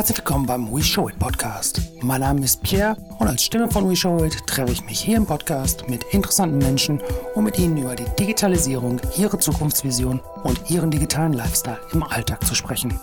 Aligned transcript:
Herzlich 0.00 0.16
willkommen 0.16 0.46
beim 0.46 0.74
We 0.74 0.82
Show 0.82 1.10
It 1.10 1.18
Podcast. 1.18 1.78
Mein 2.00 2.22
Name 2.22 2.42
ist 2.42 2.62
Pierre 2.62 2.96
und 3.18 3.28
als 3.28 3.44
Stimme 3.44 3.70
von 3.70 3.86
We 3.86 3.94
Show 3.94 4.24
It 4.24 4.34
treffe 4.46 4.72
ich 4.72 4.82
mich 4.86 4.98
hier 4.98 5.18
im 5.18 5.26
Podcast 5.26 5.90
mit 5.90 6.04
interessanten 6.14 6.56
Menschen, 6.56 7.02
um 7.34 7.44
mit 7.44 7.58
ihnen 7.58 7.76
über 7.76 7.94
die 7.94 8.06
Digitalisierung, 8.18 8.98
ihre 9.18 9.38
Zukunftsvision 9.38 10.18
und 10.42 10.70
ihren 10.70 10.90
digitalen 10.90 11.34
Lifestyle 11.34 11.80
im 11.92 12.02
Alltag 12.02 12.42
zu 12.46 12.54
sprechen. 12.54 12.98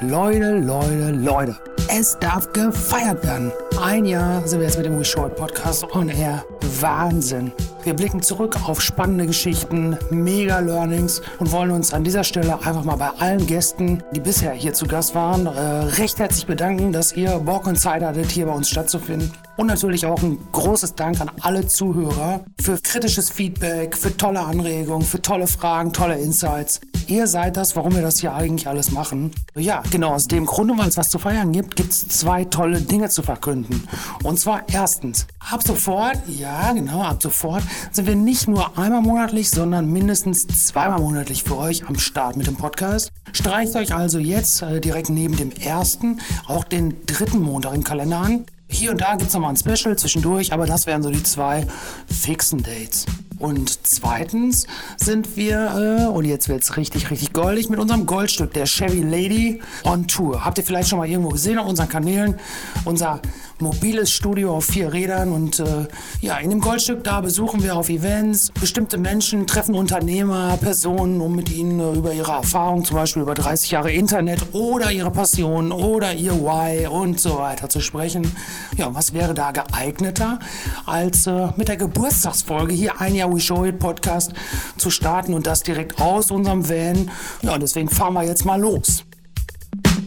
Leute, 0.00 0.58
Leute, 0.58 1.10
Leute, 1.10 1.56
es 1.88 2.16
darf 2.20 2.52
gefeiert 2.52 3.24
werden. 3.24 3.50
Ein 3.80 4.06
Jahr 4.06 4.46
sind 4.48 4.60
wir 4.60 4.66
jetzt 4.66 4.78
mit 4.78 4.86
dem 4.86 5.00
It 5.00 5.36
Podcast 5.36 5.84
on 5.94 6.08
Air. 6.08 6.44
Wahnsinn. 6.80 7.52
Wir 7.84 7.94
blicken 7.94 8.22
zurück 8.22 8.56
auf 8.66 8.80
spannende 8.80 9.26
Geschichten, 9.26 9.98
mega 10.10 10.58
Learnings 10.60 11.20
und 11.38 11.52
wollen 11.52 11.70
uns 11.70 11.92
an 11.92 12.02
dieser 12.02 12.24
Stelle 12.24 12.54
einfach 12.54 12.84
mal 12.84 12.96
bei 12.96 13.10
allen 13.18 13.46
Gästen, 13.46 14.02
die 14.12 14.20
bisher 14.20 14.52
hier 14.52 14.72
zu 14.72 14.86
Gast 14.86 15.14
waren, 15.14 15.46
äh, 15.46 15.60
recht 16.00 16.18
herzlich 16.18 16.46
bedanken, 16.46 16.90
dass 16.90 17.12
ihr 17.12 17.38
Bock 17.38 17.66
und 17.66 17.76
Zeit 17.76 18.02
hattet, 18.02 18.30
hier 18.30 18.46
bei 18.46 18.52
uns 18.52 18.68
stattzufinden. 18.70 19.30
Und 19.56 19.68
natürlich 19.68 20.04
auch 20.04 20.22
ein 20.22 20.38
großes 20.52 20.94
Dank 20.96 21.20
an 21.20 21.30
alle 21.40 21.66
Zuhörer 21.66 22.44
für 22.60 22.78
kritisches 22.82 23.30
Feedback, 23.30 23.96
für 23.96 24.14
tolle 24.14 24.40
Anregungen, 24.40 25.06
für 25.06 25.22
tolle 25.22 25.46
Fragen, 25.46 25.92
tolle 25.94 26.18
Insights. 26.18 26.80
Ihr 27.06 27.26
seid 27.26 27.56
das, 27.56 27.76
warum 27.76 27.94
wir 27.94 28.02
das 28.02 28.18
hier 28.18 28.34
eigentlich 28.34 28.68
alles 28.68 28.90
machen. 28.90 29.30
Ja, 29.54 29.82
genau 29.90 30.12
aus 30.12 30.26
dem 30.26 30.44
Grunde, 30.44 30.76
weil 30.76 30.88
es 30.88 30.96
was 30.96 31.08
zu 31.08 31.18
feiern 31.18 31.52
gibt, 31.52 31.76
gibt 31.76 31.92
es 31.92 32.06
zwei 32.08 32.44
tolle 32.44 32.80
Dinge 32.80 33.08
zu 33.08 33.22
verkünden. 33.22 33.86
Und 34.24 34.40
zwar 34.40 34.68
erstens, 34.68 35.26
ab 35.38 35.62
sofort, 35.62 36.18
ja 36.26 36.72
genau, 36.72 37.02
ab 37.02 37.22
sofort 37.22 37.62
sind 37.92 38.08
wir 38.08 38.16
nicht 38.16 38.48
nur 38.48 38.76
einmal 38.76 39.02
monatlich, 39.02 39.50
sondern 39.50 39.90
mindestens 39.90 40.48
zweimal 40.48 40.98
monatlich 40.98 41.44
für 41.44 41.56
euch 41.56 41.86
am 41.86 41.96
Start 41.96 42.36
mit 42.36 42.46
dem 42.48 42.56
Podcast. 42.56 43.12
Streicht 43.32 43.76
euch 43.76 43.94
also 43.94 44.18
jetzt 44.18 44.62
äh, 44.62 44.80
direkt 44.80 45.08
neben 45.08 45.36
dem 45.36 45.52
ersten 45.52 46.20
auch 46.46 46.64
den 46.64 47.06
dritten 47.06 47.40
Montag 47.40 47.74
im 47.74 47.84
Kalender 47.84 48.18
an. 48.18 48.46
Hier 48.68 48.90
und 48.90 49.00
da 49.00 49.14
gibt 49.14 49.28
es 49.28 49.34
nochmal 49.34 49.50
ein 49.50 49.56
Special 49.56 49.96
zwischendurch, 49.96 50.52
aber 50.52 50.66
das 50.66 50.86
wären 50.86 51.02
so 51.02 51.10
die 51.10 51.22
zwei 51.22 51.66
fixen 52.08 52.62
Dates. 52.62 53.06
Und 53.38 53.86
zweitens 53.86 54.66
sind 54.96 55.36
wir, 55.36 56.06
äh, 56.06 56.10
und 56.10 56.24
jetzt 56.24 56.48
wird 56.48 56.62
es 56.62 56.76
richtig, 56.76 57.10
richtig 57.10 57.32
goldig, 57.32 57.68
mit 57.68 57.78
unserem 57.78 58.06
Goldstück, 58.06 58.52
der 58.54 58.64
Chevy 58.64 59.02
Lady, 59.02 59.60
on 59.84 60.06
Tour. 60.06 60.44
Habt 60.44 60.58
ihr 60.58 60.64
vielleicht 60.64 60.88
schon 60.88 60.98
mal 60.98 61.08
irgendwo 61.08 61.30
gesehen 61.30 61.58
auf 61.58 61.68
unseren 61.68 61.88
Kanälen? 61.88 62.36
Unser 62.84 63.20
mobiles 63.60 64.10
Studio 64.10 64.56
auf 64.56 64.66
vier 64.66 64.92
Rädern 64.92 65.32
und 65.32 65.60
äh, 65.60 65.86
ja, 66.20 66.36
in 66.38 66.50
dem 66.50 66.60
Goldstück 66.60 67.02
da 67.04 67.20
besuchen 67.20 67.62
wir 67.62 67.76
auf 67.76 67.88
Events 67.88 68.50
bestimmte 68.60 68.98
Menschen, 68.98 69.46
treffen 69.46 69.74
Unternehmer, 69.74 70.58
Personen, 70.60 71.20
um 71.20 71.34
mit 71.34 71.50
ihnen 71.50 71.80
äh, 71.80 71.96
über 71.96 72.12
ihre 72.12 72.32
Erfahrung, 72.32 72.84
zum 72.84 72.96
Beispiel 72.96 73.22
über 73.22 73.34
30 73.34 73.70
Jahre 73.70 73.92
Internet 73.92 74.40
oder 74.52 74.92
ihre 74.92 75.10
Passion 75.10 75.72
oder 75.72 76.12
ihr 76.12 76.34
Why 76.34 76.86
und 76.86 77.18
so 77.18 77.38
weiter 77.38 77.68
zu 77.68 77.80
sprechen. 77.80 78.30
Ja, 78.76 78.94
was 78.94 79.14
wäre 79.14 79.32
da 79.32 79.52
geeigneter, 79.52 80.38
als 80.84 81.26
äh, 81.26 81.48
mit 81.56 81.68
der 81.68 81.76
Geburtstagsfolge 81.76 82.74
hier 82.74 83.00
ein 83.00 83.14
Jahr 83.14 83.25
We 83.32 83.40
Show 83.40 83.64
It 83.64 83.78
Podcast 83.78 84.32
zu 84.76 84.90
starten 84.90 85.34
und 85.34 85.46
das 85.46 85.62
direkt 85.62 86.00
aus 86.00 86.30
unserem 86.30 86.68
Van. 86.68 87.10
Ja, 87.42 87.58
deswegen 87.58 87.88
fahren 87.88 88.14
wir 88.14 88.24
jetzt 88.24 88.44
mal 88.44 88.60
los. 88.60 89.04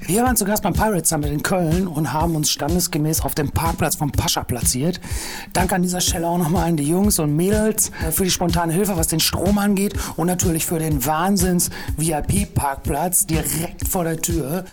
Wir 0.09 0.23
waren 0.23 0.35
zu 0.35 0.43
Gast 0.43 0.63
beim 0.63 0.73
Pirate 0.73 1.07
Summit 1.07 1.31
in 1.31 1.43
Köln 1.43 1.87
und 1.87 2.11
haben 2.13 2.35
uns 2.35 2.49
standesgemäß 2.49 3.21
auf 3.21 3.35
dem 3.35 3.51
Parkplatz 3.51 3.95
vom 3.95 4.11
Pascha 4.11 4.43
platziert. 4.43 4.99
Danke 5.53 5.75
an 5.75 5.83
dieser 5.83 6.01
Stelle 6.01 6.27
auch 6.27 6.39
nochmal 6.39 6.67
an 6.67 6.77
die 6.77 6.87
Jungs 6.87 7.19
und 7.19 7.35
Mädels 7.35 7.91
äh, 8.03 8.11
für 8.11 8.23
die 8.23 8.31
spontane 8.31 8.73
Hilfe, 8.73 8.97
was 8.97 9.05
den 9.07 9.19
Strom 9.19 9.59
angeht 9.59 9.93
und 10.15 10.25
natürlich 10.25 10.65
für 10.65 10.79
den 10.79 11.05
Wahnsinns-VIP-Parkplatz 11.05 13.27
direkt 13.27 13.87
vor 13.87 14.03
der 14.03 14.19
Tür. 14.19 14.65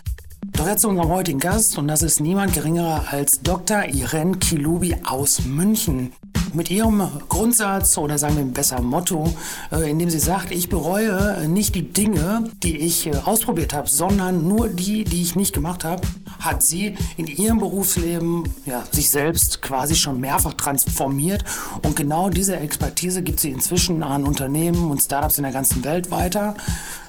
Doch 0.53 0.67
jetzt 0.67 0.81
zu 0.81 0.89
unserem 0.89 1.09
heutigen 1.09 1.39
Gast 1.39 1.77
und 1.77 1.87
das 1.87 2.01
ist 2.01 2.19
niemand 2.19 2.53
geringerer 2.53 3.05
als 3.11 3.41
Dr. 3.41 3.85
Irene 3.85 4.37
Kilubi 4.37 4.95
aus 5.05 5.45
München 5.45 6.13
mit 6.57 6.71
ihrem 6.71 7.07
Grundsatz 7.29 7.97
oder 7.97 8.17
sagen 8.17 8.35
wir 8.35 8.43
besser 8.43 8.81
Motto, 8.81 9.33
äh, 9.71 9.89
in 9.89 9.99
dem 9.99 10.09
sie 10.09 10.19
sagt, 10.19 10.51
ich 10.51 10.67
bereue 10.67 11.47
nicht 11.47 11.75
die 11.75 11.93
Dinge, 11.93 12.49
die 12.63 12.77
ich 12.77 13.07
äh, 13.07 13.11
ausprobiert 13.23 13.73
habe, 13.73 13.87
sondern 13.87 14.47
nur 14.47 14.67
die, 14.67 15.03
die 15.03 15.21
ich 15.21 15.35
nicht 15.35 15.53
gemacht 15.53 15.85
habe, 15.85 16.01
hat 16.39 16.63
sie 16.63 16.95
in 17.15 17.27
ihrem 17.27 17.59
Berufsleben 17.59 18.43
ja, 18.65 18.83
sich 18.91 19.09
selbst 19.09 19.61
quasi 19.61 19.95
schon 19.95 20.19
mehrfach 20.19 20.55
transformiert 20.55 21.45
und 21.83 21.95
genau 21.95 22.29
diese 22.29 22.57
Expertise 22.57 23.21
gibt 23.21 23.39
sie 23.39 23.51
inzwischen 23.51 24.01
an 24.01 24.25
Unternehmen 24.25 24.89
und 24.89 25.01
Startups 25.01 25.37
in 25.37 25.43
der 25.43 25.53
ganzen 25.53 25.83
Welt 25.83 26.09
weiter. 26.09 26.55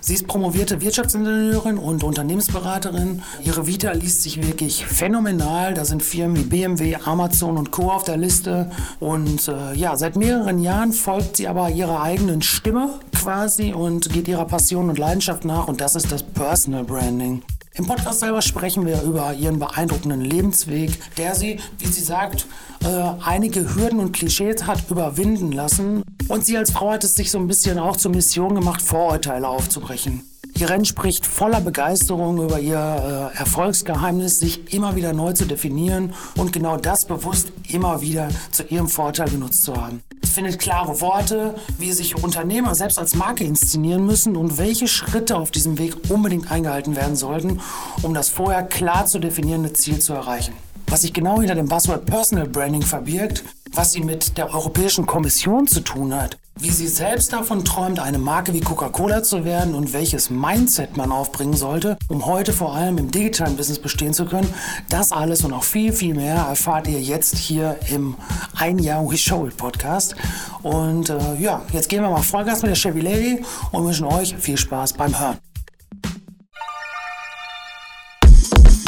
Sie 0.00 0.14
ist 0.14 0.26
promovierte 0.26 0.80
Wirtschaftsingenieurin 0.80 1.78
und 1.78 2.04
Unternehmensberaterin. 2.04 3.22
Ihre 3.42 3.66
Vita 3.66 3.92
liest 3.92 4.22
sich 4.22 4.42
wirklich 4.46 4.86
phänomenal. 4.86 5.74
Da 5.74 5.84
sind 5.84 6.02
Firmen 6.02 6.36
wie 6.36 6.44
BMW, 6.44 6.96
Amazon 7.04 7.58
und 7.58 7.70
Co. 7.70 7.90
auf 7.90 8.04
der 8.04 8.16
Liste. 8.16 8.70
Und 9.00 9.48
äh, 9.48 9.74
ja, 9.74 9.96
seit 9.96 10.16
mehreren 10.16 10.58
Jahren 10.58 10.92
folgt 10.92 11.36
sie 11.36 11.48
aber 11.48 11.70
ihrer 11.70 12.02
eigenen 12.02 12.42
Stimme 12.42 12.90
quasi 13.14 13.72
und 13.72 14.12
geht 14.12 14.28
ihrer 14.28 14.46
Passion 14.46 14.88
und 14.88 14.98
Leidenschaft 14.98 15.44
nach. 15.44 15.68
Und 15.68 15.80
das 15.80 15.94
ist 15.94 16.12
das 16.12 16.22
Personal 16.22 16.84
Branding. 16.84 17.42
Im 17.78 17.86
Podcast 17.86 18.18
selber 18.18 18.42
sprechen 18.42 18.86
wir 18.86 19.02
über 19.02 19.32
ihren 19.34 19.60
beeindruckenden 19.60 20.20
Lebensweg, 20.20 20.90
der 21.16 21.36
sie, 21.36 21.60
wie 21.78 21.86
sie 21.86 22.00
sagt, 22.00 22.46
äh, 22.82 22.88
einige 23.24 23.72
Hürden 23.76 24.00
und 24.00 24.10
Klischees 24.10 24.66
hat 24.66 24.90
überwinden 24.90 25.52
lassen. 25.52 26.02
Und 26.26 26.44
sie 26.44 26.58
als 26.58 26.72
Frau 26.72 26.90
hat 26.90 27.04
es 27.04 27.14
sich 27.14 27.30
so 27.30 27.38
ein 27.38 27.46
bisschen 27.46 27.78
auch 27.78 27.96
zur 27.96 28.10
Mission 28.10 28.56
gemacht, 28.56 28.82
Vorurteile 28.82 29.46
aufzubrechen. 29.46 30.28
Irene 30.54 30.84
spricht 30.84 31.26
voller 31.26 31.60
Begeisterung 31.60 32.42
über 32.42 32.58
ihr 32.58 33.30
äh, 33.34 33.38
Erfolgsgeheimnis, 33.38 34.40
sich 34.40 34.72
immer 34.72 34.96
wieder 34.96 35.12
neu 35.12 35.32
zu 35.32 35.44
definieren 35.44 36.14
und 36.36 36.52
genau 36.52 36.76
das 36.76 37.04
bewusst 37.04 37.52
immer 37.68 38.00
wieder 38.00 38.28
zu 38.50 38.64
ihrem 38.64 38.88
Vorteil 38.88 39.28
genutzt 39.30 39.62
zu 39.62 39.76
haben. 39.76 40.02
Sie 40.22 40.30
findet 40.32 40.58
klare 40.58 41.00
Worte, 41.00 41.54
wie 41.78 41.92
sich 41.92 42.22
Unternehmer 42.22 42.74
selbst 42.74 42.98
als 42.98 43.14
Marke 43.14 43.44
inszenieren 43.44 44.04
müssen 44.04 44.36
und 44.36 44.58
welche 44.58 44.88
Schritte 44.88 45.36
auf 45.36 45.50
diesem 45.50 45.78
Weg 45.78 46.10
unbedingt 46.10 46.50
eingehalten 46.50 46.96
werden 46.96 47.16
sollten, 47.16 47.60
um 48.02 48.14
das 48.14 48.28
vorher 48.28 48.62
klar 48.62 49.06
zu 49.06 49.18
definierende 49.18 49.72
Ziel 49.72 50.00
zu 50.00 50.12
erreichen. 50.12 50.54
Was 50.90 51.02
sich 51.02 51.12
genau 51.12 51.38
hinter 51.40 51.54
dem 51.54 51.68
Buzzword 51.68 52.06
Personal 52.06 52.48
Branding 52.48 52.82
verbirgt, 52.82 53.44
was 53.72 53.92
sie 53.92 54.00
mit 54.00 54.38
der 54.38 54.52
Europäischen 54.54 55.04
Kommission 55.04 55.66
zu 55.66 55.80
tun 55.80 56.14
hat, 56.14 56.38
wie 56.58 56.70
sie 56.70 56.88
selbst 56.88 57.32
davon 57.32 57.64
träumt, 57.64 58.00
eine 58.00 58.18
Marke 58.18 58.52
wie 58.54 58.60
Coca-Cola 58.60 59.22
zu 59.22 59.44
werden 59.44 59.74
und 59.74 59.92
welches 59.92 60.30
Mindset 60.30 60.96
man 60.96 61.12
aufbringen 61.12 61.54
sollte, 61.54 61.98
um 62.08 62.24
heute 62.24 62.52
vor 62.52 62.74
allem 62.74 62.98
im 62.98 63.10
digitalen 63.10 63.56
Business 63.56 63.78
bestehen 63.78 64.14
zu 64.14 64.24
können. 64.24 64.52
Das 64.88 65.12
alles 65.12 65.44
und 65.44 65.50
noch 65.50 65.62
viel, 65.62 65.92
viel 65.92 66.14
mehr 66.14 66.36
erfahrt 66.36 66.88
ihr 66.88 67.00
jetzt 67.00 67.36
hier 67.36 67.76
im 67.90 68.16
Ein 68.56 68.78
Jahr 68.78 69.08
We 69.08 69.18
Show 69.18 69.46
It 69.46 69.56
Podcast. 69.56 70.16
Und 70.62 71.10
äh, 71.10 71.36
ja, 71.38 71.62
jetzt 71.72 71.88
gehen 71.88 72.02
wir 72.02 72.10
mal 72.10 72.22
Vollgas 72.22 72.62
mit 72.62 72.70
der 72.70 72.76
Chevy 72.76 73.00
Lady 73.00 73.44
und 73.70 73.84
wünschen 73.84 74.06
euch 74.06 74.34
viel 74.36 74.56
Spaß 74.56 74.94
beim 74.94 75.18
Hören. 75.18 75.38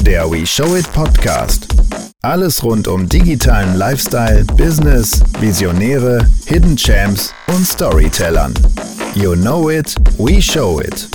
Der 0.02 0.30
We 0.30 0.46
Show 0.46 0.76
It 0.76 0.90
Podcast. 0.92 1.66
Alles 2.22 2.62
rund 2.62 2.88
um 2.88 3.08
digitalen 3.08 3.76
Lifestyle, 3.76 4.44
Business, 4.56 5.20
Visionäre, 5.40 6.26
Hidden 6.46 6.76
Champs 6.76 7.34
und 7.48 7.66
Storytellern. 7.66 8.54
You 9.14 9.34
know 9.34 9.68
it, 9.70 9.94
we 10.18 10.40
show 10.40 10.80
it. 10.80 11.08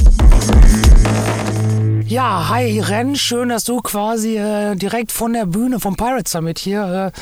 Ja, 2.08 2.50
hi 2.50 2.80
Ren, 2.82 3.16
schön, 3.16 3.50
dass 3.50 3.64
du 3.64 3.82
quasi 3.82 4.38
äh, 4.38 4.76
direkt 4.76 5.12
von 5.12 5.34
der 5.34 5.48
Bühne 5.48 5.80
vom 5.80 5.96
Pirate 5.96 6.30
Summit 6.30 6.60
hier 6.60 7.12
äh, 7.12 7.20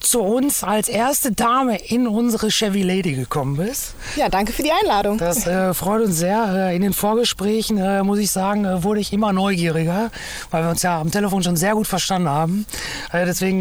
zu 0.00 0.22
uns 0.22 0.64
als 0.64 0.88
erste 0.88 1.32
Dame 1.32 1.76
in 1.76 2.08
unsere 2.08 2.48
Chevy 2.48 2.82
Lady 2.82 3.12
gekommen 3.12 3.58
bist. 3.58 3.94
Ja, 4.16 4.30
danke 4.30 4.52
für 4.52 4.62
die 4.62 4.72
Einladung. 4.72 5.18
Das 5.18 5.46
äh, 5.46 5.74
freut 5.74 6.02
uns 6.02 6.16
sehr. 6.16 6.70
Äh, 6.70 6.76
in 6.76 6.80
den 6.80 6.94
Vorgesprächen, 6.94 7.76
äh, 7.76 8.02
muss 8.02 8.18
ich 8.20 8.30
sagen, 8.30 8.64
äh, 8.64 8.82
wurde 8.82 9.00
ich 9.00 9.12
immer 9.12 9.34
neugieriger, 9.34 10.10
weil 10.50 10.64
wir 10.64 10.70
uns 10.70 10.80
ja 10.80 10.98
am 10.98 11.10
Telefon 11.10 11.42
schon 11.42 11.56
sehr 11.56 11.74
gut 11.74 11.86
verstanden 11.86 12.30
haben. 12.30 12.66
Deswegen 13.12 13.60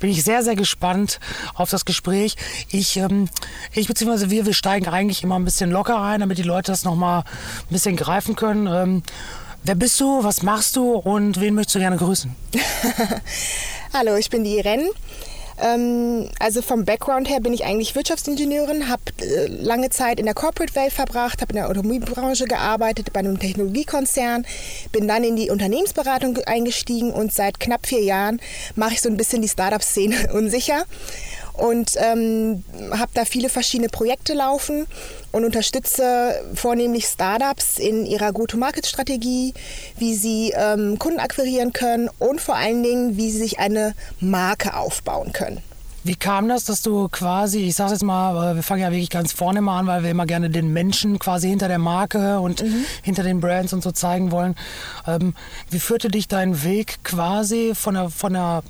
bin 0.00 0.10
ich 0.10 0.22
sehr, 0.22 0.42
sehr 0.42 0.56
gespannt 0.56 1.20
auf 1.54 1.70
das 1.70 1.86
Gespräch. 1.86 2.36
Ich, 2.70 2.98
ähm, 2.98 3.28
ich 3.72 3.88
bzw. 3.88 4.28
wir, 4.28 4.44
wir 4.44 4.54
steigen 4.54 4.88
eigentlich 4.88 5.22
immer 5.22 5.38
ein 5.38 5.44
bisschen 5.44 5.70
locker 5.70 6.00
ein, 6.02 6.20
damit 6.20 6.36
die 6.36 6.42
Leute 6.42 6.72
das 6.72 6.84
nochmal 6.84 7.20
ein 7.20 7.70
bisschen 7.70 7.96
greifen 7.96 8.36
können. 8.36 8.66
Ähm, 8.66 9.02
Wer 9.66 9.74
bist 9.74 10.00
du? 10.00 10.22
Was 10.22 10.44
machst 10.44 10.76
du? 10.76 10.92
Und 10.92 11.40
wen 11.40 11.54
möchtest 11.54 11.74
du 11.74 11.80
gerne 11.80 11.96
grüßen? 11.96 12.32
Hallo, 13.92 14.14
ich 14.14 14.30
bin 14.30 14.44
die 14.44 14.58
Irene. 14.58 14.90
Ähm, 15.58 16.28
also 16.38 16.62
vom 16.62 16.84
Background 16.84 17.28
her 17.28 17.40
bin 17.40 17.52
ich 17.52 17.64
eigentlich 17.64 17.96
Wirtschaftsingenieurin, 17.96 18.88
habe 18.88 19.02
äh, 19.20 19.46
lange 19.48 19.90
Zeit 19.90 20.20
in 20.20 20.26
der 20.26 20.34
Corporate 20.34 20.72
Welt 20.76 20.92
verbracht, 20.92 21.40
habe 21.40 21.52
in 21.52 21.56
der 21.56 21.68
Automobilbranche 21.68 22.44
gearbeitet, 22.44 23.12
bei 23.12 23.20
einem 23.20 23.40
Technologiekonzern, 23.40 24.46
bin 24.92 25.08
dann 25.08 25.24
in 25.24 25.34
die 25.34 25.50
Unternehmensberatung 25.50 26.38
eingestiegen 26.46 27.10
und 27.10 27.32
seit 27.32 27.58
knapp 27.58 27.88
vier 27.88 28.04
Jahren 28.04 28.40
mache 28.76 28.94
ich 28.94 29.00
so 29.00 29.08
ein 29.08 29.16
bisschen 29.16 29.42
die 29.42 29.48
Startup-Szene 29.48 30.30
unsicher 30.32 30.84
und 31.56 31.92
ähm, 31.96 32.64
habe 32.92 33.10
da 33.14 33.24
viele 33.24 33.48
verschiedene 33.48 33.88
Projekte 33.88 34.34
laufen 34.34 34.86
und 35.32 35.44
unterstütze 35.44 36.42
vornehmlich 36.54 37.06
Startups 37.06 37.78
in 37.78 38.06
ihrer 38.06 38.32
Go-to-Market-Strategie, 38.32 39.54
wie 39.98 40.14
sie 40.14 40.52
ähm, 40.56 40.98
Kunden 40.98 41.20
akquirieren 41.20 41.72
können 41.72 42.08
und 42.18 42.40
vor 42.40 42.56
allen 42.56 42.82
Dingen, 42.82 43.16
wie 43.16 43.30
sie 43.30 43.38
sich 43.38 43.58
eine 43.58 43.94
Marke 44.20 44.76
aufbauen 44.76 45.32
können. 45.32 45.62
Wie 46.06 46.14
kam 46.14 46.48
das, 46.48 46.64
dass 46.64 46.82
du 46.82 47.08
quasi, 47.08 47.64
ich 47.66 47.74
sage 47.74 47.90
jetzt 47.90 48.04
mal, 48.04 48.54
wir 48.54 48.62
fangen 48.62 48.80
ja 48.82 48.92
wirklich 48.92 49.10
ganz 49.10 49.32
vorne 49.32 49.60
mal 49.60 49.80
an, 49.80 49.86
weil 49.88 50.04
wir 50.04 50.10
immer 50.12 50.24
gerne 50.24 50.50
den 50.50 50.72
Menschen 50.72 51.18
quasi 51.18 51.48
hinter 51.48 51.66
der 51.66 51.80
Marke 51.80 52.38
und 52.38 52.62
mhm. 52.62 52.84
hinter 53.02 53.24
den 53.24 53.40
Brands 53.40 53.72
und 53.72 53.82
so 53.82 53.90
zeigen 53.90 54.30
wollen. 54.30 54.54
Ähm, 55.08 55.34
wie 55.68 55.80
führte 55.80 56.08
dich 56.08 56.28
dein 56.28 56.62
Weg 56.62 57.02
quasi 57.02 57.72
von 57.74 57.94
der, 57.94 58.10
von 58.10 58.34
der 58.34 58.62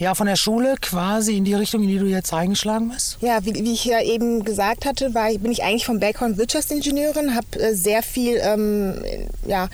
ja, 0.00 0.14
von 0.14 0.26
der 0.26 0.36
Schule 0.36 0.76
quasi 0.80 1.36
in 1.36 1.44
die 1.44 1.52
Richtung, 1.52 1.82
in 1.82 1.88
die 1.90 1.98
du 1.98 2.06
jetzt 2.06 2.32
eingeschlagen 2.32 2.88
bist? 2.88 3.18
Ja, 3.20 3.44
wie, 3.44 3.54
wie 3.54 3.74
ich 3.74 3.84
ja 3.84 4.00
eben 4.02 4.44
gesagt 4.44 4.86
hatte, 4.86 5.14
war, 5.14 5.30
bin 5.34 5.52
ich 5.52 5.62
eigentlich 5.62 5.84
vom 5.84 6.00
Background 6.00 6.38
Wirtschaftsingenieurin, 6.38 7.34
habe 7.34 7.60
äh, 7.60 7.74
sehr 7.74 8.02
viel 8.02 8.40
ähm, 8.42 9.04
ja, 9.46 9.68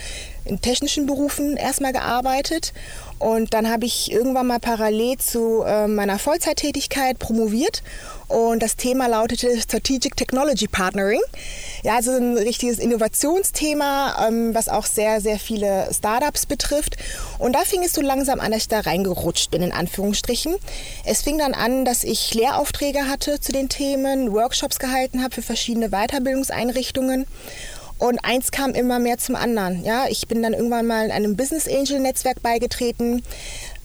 in 0.44 0.60
technischen 0.60 1.06
Berufen 1.06 1.56
erstmal 1.56 1.92
gearbeitet 1.92 2.72
und 3.18 3.54
dann 3.54 3.70
habe 3.70 3.86
ich 3.86 4.12
irgendwann 4.12 4.46
mal 4.46 4.60
parallel 4.60 5.16
zu 5.18 5.62
äh, 5.62 5.86
meiner 5.86 6.18
Vollzeittätigkeit 6.18 7.18
promoviert 7.18 7.82
und 8.28 8.62
das 8.62 8.76
Thema 8.76 9.06
lautete 9.06 9.58
Strategic 9.60 10.16
Technology 10.16 10.66
Partnering. 10.66 11.20
Ja, 11.82 11.96
also 11.96 12.10
ein 12.10 12.36
richtiges 12.36 12.78
Innovationsthema, 12.78 14.26
ähm, 14.26 14.54
was 14.54 14.68
auch 14.68 14.84
sehr, 14.84 15.20
sehr 15.20 15.38
viele 15.38 15.88
Startups 15.92 16.44
betrifft. 16.46 16.96
Und 17.38 17.52
da 17.52 17.60
fing 17.60 17.82
es 17.84 17.92
so 17.92 18.00
langsam 18.00 18.40
an, 18.40 18.50
dass 18.50 18.62
ich 18.62 18.68
da 18.68 18.80
reingerutscht 18.80 19.50
bin, 19.50 19.62
in 19.62 19.72
Anführungsstrichen. 19.72 20.56
Es 21.04 21.22
fing 21.22 21.38
dann 21.38 21.54
an, 21.54 21.84
dass 21.84 22.02
ich 22.02 22.34
Lehraufträge 22.34 23.06
hatte 23.08 23.40
zu 23.40 23.52
den 23.52 23.68
Themen, 23.68 24.32
Workshops 24.32 24.78
gehalten 24.78 25.22
habe 25.22 25.34
für 25.34 25.42
verschiedene 25.42 25.90
Weiterbildungseinrichtungen. 25.90 27.26
Und 27.98 28.18
eins 28.24 28.50
kam 28.50 28.72
immer 28.72 28.98
mehr 28.98 29.16
zum 29.16 29.36
anderen. 29.36 29.82
Ja, 29.82 30.04
ich 30.08 30.28
bin 30.28 30.42
dann 30.42 30.52
irgendwann 30.52 30.86
mal 30.86 31.10
einem 31.10 31.36
Business 31.36 31.66
Angel 31.66 31.98
Netzwerk 31.98 32.42
beigetreten, 32.42 33.22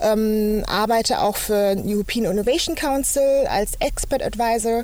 ähm, 0.02 0.64
arbeite 0.68 1.22
auch 1.22 1.38
für 1.38 1.78
European 1.86 2.26
Innovation 2.26 2.76
Council 2.76 3.48
als 3.48 3.72
Expert 3.80 4.22
Advisor, 4.22 4.84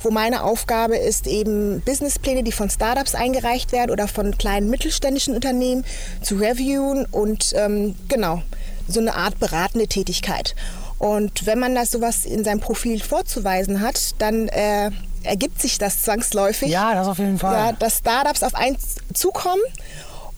wo 0.00 0.10
meine 0.10 0.44
Aufgabe 0.44 0.96
ist, 0.96 1.26
eben 1.26 1.80
Businesspläne, 1.80 2.44
die 2.44 2.52
von 2.52 2.70
Startups 2.70 3.16
eingereicht 3.16 3.72
werden 3.72 3.90
oder 3.90 4.06
von 4.06 4.38
kleinen 4.38 4.70
mittelständischen 4.70 5.34
Unternehmen 5.34 5.84
zu 6.22 6.36
reviewen 6.36 7.04
und 7.06 7.52
ähm, 7.56 7.96
genau 8.08 8.42
so 8.86 9.00
eine 9.00 9.14
Art 9.14 9.38
beratende 9.40 9.88
Tätigkeit. 9.88 10.54
Und 10.98 11.46
wenn 11.46 11.58
man 11.58 11.74
das 11.74 11.90
sowas 11.90 12.24
in 12.24 12.44
seinem 12.44 12.60
Profil 12.60 13.00
vorzuweisen 13.00 13.80
hat, 13.80 14.14
dann 14.18 14.48
äh, 14.48 14.90
ergibt 15.28 15.60
sich 15.60 15.78
das 15.78 16.02
zwangsläufig. 16.02 16.70
Ja, 16.70 16.94
das 16.94 17.06
auf 17.06 17.18
jeden 17.18 17.38
Fall. 17.38 17.54
Ja, 17.54 17.72
dass 17.72 17.98
Startups 17.98 18.42
auf 18.42 18.54
eins 18.54 18.96
zukommen 19.14 19.62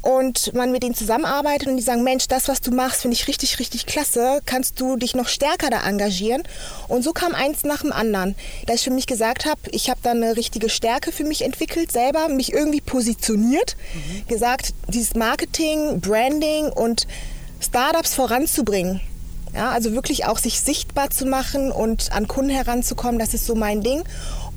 und 0.02 0.54
man 0.54 0.72
mit 0.72 0.82
denen 0.82 0.94
zusammenarbeitet 0.94 1.68
und 1.68 1.76
die 1.76 1.82
sagen, 1.82 2.02
Mensch, 2.02 2.26
das, 2.26 2.48
was 2.48 2.60
du 2.60 2.70
machst, 2.70 3.02
finde 3.02 3.16
ich 3.16 3.28
richtig, 3.28 3.58
richtig 3.58 3.86
klasse, 3.86 4.40
kannst 4.46 4.80
du 4.80 4.96
dich 4.96 5.14
noch 5.14 5.28
stärker 5.28 5.68
da 5.70 5.86
engagieren. 5.86 6.42
Und 6.88 7.02
so 7.02 7.12
kam 7.12 7.34
eins 7.34 7.64
nach 7.64 7.82
dem 7.82 7.92
anderen, 7.92 8.34
dass 8.66 8.76
ich 8.76 8.84
für 8.84 8.90
mich 8.90 9.06
gesagt 9.06 9.44
habe, 9.44 9.60
ich 9.70 9.90
habe 9.90 10.00
da 10.02 10.12
eine 10.12 10.36
richtige 10.36 10.70
Stärke 10.70 11.12
für 11.12 11.24
mich 11.24 11.42
entwickelt, 11.42 11.92
selber 11.92 12.28
mich 12.28 12.52
irgendwie 12.52 12.80
positioniert, 12.80 13.76
mhm. 13.94 14.26
gesagt, 14.26 14.72
dieses 14.88 15.14
Marketing, 15.14 16.00
Branding 16.00 16.66
und 16.70 17.06
Startups 17.60 18.14
voranzubringen. 18.14 19.02
Ja, 19.54 19.70
also 19.70 19.92
wirklich 19.92 20.26
auch 20.26 20.38
sich 20.38 20.60
sichtbar 20.60 21.10
zu 21.10 21.26
machen 21.26 21.72
und 21.72 22.12
an 22.12 22.28
Kunden 22.28 22.50
heranzukommen, 22.50 23.18
das 23.18 23.34
ist 23.34 23.46
so 23.46 23.56
mein 23.56 23.82
Ding. 23.82 24.04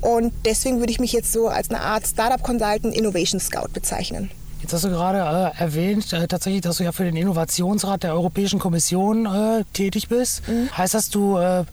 Und 0.04 0.32
deswegen 0.44 0.78
würde 0.80 0.92
ich 0.92 1.00
mich 1.00 1.14
jetzt 1.14 1.32
so 1.32 1.48
als 1.48 1.70
eine 1.70 1.80
Art 1.80 2.06
Startup 2.06 2.42
Consultant 2.42 2.94
Innovation 2.94 3.40
Scout 3.40 3.68
bezeichnen. 3.72 4.30
Jetzt 4.60 4.74
hast 4.74 4.84
du 4.84 4.90
gerade 4.90 5.54
äh, 5.56 5.62
erwähnt, 5.62 6.12
äh, 6.12 6.28
tatsächlich, 6.28 6.60
dass 6.60 6.76
du 6.76 6.84
ja 6.84 6.92
für 6.92 7.04
den 7.04 7.16
Innovationsrat 7.16 8.02
der 8.02 8.12
Europäischen 8.12 8.58
Kommission 8.58 9.24
äh, 9.24 9.64
tätig 9.72 10.08
bist. 10.08 10.46
Mhm. 10.46 10.68
Heißt 10.76 10.92
das, 10.92 11.08
du 11.08 11.38
äh, 11.38 11.64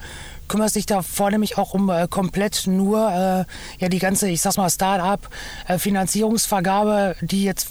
kümmerst 0.47 0.77
dich 0.77 0.85
da 0.85 1.01
vornehmlich 1.01 1.57
auch 1.57 1.73
um 1.73 1.89
äh, 1.89 2.07
komplett 2.09 2.67
nur 2.67 3.09
äh, 3.09 3.43
ja 3.81 3.89
die 3.89 3.99
ganze, 3.99 4.29
ich 4.29 4.41
sag's 4.41 4.55
mal, 4.55 4.69
Start-up-Finanzierungsvergabe, 4.69 7.17
die 7.19 7.43
jetzt 7.43 7.67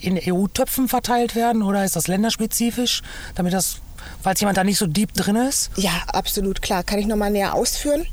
in 0.00 0.20
EU-Töpfen 0.22 0.88
verteilt 0.88 1.34
werden 1.34 1.62
oder 1.62 1.82
ist 1.82 1.96
das 1.96 2.08
länderspezifisch, 2.08 3.00
damit 3.36 3.54
das, 3.54 3.78
falls 4.22 4.38
jemand 4.40 4.58
da 4.58 4.64
nicht 4.64 4.76
so 4.76 4.86
deep 4.86 5.14
drin 5.14 5.36
ist? 5.36 5.70
Ja, 5.76 5.92
absolut 6.08 6.60
klar. 6.60 6.82
Kann 6.82 6.98
ich 6.98 7.06
nochmal 7.06 7.30
näher 7.30 7.54
ausführen? 7.54 8.06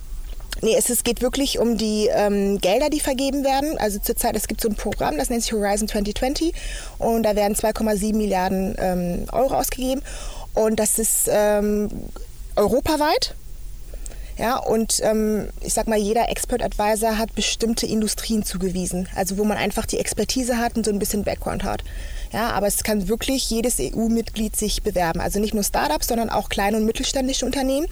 Nee, 0.62 0.76
es, 0.78 0.90
es 0.90 1.04
geht 1.04 1.22
wirklich 1.22 1.58
um 1.60 1.78
die 1.78 2.08
ähm, 2.12 2.60
Gelder, 2.60 2.90
die 2.90 3.00
vergeben 3.00 3.44
werden. 3.44 3.78
Also 3.80 4.00
zurzeit, 4.00 4.36
es 4.36 4.48
gibt 4.48 4.62
so 4.62 4.70
ein 4.70 4.76
Programm, 4.76 5.18
das 5.18 5.30
nennt 5.30 5.42
sich 5.42 5.54
Horizon 5.54 5.88
2020 5.88 6.54
und 7.00 7.24
da 7.24 7.36
werden 7.36 7.56
2,7 7.56 8.16
Milliarden 8.16 8.76
ähm, 8.78 9.26
Euro 9.32 9.56
ausgegeben 9.56 10.04
und 10.54 10.80
das 10.80 11.00
ist 11.00 11.30
ähm, 11.32 11.90
europaweit. 12.56 13.36
Ja, 14.38 14.58
und 14.58 15.02
ähm, 15.04 15.50
ich 15.62 15.74
sag 15.74 15.88
mal, 15.88 16.00
jeder 16.00 16.30
Expert 16.30 16.64
Advisor 16.64 17.18
hat 17.18 17.36
bestimmte 17.36 17.86
Industrien 17.86 18.44
zugewiesen, 18.44 19.08
also 19.16 19.38
wo 19.38 19.44
man 19.44 19.58
einfach 19.58 19.86
die 19.86 20.00
Expertise 20.00 20.58
hat 20.58 20.78
und 20.78 20.86
so 20.86 20.92
ein 20.92 21.00
bisschen 21.00 21.24
Background 21.24 21.64
hat. 21.64 21.84
Ja, 22.32 22.52
aber 22.52 22.68
es 22.68 22.84
kann 22.84 23.08
wirklich 23.08 23.50
jedes 23.50 23.78
EU-Mitglied 23.80 24.56
sich 24.56 24.84
bewerben. 24.84 25.20
Also 25.20 25.40
nicht 25.40 25.54
nur 25.54 25.64
Startups, 25.64 26.08
sondern 26.08 26.30
auch 26.30 26.50
kleine 26.50 26.78
und 26.78 26.86
mittelständische 26.86 27.46
Unternehmen, 27.46 27.88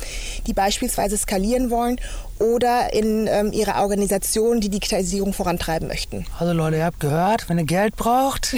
die 0.47 0.53
beispielsweise 0.53 1.17
skalieren 1.17 1.69
wollen 1.69 1.99
oder 2.39 2.93
in 2.93 3.27
ähm, 3.27 3.51
ihrer 3.51 3.81
Organisation 3.81 4.61
die 4.61 4.69
Digitalisierung 4.69 5.33
vorantreiben 5.33 5.87
möchten. 5.87 6.25
Also 6.39 6.53
Leute, 6.53 6.77
ihr 6.77 6.85
habt 6.85 6.99
gehört, 6.99 7.49
wenn 7.49 7.57
ihr 7.59 7.65
Geld 7.65 7.97
braucht, 7.97 8.55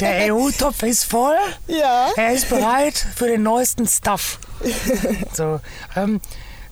der 0.00 0.32
EU-Topf 0.34 0.82
ist 0.82 1.04
voll. 1.04 1.36
Ja. 1.68 2.08
Er 2.16 2.32
ist 2.32 2.48
bereit 2.48 2.94
für 3.14 3.28
den 3.28 3.44
neuesten 3.44 3.86
Stuff. 3.86 4.38
so, 5.32 5.60
ähm, 5.94 6.20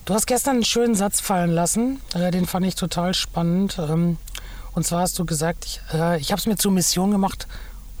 du 0.05 0.13
hast 0.13 0.27
gestern 0.27 0.55
einen 0.55 0.65
schönen 0.65 0.95
Satz 0.95 1.21
fallen 1.21 1.51
lassen, 1.51 2.01
äh, 2.13 2.31
den 2.31 2.45
fand 2.45 2.65
ich 2.65 2.75
total 2.75 3.13
spannend. 3.13 3.77
Ähm, 3.79 4.17
und 4.73 4.85
zwar 4.85 5.01
hast 5.01 5.19
du 5.19 5.25
gesagt, 5.25 5.65
ich, 5.65 5.81
äh, 5.93 6.19
ich 6.19 6.31
habe 6.31 6.39
es 6.39 6.47
mir 6.47 6.57
zur 6.57 6.71
Mission 6.71 7.11
gemacht, 7.11 7.47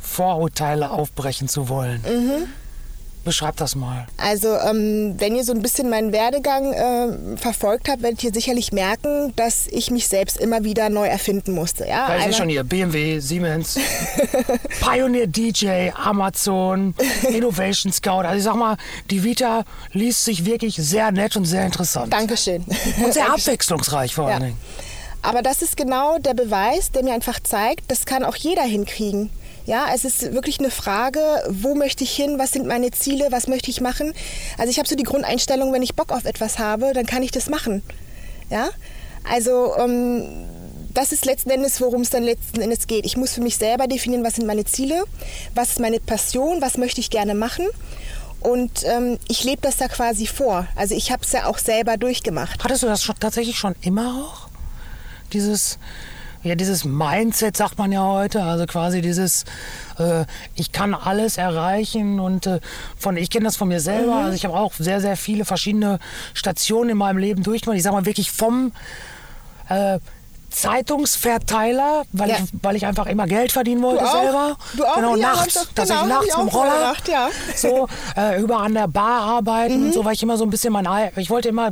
Vorurteile 0.01 0.89
aufbrechen 0.91 1.47
zu 1.47 1.69
wollen. 1.69 2.01
Mhm. 2.01 2.47
Beschreib 3.23 3.55
das 3.57 3.75
mal. 3.75 4.07
Also, 4.17 4.57
ähm, 4.57 5.13
wenn 5.19 5.35
ihr 5.35 5.43
so 5.43 5.53
ein 5.53 5.61
bisschen 5.61 5.91
meinen 5.91 6.11
Werdegang 6.11 6.73
äh, 6.73 7.37
verfolgt 7.37 7.87
habt, 7.87 8.01
werdet 8.01 8.23
ihr 8.23 8.33
sicherlich 8.33 8.71
merken, 8.71 9.31
dass 9.35 9.67
ich 9.67 9.91
mich 9.91 10.07
selbst 10.07 10.37
immer 10.37 10.63
wieder 10.63 10.89
neu 10.89 11.05
erfinden 11.05 11.53
musste. 11.53 11.85
Ja, 11.87 12.09
Weil 12.09 12.31
ich 12.31 12.35
schon 12.35 12.49
hier 12.49 12.63
BMW, 12.63 13.19
Siemens, 13.19 13.77
Pioneer 14.81 15.27
DJ, 15.27 15.91
Amazon, 15.93 16.95
Innovation 17.29 17.93
Scout. 17.93 18.21
Also 18.21 18.37
ich 18.37 18.43
sag 18.43 18.55
mal, 18.55 18.77
die 19.11 19.23
Vita 19.23 19.65
liest 19.91 20.25
sich 20.25 20.45
wirklich 20.45 20.77
sehr 20.77 21.11
nett 21.11 21.35
und 21.35 21.45
sehr 21.45 21.63
interessant. 21.63 22.11
Dankeschön. 22.11 22.65
Und 23.03 23.13
sehr 23.13 23.31
abwechslungsreich 23.31 24.15
vor 24.15 24.29
allen 24.29 24.41
Dingen. 24.41 24.57
Aber 25.21 25.43
das 25.43 25.61
ist 25.61 25.77
genau 25.77 26.17
der 26.17 26.33
Beweis, 26.33 26.89
der 26.91 27.03
mir 27.03 27.13
einfach 27.13 27.39
zeigt, 27.39 27.91
das 27.91 28.05
kann 28.05 28.23
auch 28.23 28.35
jeder 28.35 28.63
hinkriegen. 28.63 29.29
Ja, 29.71 29.87
es 29.93 30.03
ist 30.03 30.33
wirklich 30.33 30.59
eine 30.59 30.69
Frage, 30.69 31.21
wo 31.47 31.75
möchte 31.75 32.03
ich 32.03 32.11
hin, 32.11 32.37
was 32.37 32.51
sind 32.51 32.67
meine 32.67 32.91
Ziele, 32.91 33.27
was 33.29 33.47
möchte 33.47 33.71
ich 33.71 33.79
machen. 33.79 34.11
Also 34.57 34.69
ich 34.69 34.79
habe 34.79 34.89
so 34.89 34.97
die 34.97 35.03
Grundeinstellung, 35.03 35.71
wenn 35.71 35.81
ich 35.81 35.95
Bock 35.95 36.11
auf 36.11 36.25
etwas 36.25 36.59
habe, 36.59 36.91
dann 36.93 37.05
kann 37.05 37.23
ich 37.23 37.31
das 37.31 37.49
machen. 37.49 37.81
Ja, 38.49 38.67
also 39.23 39.73
ähm, 39.77 40.25
das 40.93 41.13
ist 41.13 41.23
letzten 41.23 41.51
Endes, 41.51 41.79
worum 41.79 42.01
es 42.01 42.09
dann 42.09 42.23
letzten 42.23 42.59
Endes 42.59 42.85
geht. 42.85 43.05
Ich 43.05 43.15
muss 43.15 43.31
für 43.31 43.39
mich 43.39 43.55
selber 43.55 43.87
definieren, 43.87 44.25
was 44.25 44.35
sind 44.35 44.45
meine 44.45 44.65
Ziele, 44.65 45.05
was 45.55 45.69
ist 45.69 45.79
meine 45.79 46.01
Passion, 46.01 46.61
was 46.61 46.77
möchte 46.77 46.99
ich 46.99 47.09
gerne 47.09 47.33
machen. 47.33 47.65
Und 48.41 48.83
ähm, 48.83 49.19
ich 49.29 49.45
lebe 49.45 49.61
das 49.61 49.77
da 49.77 49.87
quasi 49.87 50.27
vor. 50.27 50.67
Also 50.75 50.95
ich 50.95 51.13
habe 51.13 51.23
es 51.23 51.31
ja 51.31 51.45
auch 51.45 51.59
selber 51.59 51.95
durchgemacht. 51.95 52.61
Hattest 52.61 52.83
du 52.83 52.87
das 52.87 53.03
schon, 53.03 53.15
tatsächlich 53.21 53.57
schon 53.57 53.75
immer 53.83 54.25
auch? 54.25 54.49
Dieses, 55.31 55.79
ja, 56.43 56.55
dieses 56.55 56.85
Mindset 56.85 57.55
sagt 57.55 57.77
man 57.77 57.91
ja 57.91 58.03
heute, 58.03 58.43
also 58.43 58.65
quasi 58.65 59.01
dieses, 59.01 59.45
äh, 59.99 60.25
ich 60.55 60.71
kann 60.71 60.93
alles 60.93 61.37
erreichen 61.37 62.19
und 62.19 62.47
äh, 62.47 62.59
von, 62.97 63.17
ich 63.17 63.29
kenne 63.29 63.45
das 63.45 63.55
von 63.55 63.67
mir 63.67 63.79
selber, 63.79 64.15
mhm. 64.15 64.25
also 64.25 64.35
ich 64.35 64.45
habe 64.45 64.55
auch 64.55 64.73
sehr, 64.73 65.01
sehr 65.01 65.17
viele 65.17 65.45
verschiedene 65.45 65.99
Stationen 66.33 66.91
in 66.91 66.97
meinem 66.97 67.17
Leben 67.17 67.43
durchgemacht. 67.43 67.77
Ich 67.77 67.83
sage 67.83 67.95
mal 67.95 68.05
wirklich 68.05 68.31
vom 68.31 68.71
äh, 69.69 69.99
Zeitungsverteiler, 70.49 72.03
weil, 72.11 72.29
ja. 72.29 72.35
ich, 72.43 72.49
weil 72.61 72.75
ich 72.75 72.85
einfach 72.85 73.05
immer 73.05 73.25
Geld 73.25 73.51
verdienen 73.51 73.81
wollte 73.81 74.03
du 74.03 74.09
auch? 74.09 74.21
selber. 74.21 74.57
Du 74.75 74.83
auch? 74.83 74.95
Genau, 74.95 75.15
ja, 75.15 75.33
nachts, 75.33 75.67
dass 75.75 75.89
genau, 75.89 76.01
ich 76.01 76.07
nachts 76.09 76.25
mit 76.25 76.37
dem 76.37 76.47
Roller 76.49 76.77
gedacht, 76.77 77.07
ja. 77.07 77.29
so 77.55 77.87
äh, 78.17 78.41
über 78.41 78.57
an 78.57 78.73
der 78.73 78.87
Bar 78.87 79.21
arbeiten 79.21 79.79
mhm. 79.79 79.85
und 79.87 79.93
so, 79.93 80.03
weil 80.03 80.13
ich 80.13 80.23
immer 80.23 80.37
so 80.37 80.43
ein 80.43 80.49
bisschen 80.49 80.73
mein, 80.73 80.87
ich 81.15 81.29
wollte 81.29 81.49
immer 81.49 81.71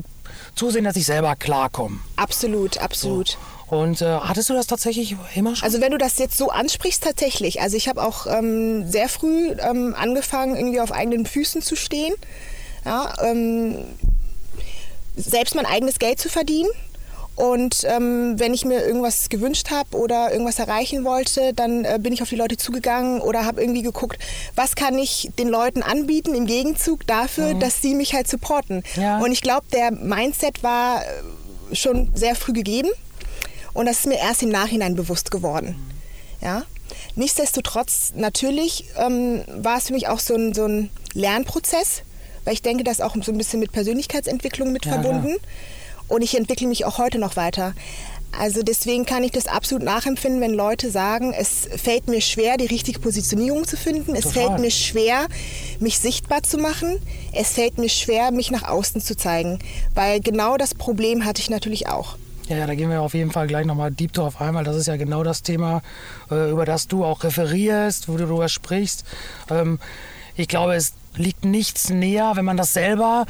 zusehen, 0.55 0.85
dass 0.85 0.95
ich 0.95 1.05
selber 1.05 1.35
klarkomme. 1.35 1.99
Absolut, 2.15 2.77
absolut. 2.77 3.29
So. 3.29 3.37
Und 3.69 4.01
äh, 4.01 4.05
hattest 4.05 4.49
du 4.49 4.53
das 4.53 4.67
tatsächlich 4.67 5.15
immer 5.35 5.55
schon? 5.55 5.65
Also 5.65 5.79
wenn 5.79 5.91
du 5.91 5.97
das 5.97 6.17
jetzt 6.17 6.37
so 6.37 6.49
ansprichst, 6.49 7.03
tatsächlich. 7.03 7.61
Also 7.61 7.77
ich 7.77 7.87
habe 7.87 8.03
auch 8.03 8.25
ähm, 8.25 8.89
sehr 8.89 9.09
früh 9.09 9.51
ähm, 9.51 9.95
angefangen, 9.97 10.55
irgendwie 10.55 10.81
auf 10.81 10.91
eigenen 10.91 11.25
Füßen 11.25 11.61
zu 11.61 11.75
stehen. 11.75 12.15
Ja, 12.85 13.13
ähm, 13.21 13.75
selbst 15.15 15.53
mein 15.53 15.65
eigenes 15.65 15.99
Geld 15.99 16.19
zu 16.19 16.29
verdienen. 16.29 16.69
Und 17.35 17.85
ähm, 17.85 18.37
wenn 18.37 18.53
ich 18.53 18.65
mir 18.65 18.85
irgendwas 18.85 19.29
gewünscht 19.29 19.71
habe 19.71 19.95
oder 19.95 20.31
irgendwas 20.31 20.59
erreichen 20.59 21.05
wollte, 21.05 21.53
dann 21.53 21.85
äh, 21.85 21.97
bin 21.97 22.11
ich 22.11 22.21
auf 22.21 22.27
die 22.27 22.35
Leute 22.35 22.57
zugegangen 22.57 23.21
oder 23.21 23.45
habe 23.45 23.61
irgendwie 23.61 23.81
geguckt, 23.81 24.19
was 24.55 24.75
kann 24.75 24.97
ich 24.97 25.29
den 25.39 25.47
Leuten 25.47 25.81
anbieten 25.81 26.33
im 26.33 26.47
Gegenzug 26.47 27.07
dafür, 27.07 27.53
mhm. 27.53 27.59
dass 27.61 27.81
sie 27.81 27.95
mich 27.95 28.13
halt 28.13 28.27
supporten. 28.27 28.83
Ja. 28.95 29.19
Und 29.19 29.31
ich 29.31 29.41
glaube, 29.41 29.67
der 29.71 29.91
Mindset 29.91 30.63
war 30.63 31.01
äh, 31.01 31.75
schon 31.75 32.09
sehr 32.13 32.35
früh 32.35 32.51
gegeben 32.51 32.89
und 33.73 33.85
das 33.85 33.99
ist 33.99 34.07
mir 34.07 34.17
erst 34.17 34.43
im 34.43 34.49
Nachhinein 34.49 34.95
bewusst 34.95 35.31
geworden. 35.31 35.75
Ja. 36.41 36.63
Nichtsdestotrotz, 37.15 38.13
natürlich 38.15 38.85
ähm, 38.97 39.43
war 39.47 39.77
es 39.77 39.87
für 39.87 39.93
mich 39.93 40.07
auch 40.07 40.19
so 40.19 40.35
ein, 40.35 40.53
so 40.53 40.65
ein 40.65 40.89
Lernprozess, 41.13 42.03
weil 42.45 42.53
ich 42.53 42.61
denke, 42.61 42.83
das 42.83 42.99
ist 42.99 43.01
auch 43.01 43.15
so 43.21 43.31
ein 43.31 43.37
bisschen 43.37 43.59
mit 43.59 43.71
Persönlichkeitsentwicklung 43.71 44.71
mit 44.71 44.85
ja, 44.85 44.93
verbunden. 44.93 45.29
Ja. 45.29 45.35
Und 46.07 46.23
ich 46.23 46.35
entwickle 46.35 46.67
mich 46.67 46.85
auch 46.85 46.97
heute 46.97 47.19
noch 47.19 47.35
weiter. 47.35 47.73
Also 48.37 48.61
deswegen 48.61 49.05
kann 49.05 49.23
ich 49.23 49.31
das 49.31 49.47
absolut 49.47 49.83
nachempfinden, 49.83 50.39
wenn 50.39 50.53
Leute 50.53 50.91
sagen, 50.91 51.33
es 51.33 51.67
fällt 51.81 52.07
mir 52.07 52.21
schwer, 52.21 52.57
die 52.57 52.67
richtige 52.67 52.99
Positionierung 52.99 53.67
zu 53.67 53.75
finden. 53.75 54.15
Es 54.15 54.25
Total. 54.25 54.47
fällt 54.47 54.59
mir 54.59 54.71
schwer, 54.71 55.27
mich 55.79 55.99
sichtbar 55.99 56.43
zu 56.43 56.57
machen. 56.57 56.99
Es 57.33 57.49
fällt 57.49 57.77
mir 57.77 57.89
schwer, 57.89 58.31
mich 58.31 58.51
nach 58.51 58.63
außen 58.63 59.01
zu 59.01 59.17
zeigen. 59.17 59.59
Weil 59.95 60.19
genau 60.19 60.57
das 60.57 60.75
Problem 60.75 61.25
hatte 61.25 61.41
ich 61.41 61.49
natürlich 61.49 61.87
auch. 61.87 62.17
Ja, 62.49 62.57
ja, 62.57 62.65
da 62.65 62.73
gehen 62.73 62.89
wir 62.89 63.03
auf 63.03 63.13
jeden 63.13 63.29
Fall 63.29 63.45
gleich 63.45 63.67
nochmal 63.67 63.91
deep 63.91 64.11
drauf 64.11 64.41
ein, 64.41 64.55
weil 64.55 64.63
das 64.63 64.75
ist 64.75 64.87
ja 64.87 64.97
genau 64.97 65.23
das 65.23 65.43
Thema, 65.43 65.83
äh, 66.31 66.49
über 66.49 66.65
das 66.65 66.87
du 66.87 67.05
auch 67.05 67.23
referierst, 67.23 68.07
wo 68.07 68.17
du 68.17 68.25
darüber 68.25 68.49
sprichst. 68.49 69.05
Ähm, 69.51 69.77
ich 70.35 70.47
glaube, 70.47 70.73
es 70.73 70.93
liegt 71.15 71.45
nichts 71.45 71.91
näher, 71.91 72.31
wenn 72.33 72.45
man 72.45 72.57
das 72.57 72.73
selber 72.73 73.27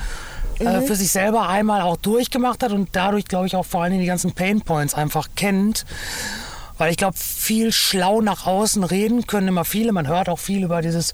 äh, 0.59 0.79
mhm. 0.79 0.83
für 0.83 0.95
sich 0.95 1.11
selber 1.11 1.49
einmal 1.49 1.81
auch 1.81 1.97
durchgemacht 1.97 2.63
hat 2.63 2.71
und 2.71 2.89
dadurch, 2.93 3.25
glaube 3.25 3.45
ich, 3.45 3.57
auch 3.57 3.65
vor 3.65 3.83
allen 3.83 3.91
Dingen 3.91 4.03
die 4.03 4.07
ganzen 4.07 4.31
Pain 4.31 4.61
Points 4.61 4.93
einfach 4.93 5.27
kennt. 5.35 5.85
Weil 6.77 6.91
ich 6.91 6.97
glaube, 6.97 7.17
viel 7.17 7.73
schlau 7.73 8.21
nach 8.21 8.47
außen 8.47 8.85
reden 8.85 9.27
können 9.27 9.49
immer 9.49 9.65
viele. 9.65 9.91
Man 9.91 10.07
hört 10.07 10.29
auch 10.29 10.39
viel 10.39 10.63
über 10.63 10.81
dieses 10.81 11.11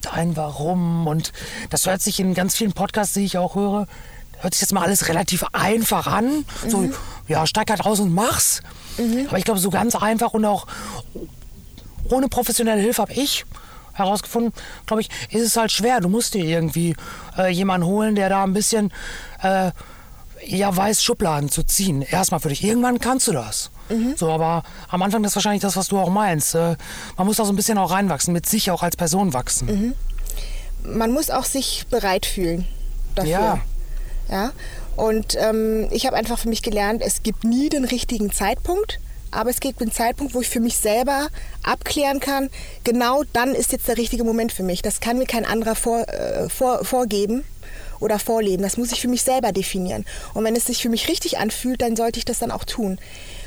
Dein 0.00 0.36
Warum. 0.36 1.06
Und 1.06 1.32
das 1.70 1.86
hört 1.86 2.02
sich 2.02 2.18
in 2.18 2.34
ganz 2.34 2.56
vielen 2.56 2.72
Podcasts, 2.72 3.14
die 3.14 3.24
ich 3.24 3.38
auch 3.38 3.54
höre, 3.54 3.86
hört 4.38 4.54
sich 4.54 4.60
jetzt 4.60 4.72
mal 4.72 4.82
alles 4.82 5.08
relativ 5.08 5.44
einfach 5.52 6.06
an. 6.06 6.44
Mhm. 6.64 6.70
So, 6.70 6.90
ja, 7.28 7.46
steig 7.46 7.70
halt 7.70 7.84
raus 7.84 8.00
und 8.00 8.14
mach's. 8.14 8.62
Mhm. 8.98 9.26
Aber 9.28 9.38
ich 9.38 9.44
glaube, 9.44 9.60
so 9.60 9.70
ganz 9.70 9.94
einfach 9.94 10.34
und 10.34 10.44
auch 10.44 10.66
ohne 12.10 12.28
professionelle 12.28 12.80
Hilfe 12.80 13.02
habe 13.02 13.12
ich 13.12 13.44
herausgefunden, 13.94 14.52
glaube 14.86 15.02
ich, 15.02 15.08
ist 15.30 15.42
es 15.42 15.56
halt 15.56 15.72
schwer. 15.72 16.00
Du 16.00 16.08
musst 16.08 16.34
dir 16.34 16.44
irgendwie 16.44 16.94
äh, 17.36 17.50
jemanden 17.50 17.86
holen, 17.86 18.14
der 18.14 18.28
da 18.28 18.44
ein 18.44 18.52
bisschen 18.52 18.92
äh, 19.42 19.72
ja 20.44 20.76
weiß, 20.76 21.02
Schubladen 21.02 21.48
zu 21.48 21.62
ziehen. 21.62 22.02
Erstmal 22.02 22.40
für 22.40 22.50
dich. 22.50 22.62
Irgendwann 22.62 22.98
kannst 22.98 23.26
du 23.28 23.32
das. 23.32 23.70
Mhm. 23.88 24.14
So, 24.16 24.30
aber 24.30 24.64
am 24.88 25.02
Anfang 25.02 25.24
ist 25.24 25.34
wahrscheinlich 25.34 25.62
das, 25.62 25.76
was 25.76 25.88
du 25.88 25.98
auch 25.98 26.10
meinst. 26.10 26.54
Äh, 26.54 26.76
man 27.16 27.26
muss 27.26 27.36
da 27.36 27.44
so 27.44 27.52
ein 27.52 27.56
bisschen 27.56 27.78
auch 27.78 27.90
reinwachsen, 27.90 28.32
mit 28.32 28.46
sich 28.46 28.70
auch 28.70 28.82
als 28.82 28.96
Person 28.96 29.32
wachsen. 29.32 29.66
Mhm. 29.66 30.98
Man 30.98 31.12
muss 31.12 31.30
auch 31.30 31.44
sich 31.44 31.86
bereit 31.90 32.26
fühlen 32.26 32.66
dafür. 33.14 33.30
Ja. 33.30 33.58
Ja? 34.30 34.52
Und 34.96 35.36
ähm, 35.38 35.88
ich 35.90 36.06
habe 36.06 36.16
einfach 36.16 36.38
für 36.38 36.48
mich 36.48 36.62
gelernt, 36.62 37.02
es 37.04 37.22
gibt 37.22 37.44
nie 37.44 37.68
den 37.68 37.84
richtigen 37.84 38.32
Zeitpunkt 38.32 38.98
aber 39.36 39.50
es 39.50 39.60
gibt 39.60 39.82
einen 39.82 39.92
Zeitpunkt, 39.92 40.34
wo 40.34 40.40
ich 40.40 40.48
für 40.48 40.60
mich 40.60 40.78
selber 40.78 41.28
abklären 41.62 42.20
kann, 42.20 42.48
genau 42.84 43.22
dann 43.34 43.54
ist 43.54 43.72
jetzt 43.72 43.88
der 43.88 43.98
richtige 43.98 44.24
Moment 44.24 44.50
für 44.50 44.62
mich. 44.62 44.80
Das 44.80 45.00
kann 45.00 45.18
mir 45.18 45.26
kein 45.26 45.44
anderer 45.44 45.74
vor, 45.74 46.08
äh, 46.08 46.48
vor, 46.48 46.84
vorgeben 46.84 47.44
oder 48.00 48.18
vorleben. 48.18 48.62
Das 48.62 48.76
muss 48.76 48.92
ich 48.92 49.00
für 49.00 49.08
mich 49.08 49.22
selber 49.22 49.52
definieren. 49.52 50.06
Und 50.34 50.44
wenn 50.44 50.56
es 50.56 50.66
sich 50.66 50.80
für 50.80 50.88
mich 50.88 51.08
richtig 51.08 51.38
anfühlt, 51.38 51.82
dann 51.82 51.96
sollte 51.96 52.18
ich 52.18 52.24
das 52.24 52.38
dann 52.38 52.50
auch 52.50 52.64
tun. 52.64 52.98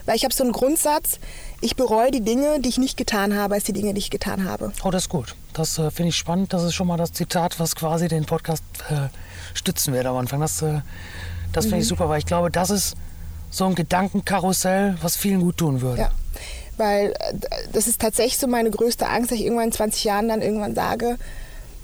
Weil 0.05 0.15
ich 0.15 0.23
habe 0.23 0.33
so 0.33 0.43
einen 0.43 0.53
Grundsatz, 0.53 1.19
ich 1.61 1.75
bereue 1.75 2.11
die 2.11 2.21
Dinge, 2.21 2.59
die 2.59 2.69
ich 2.69 2.77
nicht 2.77 2.97
getan 2.97 3.35
habe, 3.35 3.55
als 3.55 3.65
die 3.65 3.73
Dinge, 3.73 3.93
die 3.93 3.99
ich 3.99 4.09
getan 4.09 4.47
habe. 4.47 4.71
Oh, 4.83 4.91
das 4.91 5.03
ist 5.03 5.09
gut. 5.09 5.35
Das 5.53 5.77
äh, 5.77 5.91
finde 5.91 6.09
ich 6.09 6.15
spannend. 6.15 6.53
Das 6.53 6.63
ist 6.63 6.73
schon 6.73 6.87
mal 6.87 6.97
das 6.97 7.11
Zitat, 7.11 7.59
was 7.59 7.75
quasi 7.75 8.07
den 8.07 8.25
Podcast 8.25 8.63
äh, 8.89 9.09
stützen 9.53 9.93
wird 9.93 10.05
am 10.05 10.17
Anfang. 10.17 10.39
Das, 10.39 10.61
äh, 10.61 10.81
das 11.51 11.65
finde 11.65 11.77
mhm. 11.77 11.81
ich 11.81 11.87
super, 11.87 12.09
weil 12.09 12.19
ich 12.19 12.25
glaube, 12.25 12.49
das 12.49 12.69
ist 12.69 12.95
so 13.51 13.65
ein 13.65 13.75
Gedankenkarussell, 13.75 14.97
was 15.01 15.15
vielen 15.15 15.41
gut 15.41 15.57
tun 15.57 15.81
würde. 15.81 16.01
Ja, 16.03 16.11
weil 16.77 17.11
äh, 17.19 17.33
das 17.73 17.87
ist 17.87 17.99
tatsächlich 17.99 18.37
so 18.37 18.47
meine 18.47 18.69
größte 18.71 19.07
Angst, 19.07 19.31
dass 19.31 19.37
ich 19.37 19.45
irgendwann 19.45 19.67
in 19.67 19.71
20 19.73 20.03
Jahren 20.03 20.29
dann 20.29 20.41
irgendwann 20.41 20.75
sage, 20.75 21.17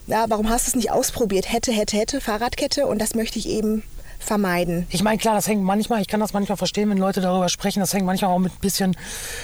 ja, 0.08 0.26
warum 0.30 0.50
hast 0.50 0.68
du 0.68 0.70
es 0.70 0.76
nicht 0.76 0.92
ausprobiert? 0.92 1.52
Hätte, 1.52 1.72
hätte, 1.72 1.98
hätte, 1.98 2.22
Fahrradkette 2.22 2.86
und 2.86 3.00
das 3.00 3.16
möchte 3.16 3.40
ich 3.40 3.50
eben 3.50 3.84
vermeiden. 4.20 4.88
Ich 4.90 5.04
meine, 5.04 5.18
klar, 5.18 5.36
das 5.36 5.48
hängt 5.48 5.64
manchmal, 5.64 6.02
ich 6.02 6.08
kann 6.08 6.20
das 6.20 6.34
manchmal 6.34 6.58
verstehen, 6.58 6.90
wenn 6.90 6.98
Leute 6.98 7.22
darüber 7.22 7.50
sprechen, 7.50 7.80
das 7.80 7.94
hängt 7.94 8.06
manchmal 8.06 8.32
auch 8.32 8.40
mit 8.40 8.54
ein 8.54 8.60
bisschen 8.60 8.96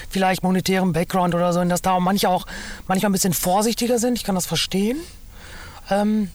vielleicht 0.09 0.43
monetärem 0.43 0.93
Background 0.93 1.35
oder 1.35 1.53
so, 1.53 1.59
und 1.59 1.69
dass 1.69 1.81
da 1.81 1.93
auch 1.93 1.99
manche 1.99 2.29
auch 2.29 2.45
manchmal 2.87 3.09
ein 3.09 3.13
bisschen 3.13 3.33
vorsichtiger 3.33 3.99
sind. 3.99 4.17
Ich 4.17 4.23
kann 4.23 4.35
das 4.35 4.45
verstehen. 4.45 4.97
Ähm, 5.89 6.29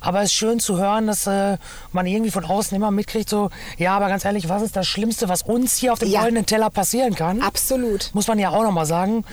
aber 0.00 0.22
es 0.22 0.30
ist 0.30 0.34
schön 0.34 0.60
zu 0.60 0.78
hören, 0.78 1.06
dass 1.06 1.26
äh, 1.26 1.58
man 1.92 2.06
irgendwie 2.06 2.30
von 2.30 2.44
außen 2.44 2.74
immer 2.74 2.90
mitkriegt, 2.90 3.28
so, 3.28 3.50
ja, 3.76 3.94
aber 3.94 4.08
ganz 4.08 4.24
ehrlich, 4.24 4.48
was 4.48 4.62
ist 4.62 4.74
das 4.74 4.86
Schlimmste, 4.86 5.28
was 5.28 5.42
uns 5.42 5.76
hier 5.76 5.92
auf 5.92 5.98
dem 5.98 6.08
ja. 6.08 6.20
goldenen 6.20 6.46
Teller 6.46 6.70
passieren 6.70 7.14
kann? 7.14 7.42
Absolut. 7.42 8.10
Muss 8.14 8.26
man 8.26 8.38
ja 8.38 8.50
auch 8.50 8.62
nochmal 8.62 8.86
sagen. 8.86 9.24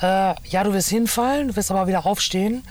Äh, 0.00 0.34
ja, 0.48 0.64
du 0.64 0.72
wirst 0.72 0.88
hinfallen, 0.88 1.48
du 1.48 1.56
wirst 1.56 1.70
aber 1.70 1.86
wieder 1.86 2.06
aufstehen. 2.06 2.64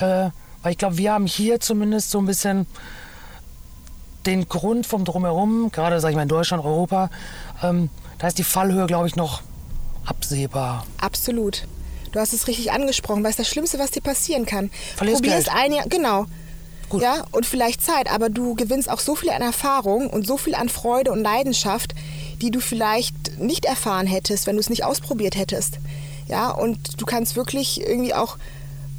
Äh, 0.00 0.30
weil 0.62 0.72
ich 0.72 0.78
glaube, 0.78 0.98
wir 0.98 1.12
haben 1.12 1.26
hier 1.26 1.60
zumindest 1.60 2.10
so 2.10 2.18
ein 2.18 2.26
bisschen 2.26 2.66
den 4.26 4.48
Grund 4.48 4.86
vom 4.86 5.04
Drumherum, 5.04 5.70
gerade, 5.72 6.00
sag 6.00 6.10
ich 6.10 6.16
mal, 6.16 6.22
in 6.22 6.28
Deutschland, 6.28 6.64
Europa, 6.64 7.10
ähm, 7.62 7.90
da 8.18 8.28
ist 8.28 8.38
die 8.38 8.44
Fallhöhe, 8.44 8.86
glaube 8.86 9.06
ich, 9.06 9.16
noch 9.16 9.42
absehbar. 10.04 10.86
Absolut. 11.00 11.66
Du 12.12 12.18
hast 12.18 12.32
es 12.32 12.48
richtig 12.48 12.72
angesprochen, 12.72 13.22
weil 13.22 13.30
es 13.30 13.36
das 13.36 13.48
Schlimmste, 13.48 13.78
was 13.78 13.92
dir 13.92 14.02
passieren 14.02 14.44
kann. 14.44 14.70
Verlierst 14.96 15.22
Probierst 15.22 15.46
Geld. 15.46 15.56
ein 15.56 15.72
Jahr, 15.72 15.86
genau. 15.88 16.26
Gut. 16.88 17.02
Ja, 17.02 17.24
und 17.30 17.46
vielleicht 17.46 17.82
Zeit, 17.82 18.10
aber 18.12 18.30
du 18.30 18.56
gewinnst 18.56 18.90
auch 18.90 18.98
so 18.98 19.14
viel 19.14 19.30
an 19.30 19.42
Erfahrung 19.42 20.10
und 20.10 20.26
so 20.26 20.36
viel 20.36 20.56
an 20.56 20.68
Freude 20.68 21.12
und 21.12 21.22
Leidenschaft, 21.22 21.94
die 22.42 22.50
du 22.50 22.58
vielleicht 22.58 23.38
nicht 23.38 23.64
erfahren 23.64 24.08
hättest, 24.08 24.48
wenn 24.48 24.56
du 24.56 24.60
es 24.60 24.70
nicht 24.70 24.84
ausprobiert 24.84 25.36
hättest. 25.36 25.78
Ja, 26.26 26.50
und 26.50 27.00
du 27.00 27.06
kannst 27.06 27.36
wirklich 27.36 27.80
irgendwie 27.80 28.12
auch 28.12 28.38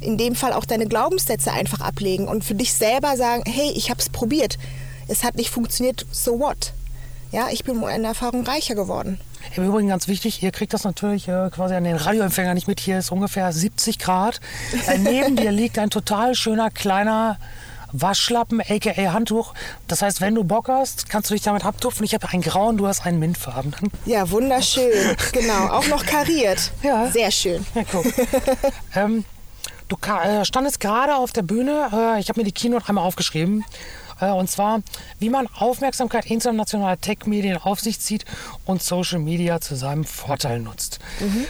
in 0.00 0.16
dem 0.16 0.34
Fall 0.34 0.54
auch 0.54 0.64
deine 0.64 0.86
Glaubenssätze 0.86 1.52
einfach 1.52 1.80
ablegen 1.80 2.28
und 2.28 2.44
für 2.44 2.54
dich 2.54 2.72
selber 2.72 3.16
sagen, 3.16 3.44
hey, 3.46 3.70
ich 3.74 3.90
habe 3.90 4.00
es 4.00 4.08
probiert. 4.08 4.58
Es 5.12 5.24
hat 5.24 5.34
nicht 5.34 5.50
funktioniert, 5.50 6.06
so 6.10 6.40
what? 6.40 6.72
Ja, 7.32 7.48
ich 7.52 7.64
bin 7.64 7.76
um 7.76 7.84
eine 7.84 8.06
Erfahrung 8.06 8.46
reicher 8.46 8.74
geworden. 8.74 9.20
Im 9.54 9.66
Übrigen 9.68 9.88
ganz 9.88 10.08
wichtig, 10.08 10.42
ihr 10.42 10.52
kriegt 10.52 10.72
das 10.72 10.84
natürlich 10.84 11.28
äh, 11.28 11.50
quasi 11.50 11.74
an 11.74 11.84
den 11.84 11.96
Radioempfänger 11.96 12.54
nicht 12.54 12.66
mit. 12.66 12.80
Hier 12.80 12.98
ist 12.98 13.12
ungefähr 13.12 13.52
70 13.52 13.98
Grad. 13.98 14.40
Äh, 14.86 14.96
neben 14.96 15.36
dir 15.36 15.52
liegt 15.52 15.78
ein 15.78 15.90
total 15.90 16.34
schöner 16.34 16.70
kleiner 16.70 17.36
Waschlappen, 17.92 18.62
aka 18.62 19.12
Handtuch. 19.12 19.52
Das 19.86 20.00
heißt, 20.00 20.22
wenn 20.22 20.34
du 20.34 20.44
Bock 20.44 20.68
hast, 20.68 21.10
kannst 21.10 21.28
du 21.28 21.34
dich 21.34 21.42
damit 21.42 21.66
abtupfen. 21.66 22.06
Ich 22.06 22.14
habe 22.14 22.26
einen 22.30 22.40
grauen, 22.40 22.78
du 22.78 22.86
hast 22.86 23.04
einen 23.04 23.18
mintfarben. 23.18 23.74
Ja, 24.06 24.30
wunderschön. 24.30 25.14
genau, 25.32 25.66
auch 25.68 25.88
noch 25.88 26.06
kariert. 26.06 26.70
Ja. 26.82 27.10
Sehr 27.10 27.30
schön. 27.30 27.66
Ja, 27.74 27.82
guck. 27.90 28.06
ähm, 28.94 29.26
du 29.88 29.96
äh, 30.06 30.46
standest 30.46 30.80
gerade 30.80 31.16
auf 31.16 31.32
der 31.32 31.42
Bühne. 31.42 31.90
Äh, 31.92 32.20
ich 32.20 32.30
habe 32.30 32.40
mir 32.40 32.44
die 32.44 32.52
Keynote 32.52 32.88
einmal 32.88 33.04
aufgeschrieben. 33.04 33.62
Äh, 34.22 34.30
und 34.30 34.48
zwar, 34.48 34.80
wie 35.18 35.28
man 35.28 35.48
Aufmerksamkeit 35.48 36.26
internationaler 36.26 36.98
Tech-Medien 37.00 37.58
auf 37.58 37.80
sich 37.80 38.00
zieht 38.00 38.24
und 38.64 38.82
Social 38.82 39.18
Media 39.18 39.60
zu 39.60 39.74
seinem 39.74 40.04
Vorteil 40.04 40.60
nutzt. 40.60 41.00
Mhm. 41.20 41.44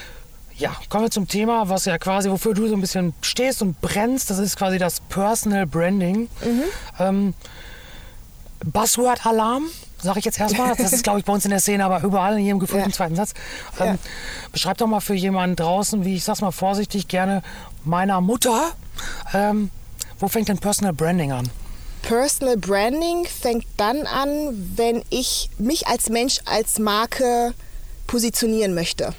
Ja, 0.56 0.76
kommen 0.88 1.04
wir 1.04 1.10
zum 1.10 1.28
Thema, 1.28 1.68
was 1.68 1.84
ja 1.84 1.98
quasi, 1.98 2.30
wofür 2.30 2.54
du 2.54 2.68
so 2.68 2.74
ein 2.74 2.80
bisschen 2.80 3.14
stehst 3.20 3.62
und 3.62 3.80
brennst. 3.80 4.30
Das 4.30 4.38
ist 4.38 4.56
quasi 4.56 4.78
das 4.78 5.00
Personal 5.00 5.66
Branding. 5.66 6.28
Mhm. 6.44 6.62
Ähm, 6.98 7.34
Buzzword-Alarm, 8.64 9.64
sage 10.00 10.20
ich 10.20 10.24
jetzt 10.24 10.38
erstmal. 10.38 10.76
Das 10.76 10.92
ist, 10.92 11.02
glaube 11.02 11.18
ich, 11.18 11.24
bei 11.24 11.32
uns 11.32 11.44
in 11.44 11.50
der 11.50 11.58
Szene, 11.58 11.84
aber 11.84 12.02
überall 12.02 12.38
in 12.38 12.44
jedem 12.44 12.58
gefühlten 12.60 12.90
ja. 12.90 12.94
zweiten 12.94 13.16
Satz. 13.16 13.34
Ähm, 13.80 13.86
ja. 13.86 13.98
Beschreib 14.52 14.78
doch 14.78 14.86
mal 14.86 15.00
für 15.00 15.14
jemanden 15.14 15.56
draußen, 15.56 16.04
wie 16.04 16.14
ich 16.14 16.24
sag's 16.24 16.42
mal 16.42 16.52
vorsichtig 16.52 17.08
gerne, 17.08 17.42
meiner 17.84 18.20
Mutter. 18.20 18.70
Ähm, 19.34 19.70
wo 20.20 20.28
fängt 20.28 20.48
denn 20.48 20.58
Personal 20.58 20.92
Branding 20.92 21.32
an? 21.32 21.50
Personal 22.02 22.56
Branding 22.56 23.26
fängt 23.26 23.64
dann 23.76 24.06
an, 24.06 24.72
wenn 24.76 25.02
ich 25.10 25.50
mich 25.58 25.86
als 25.86 26.10
Mensch 26.10 26.40
als 26.44 26.78
Marke 26.78 27.54
positionieren 28.06 28.74
möchte. 28.74 29.14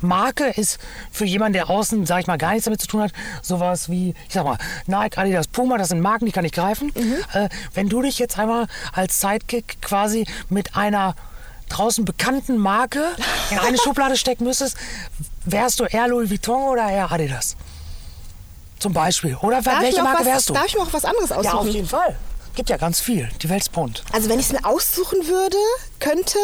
Marke 0.00 0.46
ist 0.46 0.78
für 1.10 1.26
jemanden, 1.26 1.54
der 1.54 1.68
außen, 1.68 2.06
sag 2.06 2.20
ich 2.20 2.26
mal, 2.26 2.38
gar 2.38 2.52
nichts 2.52 2.64
damit 2.64 2.80
zu 2.80 2.86
tun 2.86 3.02
hat, 3.02 3.12
sowas 3.42 3.90
wie, 3.90 4.14
ich 4.28 4.34
sag 4.34 4.44
mal, 4.44 4.56
Nike, 4.86 5.18
Adidas, 5.18 5.46
Puma, 5.48 5.76
das 5.76 5.88
sind 5.88 6.00
Marken, 6.00 6.26
die 6.26 6.32
kann 6.32 6.44
ich 6.44 6.52
greifen. 6.52 6.90
Mhm. 6.94 7.16
Äh, 7.34 7.48
wenn 7.74 7.88
du 7.88 8.00
dich 8.00 8.18
jetzt 8.18 8.38
einmal 8.38 8.66
als 8.92 9.20
Sidekick 9.20 9.82
quasi 9.82 10.26
mit 10.48 10.76
einer 10.76 11.14
draußen 11.68 12.04
bekannten 12.04 12.56
Marke 12.56 13.04
in 13.50 13.58
eine 13.58 13.76
Schublade 13.84 14.16
stecken 14.16 14.44
müsstest, 14.44 14.76
wärst 15.44 15.80
du 15.80 15.84
eher 15.84 16.08
Louis 16.08 16.30
Vuitton 16.30 16.70
oder 16.70 16.88
eher 16.90 17.12
Adidas? 17.12 17.56
Zum 18.80 18.92
Beispiel. 18.94 19.36
Oder 19.42 19.62
darf 19.62 19.82
welche 19.82 20.02
Marke 20.02 20.20
was, 20.20 20.26
wärst 20.26 20.48
du? 20.48 20.54
Darf 20.54 20.66
ich 20.66 20.74
noch 20.74 20.92
was 20.92 21.04
anderes 21.04 21.30
aussuchen? 21.30 21.44
Ja, 21.44 21.60
auf 21.60 21.66
jeden 21.68 21.86
Fall. 21.86 22.16
gibt 22.54 22.70
ja 22.70 22.78
ganz 22.78 22.98
viel. 23.00 23.28
Die 23.42 23.48
Welt 23.48 23.62
ist 23.62 23.72
bunt. 23.72 24.02
Also 24.12 24.28
wenn 24.28 24.40
ich 24.40 24.46
es 24.46 24.52
mir 24.52 24.64
aussuchen 24.64 25.26
würde, 25.28 25.56
könnte, 25.98 26.38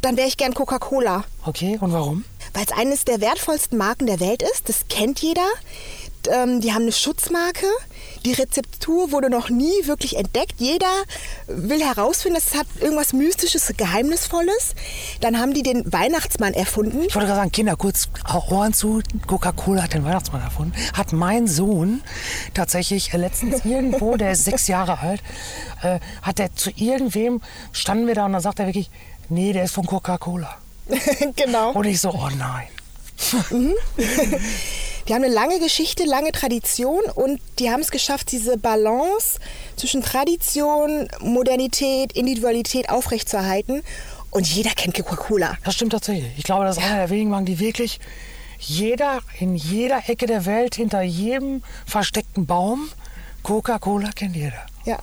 dann 0.00 0.16
wäre 0.16 0.26
ich 0.26 0.36
gern 0.36 0.54
Coca-Cola. 0.54 1.24
Okay, 1.44 1.78
und 1.80 1.92
warum? 1.92 2.24
Weil 2.54 2.64
es 2.64 2.72
eines 2.72 3.04
der 3.04 3.20
wertvollsten 3.20 3.78
Marken 3.78 4.06
der 4.06 4.20
Welt 4.20 4.42
ist. 4.42 4.68
Das 4.68 4.88
kennt 4.88 5.20
jeder. 5.20 5.46
Ähm, 6.28 6.60
die 6.60 6.72
haben 6.72 6.82
eine 6.82 6.92
Schutzmarke. 6.92 7.66
Die 8.24 8.32
Rezeptur 8.32 9.12
wurde 9.12 9.30
noch 9.30 9.50
nie 9.50 9.72
wirklich 9.84 10.16
entdeckt. 10.16 10.54
Jeder 10.58 10.92
will 11.46 11.82
herausfinden, 11.82 12.38
es 12.38 12.54
hat 12.54 12.66
irgendwas 12.80 13.12
Mystisches, 13.12 13.72
Geheimnisvolles. 13.76 14.74
Dann 15.20 15.38
haben 15.38 15.54
die 15.54 15.62
den 15.62 15.90
Weihnachtsmann 15.92 16.54
erfunden. 16.54 17.02
Ich 17.02 17.14
wollte 17.14 17.26
gerade 17.26 17.40
sagen, 17.40 17.52
Kinder, 17.52 17.76
kurz 17.76 18.08
Ohren 18.50 18.72
zu. 18.72 19.02
Coca-Cola 19.26 19.82
hat 19.82 19.94
den 19.94 20.04
Weihnachtsmann 20.04 20.42
erfunden. 20.42 20.74
Hat 20.92 21.12
mein 21.12 21.46
Sohn 21.46 22.02
tatsächlich 22.54 23.12
letztens 23.12 23.64
irgendwo, 23.64 24.16
der 24.16 24.32
ist 24.32 24.44
sechs 24.44 24.68
Jahre 24.68 24.98
alt, 24.98 25.22
äh, 25.82 25.98
hat 26.22 26.38
er 26.38 26.54
zu 26.54 26.70
irgendwem, 26.76 27.40
standen 27.72 28.06
wir 28.06 28.14
da 28.14 28.26
und 28.26 28.32
dann 28.32 28.42
sagt 28.42 28.60
er 28.60 28.66
wirklich, 28.66 28.90
nee, 29.28 29.52
der 29.52 29.64
ist 29.64 29.74
von 29.74 29.86
Coca-Cola. 29.86 30.56
genau. 31.36 31.72
Und 31.72 31.84
ich 31.86 32.00
so, 32.00 32.10
oh 32.10 32.28
nein. 32.36 32.68
Die 35.08 35.14
haben 35.14 35.24
eine 35.24 35.32
lange 35.32 35.58
Geschichte, 35.58 36.04
lange 36.04 36.32
Tradition 36.32 37.02
und 37.14 37.40
die 37.58 37.70
haben 37.70 37.80
es 37.80 37.90
geschafft, 37.90 38.32
diese 38.32 38.56
Balance 38.56 39.38
zwischen 39.76 40.02
Tradition, 40.02 41.08
Modernität, 41.20 42.12
Individualität 42.12 42.90
aufrechtzuerhalten. 42.90 43.82
Und 44.30 44.46
jeder 44.46 44.70
kennt 44.70 44.94
Coca-Cola. 44.94 45.58
Das 45.64 45.74
stimmt 45.74 45.92
tatsächlich. 45.92 46.32
Ich 46.38 46.44
glaube, 46.44 46.64
das 46.64 46.78
ist 46.78 46.82
einer 46.82 46.96
der 46.96 47.10
wenigen 47.10 47.30
Marken, 47.30 47.46
die 47.46 47.58
wirklich 47.58 48.00
jeder 48.58 49.18
in 49.38 49.56
jeder 49.56 50.08
Ecke 50.08 50.26
der 50.26 50.46
Welt, 50.46 50.76
hinter 50.76 51.02
jedem 51.02 51.62
versteckten 51.84 52.46
Baum, 52.46 52.88
Coca-Cola 53.42 54.10
kennt 54.12 54.36
jeder. 54.36 54.66
Ja. 54.84 54.98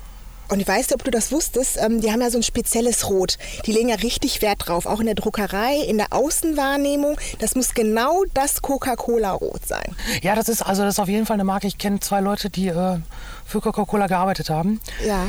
Und 0.49 0.59
ich 0.59 0.67
weiß 0.67 0.87
nicht, 0.89 0.95
ob 0.95 1.03
du 1.03 1.11
das 1.11 1.31
wusstest, 1.31 1.77
ähm, 1.79 2.01
die 2.01 2.11
haben 2.11 2.21
ja 2.21 2.29
so 2.29 2.39
ein 2.39 2.43
spezielles 2.43 3.09
Rot. 3.09 3.37
Die 3.65 3.71
legen 3.71 3.89
ja 3.89 3.95
richtig 3.95 4.41
Wert 4.41 4.67
drauf, 4.67 4.85
auch 4.85 4.99
in 4.99 5.05
der 5.05 5.15
Druckerei, 5.15 5.75
in 5.87 5.97
der 5.97 6.07
Außenwahrnehmung. 6.11 7.19
Das 7.39 7.55
muss 7.55 7.73
genau 7.73 8.23
das 8.33 8.61
Coca-Cola-Rot 8.61 9.65
sein. 9.67 9.95
Ja, 10.21 10.35
das 10.35 10.49
ist 10.49 10.61
also 10.61 10.83
das 10.83 10.95
ist 10.95 10.99
auf 10.99 11.09
jeden 11.09 11.25
Fall 11.25 11.35
eine 11.35 11.43
Marke. 11.43 11.67
Ich 11.67 11.77
kenne 11.77 11.99
zwei 11.99 12.19
Leute, 12.19 12.49
die 12.49 12.67
äh, 12.67 12.97
für 13.45 13.61
Coca-Cola 13.61 14.07
gearbeitet 14.07 14.49
haben. 14.49 14.81
Ja. 15.05 15.27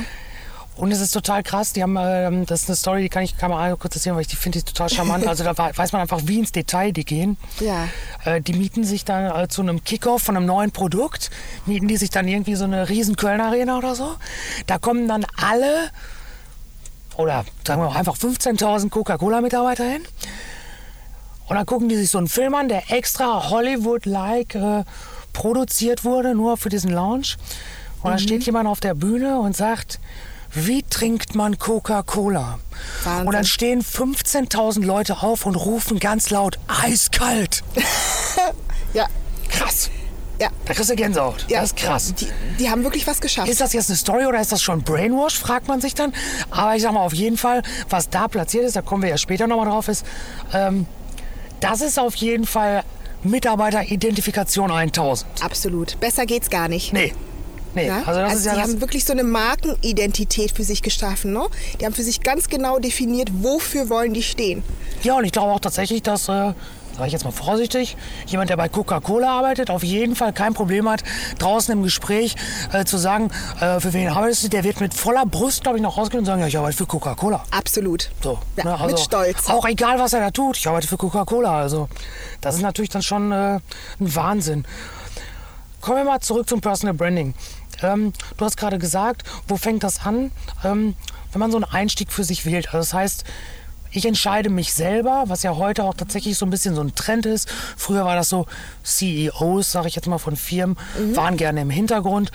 Und 0.77 0.93
es 0.93 1.01
ist 1.01 1.11
total 1.11 1.43
krass. 1.43 1.73
Die 1.73 1.83
haben, 1.83 1.97
ähm, 2.01 2.47
das 2.47 2.63
ist 2.63 2.69
eine 2.69 2.77
Story, 2.77 3.03
die 3.03 3.09
kann 3.09 3.23
ich 3.23 3.37
kann 3.37 3.51
mal 3.51 3.77
kurz 3.77 3.97
erzählen, 3.97 4.15
weil 4.15 4.23
ich 4.23 4.29
die 4.29 4.37
finde 4.37 4.59
ich 4.59 4.65
total 4.65 4.89
charmant. 4.89 5.27
Also 5.27 5.45
da 5.45 5.57
weiß 5.57 5.93
man 5.93 6.01
einfach, 6.01 6.21
wie 6.25 6.39
ins 6.39 6.53
Detail 6.53 6.93
die 6.93 7.05
gehen. 7.05 7.37
Ja. 7.61 7.89
Äh, 8.25 8.41
die 8.41 8.55
mieten 8.55 8.85
sich 8.85 9.05
dann 9.05 9.45
äh, 9.45 9.49
zu 9.49 9.61
einem 9.61 9.85
Kickoff 9.85 10.23
von 10.23 10.37
einem 10.37 10.47
neuen 10.47 10.71
Produkt, 10.71 11.31
mieten 11.67 11.87
die 11.87 11.99
sich 11.99 12.11
dann 12.11 12.27
irgendwie 12.27 12.55
so 12.55 12.65
eine 12.65 12.89
riesen 12.89 13.17
Köln 13.17 13.41
Arena 13.41 13.77
oder 13.77 13.95
so. 13.95 14.15
Da 14.67 14.79
kommen 14.79 15.07
dann 15.07 15.27
alle 15.37 15.91
oder 17.17 17.45
sagen 17.67 17.83
wir 17.83 17.89
auch 17.89 17.97
einfach 17.97 18.17
15.000 18.17 18.89
Coca-Cola-Mitarbeiter 18.89 19.85
hin. 19.85 20.03
Und 21.49 21.57
dann 21.57 21.67
gucken 21.67 21.89
die 21.89 21.97
sich 21.97 22.09
so 22.11 22.19
einen 22.19 22.29
Film 22.29 22.55
an, 22.55 22.69
der 22.69 22.91
extra 22.91 23.51
Hollywood-like 23.51 24.55
äh, 24.55 24.85
produziert 25.33 26.05
wurde, 26.05 26.35
nur 26.35 26.57
für 26.57 26.69
diesen 26.69 26.91
Lounge. 26.91 27.35
Und 28.03 28.11
dann 28.11 28.19
steht 28.19 28.45
jemand 28.45 28.69
auf 28.69 28.81
der 28.81 28.95
Bühne 28.95 29.39
und 29.39 29.55
sagt, 29.55 30.01
wie 30.53 30.83
trinkt 30.83 31.35
man 31.35 31.59
Coca-Cola? 31.59 32.59
Und 33.25 33.33
dann 33.33 33.45
stehen 33.45 33.83
15.000 33.83 34.85
Leute 34.85 35.23
auf 35.23 35.47
und 35.47 35.55
rufen 35.55 35.99
ganz 35.99 36.31
laut, 36.31 36.59
eiskalt. 36.69 37.63
Ja. 38.93 39.07
Krass. 39.49 39.89
Ja. 40.41 40.49
Da 40.65 40.75
kriegst 40.75 40.91
du 40.91 40.97
Gänsehaut. 40.97 41.45
ja. 41.49 41.61
Das 41.61 41.71
ist 41.71 41.77
krass. 41.77 42.13
Die, 42.15 42.27
die 42.59 42.71
haben 42.71 42.83
wirklich 42.83 43.07
was 43.07 43.21
geschafft. 43.21 43.49
Ist 43.49 43.61
das 43.61 43.73
jetzt 43.73 43.89
eine 43.89 43.97
Story 43.97 44.27
oder 44.27 44.41
ist 44.41 44.51
das 44.51 44.63
schon 44.63 44.83
Brainwash, 44.83 45.39
fragt 45.39 45.69
man 45.69 45.81
sich 45.81 45.95
dann. 45.95 46.13
Aber 46.51 46.75
ich 46.75 46.83
sag 46.83 46.93
mal, 46.93 47.01
auf 47.05 47.13
jeden 47.13 47.37
Fall, 47.37 47.63
was 47.89 48.09
da 48.11 48.27
platziert 48.27 48.65
ist, 48.65 48.75
da 48.75 48.83
kommen 48.83 49.03
wir 49.03 49.11
ja 49.11 49.19
später 49.19 49.47
nochmal 49.47 49.67
drauf, 49.67 49.87
ist, 49.87 50.05
ähm, 50.53 50.87
das 51.61 51.83
ist 51.83 51.99
auf 52.01 52.15
jeden 52.17 52.47
Fall 52.47 52.83
Mitarbeiteridentifikation 53.23 54.71
1000. 54.73 55.31
Absolut. 55.43 56.01
Besser 56.01 56.27
geht's 56.27 56.51
gar 56.51 56.69
nicht. 56.69 56.93
Nee. 56.93 57.13
Nee, 57.75 57.87
Ja? 57.87 58.03
also 58.05 58.21
das 58.21 58.35
ist 58.35 58.47
ja 58.47 58.55
die 58.55 58.61
haben 58.63 58.81
wirklich 58.81 59.05
so 59.05 59.13
eine 59.13 59.23
Markenidentität 59.25 60.53
für 60.53 60.65
sich 60.65 60.83
geschaffen. 60.83 61.33
Ne? 61.33 61.47
Die 61.81 61.87
haben 61.87 61.95
für 61.95 62.03
sich 62.03 62.21
ganz 62.23 62.49
genau 62.49 62.79
definiert, 62.79 63.31
wofür 63.33 63.89
wollen 63.89 64.13
die 64.15 64.23
stehen. 64.23 64.63
Ja, 65.03 65.17
und 65.17 65.25
ich 65.25 65.33
glaube 65.33 65.53
auch 65.53 65.61
tatsächlich, 65.61 66.03
dass, 66.03 66.25
äh, 66.29 66.53
sage 66.93 67.07
ich 67.07 67.13
jetzt 67.13 67.25
mal 67.25 67.31
vorsichtig, 67.31 67.97
jemand, 68.27 68.51
der 68.51 68.57
bei 68.57 68.69
Coca-Cola 68.69 69.31
arbeitet, 69.39 69.71
auf 69.71 69.83
jeden 69.85 70.17
Fall 70.17 70.33
kein 70.33 70.53
Problem 70.53 70.89
hat, 70.89 71.03
draußen 71.39 71.73
im 71.73 71.83
Gespräch 71.83 72.35
äh, 72.73 72.85
zu 72.85 72.99
sagen, 72.99 73.31
äh, 73.61 73.81
für 73.81 73.93
wen 73.93 74.09
arbeitest 74.09 74.45
du, 74.45 74.49
der 74.49 74.65
wird 74.65 74.81
mit 74.81 74.93
voller 74.93 75.25
Brust, 75.25 75.63
glaube 75.63 75.79
ich, 75.79 75.83
noch 75.83 75.97
rausgehen 75.97 76.19
und 76.21 76.27
sagen, 76.27 76.41
ja, 76.43 76.49
ich 76.49 76.59
arbeite 76.59 76.77
für 76.77 76.87
Coca-Cola. 76.87 77.45
Absolut. 77.53 78.11
So, 78.23 78.39
Ja, 78.57 78.77
ne, 78.79 78.87
mit 78.89 78.99
Stolz. 78.99 79.49
Auch 79.49 79.65
egal, 79.67 79.99
was 79.99 80.13
er 80.13 80.21
da 80.21 80.31
tut, 80.31 80.57
ich 80.59 80.67
arbeite 80.67 80.89
für 80.89 80.97
Coca-Cola. 80.99 81.59
Also, 81.61 81.89
das 82.41 82.57
ist 82.57 82.63
natürlich 82.63 82.91
dann 82.91 83.03
schon 83.03 83.31
äh, 83.33 83.55
ein 83.55 83.61
Wahnsinn. 84.01 84.65
Kommen 85.81 85.97
wir 85.99 86.05
mal 86.05 86.21
zurück 86.21 86.47
zum 86.47 86.61
Personal 86.61 86.93
Branding. 86.95 87.33
Ähm, 87.83 88.13
du 88.37 88.45
hast 88.45 88.57
gerade 88.57 88.79
gesagt, 88.79 89.25
wo 89.49 89.57
fängt 89.57 89.83
das 89.83 90.05
an, 90.05 90.31
ähm, 90.65 90.95
wenn 91.33 91.41
man 91.41 91.51
so 91.51 91.57
einen 91.57 91.65
Einstieg 91.65 92.13
für 92.13 92.25
sich 92.25 92.47
wählt? 92.47 92.67
Also 92.67 92.79
das 92.79 92.95
heißt, 92.95 93.25
ich 93.93 94.07
entscheide 94.07 94.51
mich 94.51 94.73
selber, 94.73 95.25
was 95.27 95.43
ja 95.43 95.57
heute 95.57 95.85
auch 95.85 95.95
tatsächlich 95.95 96.39
so 96.39 96.47
ein 96.47 96.51
bisschen 96.51 96.75
so 96.75 96.81
ein 96.81 96.95
Trend 96.95 97.27
ist. 97.27 97.49
Früher 97.77 98.05
war 98.05 98.15
das 98.15 98.29
so, 98.29 98.47
CEOs, 98.85 99.73
sage 99.73 99.89
ich 99.89 99.97
jetzt 99.97 100.07
mal 100.07 100.19
von 100.19 100.37
Firmen, 100.37 100.77
waren 101.15 101.37
gerne 101.37 101.63
im 101.63 101.71
Hintergrund. 101.71 102.31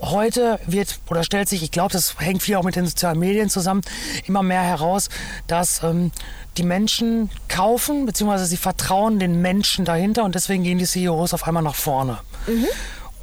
Heute 0.00 0.60
wird 0.66 1.00
oder 1.08 1.24
stellt 1.24 1.48
sich, 1.48 1.62
ich 1.62 1.72
glaube, 1.72 1.92
das 1.92 2.20
hängt 2.20 2.42
viel 2.42 2.54
auch 2.56 2.62
mit 2.62 2.76
den 2.76 2.86
sozialen 2.86 3.18
Medien 3.18 3.48
zusammen, 3.48 3.80
immer 4.26 4.44
mehr 4.44 4.62
heraus, 4.62 5.08
dass 5.48 5.82
ähm, 5.82 6.12
die 6.56 6.62
Menschen 6.62 7.30
kaufen, 7.48 8.06
beziehungsweise 8.06 8.46
sie 8.46 8.58
vertrauen 8.58 9.18
den 9.18 9.40
Menschen 9.40 9.84
dahinter 9.84 10.22
und 10.24 10.34
deswegen 10.36 10.62
gehen 10.62 10.78
die 10.78 10.84
CEOs 10.86 11.34
auf 11.34 11.48
einmal 11.48 11.64
nach 11.64 11.74
vorne. 11.74 12.18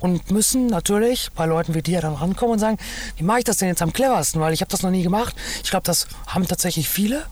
Und 0.06 0.30
müssen 0.30 0.68
natürlich 0.68 1.32
bei 1.36 1.48
Leuten 1.48 1.74
wie 1.74 1.82
dir 1.82 2.00
dann 2.00 2.14
rankommen 2.14 2.54
und 2.54 2.60
sagen, 2.60 2.78
wie 3.18 3.24
mache 3.24 3.40
ich 3.40 3.44
das 3.44 3.58
denn 3.58 3.70
jetzt 3.70 3.82
am 3.82 3.92
cleversten? 3.92 4.40
Weil 4.40 4.54
ich 4.54 4.62
habe 4.62 4.70
das 4.70 4.84
noch 4.84 4.92
nie 4.92 5.02
gemacht. 5.02 5.36
Ich 5.64 5.72
glaube, 5.72 5.84
das 5.84 6.08
haben 6.28 6.48
tatsächlich 6.48 6.88
viele. 6.88 7.26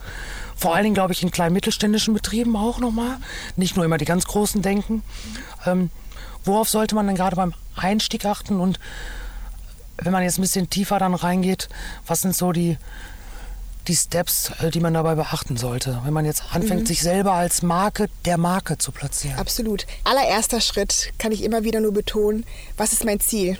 Vor 0.56 0.74
allen 0.74 0.84
Dingen, 0.84 0.96
glaube 0.96 1.14
ich, 1.14 1.22
in 1.22 1.30
kleinen 1.30 1.54
mittelständischen 1.54 2.16
Betrieben 2.16 2.56
auch 2.56 2.80
nochmal. 2.80 3.18
Nicht 3.58 3.76
nur 3.76 3.86
immer 3.86 4.00
die 4.00 4.06
ganz 4.06 4.26
Großen 4.26 4.64
denken. 4.64 5.04
Ähm, 5.68 5.92
worauf 6.46 6.68
sollte 6.68 6.96
man 6.96 7.06
denn 7.06 7.16
gerade 7.16 7.36
beim 7.36 7.54
Einstieg 7.76 8.26
achten? 8.26 8.60
Und 8.60 8.80
wenn 9.98 10.12
man 10.12 10.24
jetzt 10.24 10.40
ein 10.40 10.42
bisschen 10.42 10.68
tiefer 10.68 10.98
dann 10.98 11.14
reingeht, 11.14 11.70
was 12.08 12.22
sind 12.22 12.36
so 12.36 12.54
die, 12.54 12.80
die 13.88 13.96
Steps, 13.96 14.52
äh, 14.62 14.72
die 14.72 14.80
man 14.80 14.94
dabei 14.94 15.16
beachten 15.16 15.58
sollte, 15.58 16.02
wenn 16.04 16.14
man 16.14 16.26
jetzt 16.26 16.44
anfängt, 16.52 16.88
sich 16.88 17.02
selber 17.02 17.34
als 17.34 17.62
Marke 17.62 18.10
der 18.26 18.38
Marke 18.38 18.78
zu 18.78 18.92
platzieren? 18.92 19.38
Absolut. 19.38 19.86
Allererster 20.04 20.62
Schritt 20.62 21.12
kann 21.18 21.32
ich 21.32 21.44
immer 21.44 21.64
wieder 21.64 21.80
nur 21.80 21.94
betonen, 21.94 22.46
was 22.78 22.94
ist 22.94 23.06
mein 23.06 23.20
Ziel? 23.20 23.58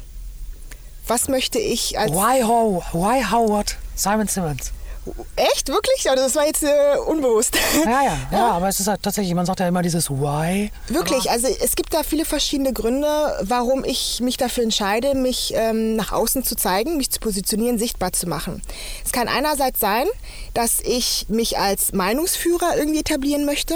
Was 1.08 1.28
möchte 1.28 1.60
ich 1.60 2.00
als... 2.00 2.12
Why, 2.12 2.44
how, 2.44 2.84
why 2.94 3.24
Howard? 3.30 3.78
Simon 3.96 4.28
Simmons. 4.28 4.72
Echt? 5.36 5.68
Wirklich? 5.70 6.10
Also 6.10 6.24
das 6.24 6.36
war 6.36 6.46
jetzt 6.46 6.64
äh, 6.64 6.98
unbewusst. 7.06 7.58
Ja, 7.86 8.04
ja, 8.04 8.18
ja, 8.32 8.52
aber 8.52 8.70
es 8.70 8.80
ist 8.80 8.88
halt 8.88 9.04
tatsächlich, 9.04 9.34
man 9.34 9.46
sagt 9.46 9.60
ja 9.60 9.68
immer 9.68 9.82
dieses 9.82 10.10
Why. 10.10 10.72
Wirklich, 10.88 11.30
also 11.30 11.48
es 11.48 11.76
gibt 11.76 11.94
da 11.94 12.04
viele 12.04 12.26
verschiedene 12.26 12.74
Gründe, 12.74 13.08
warum 13.42 13.84
ich 13.84 14.22
mich 14.22 14.38
dafür 14.38 14.64
entscheide, 14.64 15.16
mich 15.16 15.54
ähm, 15.56 15.96
nach 15.96 16.12
außen 16.12 16.44
zu 16.44 16.56
zeigen, 16.56 16.98
mich 16.98 17.12
zu 17.12 17.20
positionieren, 17.20 17.78
sichtbar 17.78 18.14
zu 18.14 18.28
machen. 18.28 18.62
Es 19.06 19.12
kann 19.12 19.28
einerseits 19.28 19.80
sein, 19.80 20.08
dass 20.54 20.80
ich 20.80 21.26
mich 21.30 21.58
als 21.58 21.94
Meinungsführer 21.94 22.78
irgendwie 22.78 23.00
etablieren 23.00 23.46
möchte. 23.46 23.76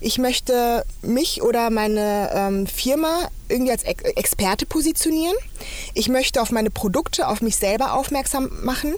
Ich 0.00 0.18
möchte 0.18 0.84
mich 1.02 1.42
oder 1.42 1.70
meine 1.70 2.30
ähm, 2.34 2.66
Firma 2.66 3.28
irgendwie 3.48 3.70
als 3.70 3.84
Ex 3.84 4.02
Experte 4.02 4.66
positionieren. 4.66 5.36
Ich 5.94 6.08
möchte 6.08 6.42
auf 6.42 6.50
meine 6.50 6.70
Produkte, 6.70 7.28
auf 7.28 7.40
mich 7.40 7.56
selber 7.56 7.94
aufmerksam 7.94 8.50
machen. 8.62 8.94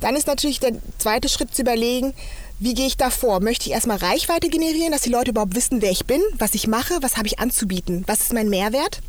Dann 0.00 0.16
ist 0.16 0.26
natürlich 0.26 0.60
der 0.60 0.72
zweite 0.98 1.28
Schritt 1.28 1.54
zu 1.54 1.62
überlegen, 1.62 2.14
wie 2.58 2.74
gehe 2.74 2.86
ich 2.86 2.96
da 2.96 3.10
vor? 3.10 3.40
Möchte 3.40 3.66
ich 3.66 3.72
erstmal 3.72 3.98
Reichweite 3.98 4.48
generieren, 4.48 4.92
dass 4.92 5.02
die 5.02 5.10
Leute 5.10 5.30
überhaupt 5.30 5.54
wissen, 5.54 5.82
wer 5.82 5.90
ich 5.90 6.06
bin, 6.06 6.22
was 6.38 6.54
ich 6.54 6.66
mache, 6.66 6.94
was 7.02 7.16
habe 7.16 7.26
ich 7.26 7.38
anzubieten, 7.38 8.04
was 8.06 8.20
ist 8.20 8.32
mein 8.32 8.48
Mehrwert? 8.48 9.00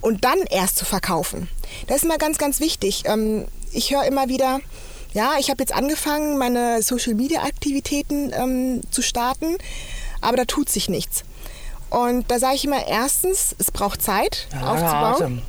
Und 0.00 0.24
dann 0.24 0.38
erst 0.50 0.76
zu 0.76 0.84
verkaufen. 0.84 1.48
Das 1.86 1.98
ist 1.98 2.04
immer 2.04 2.18
ganz, 2.18 2.38
ganz 2.38 2.60
wichtig. 2.60 3.04
Ähm, 3.06 3.46
Ich 3.72 3.90
höre 3.90 4.04
immer 4.04 4.28
wieder, 4.28 4.60
ja, 5.12 5.32
ich 5.38 5.50
habe 5.50 5.62
jetzt 5.62 5.74
angefangen, 5.74 6.38
meine 6.38 6.82
Social-Media-Aktivitäten 6.82 8.32
ähm, 8.32 8.80
zu 8.90 9.02
starten, 9.02 9.56
aber 10.20 10.36
da 10.36 10.44
tut 10.44 10.68
sich 10.68 10.88
nichts. 10.88 11.24
Und 11.90 12.30
da 12.30 12.38
sage 12.38 12.56
ich 12.56 12.64
immer, 12.64 12.86
erstens, 12.86 13.54
es 13.58 13.70
braucht 13.70 14.02
Zeit 14.02 14.46
langer 14.52 14.70
aufzubauen. 14.72 15.14
Atem. 15.14 15.42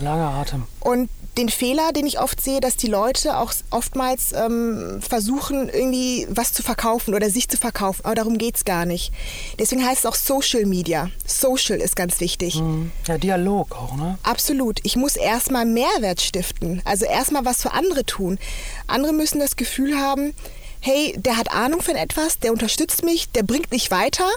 Langer 0.00 0.28
Atem. 0.30 0.62
Und 0.80 1.08
den 1.38 1.48
Fehler, 1.48 1.92
den 1.92 2.06
ich 2.06 2.20
oft 2.20 2.40
sehe, 2.42 2.60
dass 2.60 2.76
die 2.76 2.88
Leute 2.88 3.38
auch 3.38 3.52
oftmals 3.70 4.32
ähm, 4.32 5.00
versuchen, 5.00 5.68
irgendwie 5.68 6.26
was 6.28 6.52
zu 6.52 6.62
verkaufen 6.62 7.14
oder 7.14 7.30
sich 7.30 7.48
zu 7.48 7.56
verkaufen. 7.56 8.04
Aber 8.04 8.14
darum 8.14 8.36
geht 8.36 8.56
es 8.56 8.64
gar 8.64 8.84
nicht. 8.84 9.12
Deswegen 9.58 9.84
heißt 9.84 10.00
es 10.00 10.06
auch 10.06 10.14
Social 10.14 10.66
Media. 10.66 11.10
Social 11.26 11.80
ist 11.80 11.96
ganz 11.96 12.20
wichtig. 12.20 12.56
Mhm. 12.56 12.92
Ja, 13.06 13.16
Dialog 13.16 13.74
auch, 13.74 13.96
ne? 13.96 14.18
Absolut. 14.22 14.80
Ich 14.82 14.96
muss 14.96 15.16
erstmal 15.16 15.64
Mehrwert 15.64 16.20
stiften. 16.20 16.82
Also 16.84 17.06
erstmal 17.06 17.44
was 17.44 17.62
für 17.62 17.72
andere 17.72 18.04
tun. 18.04 18.38
Andere 18.86 19.12
müssen 19.14 19.40
das 19.40 19.56
Gefühl 19.56 19.98
haben, 19.98 20.34
hey, 20.80 21.14
der 21.16 21.36
hat 21.36 21.52
Ahnung 21.52 21.80
von 21.80 21.94
etwas, 21.94 22.40
der 22.40 22.52
unterstützt 22.52 23.04
mich, 23.04 23.30
der 23.30 23.44
bringt 23.44 23.70
mich 23.70 23.90
weiter, 23.90 24.28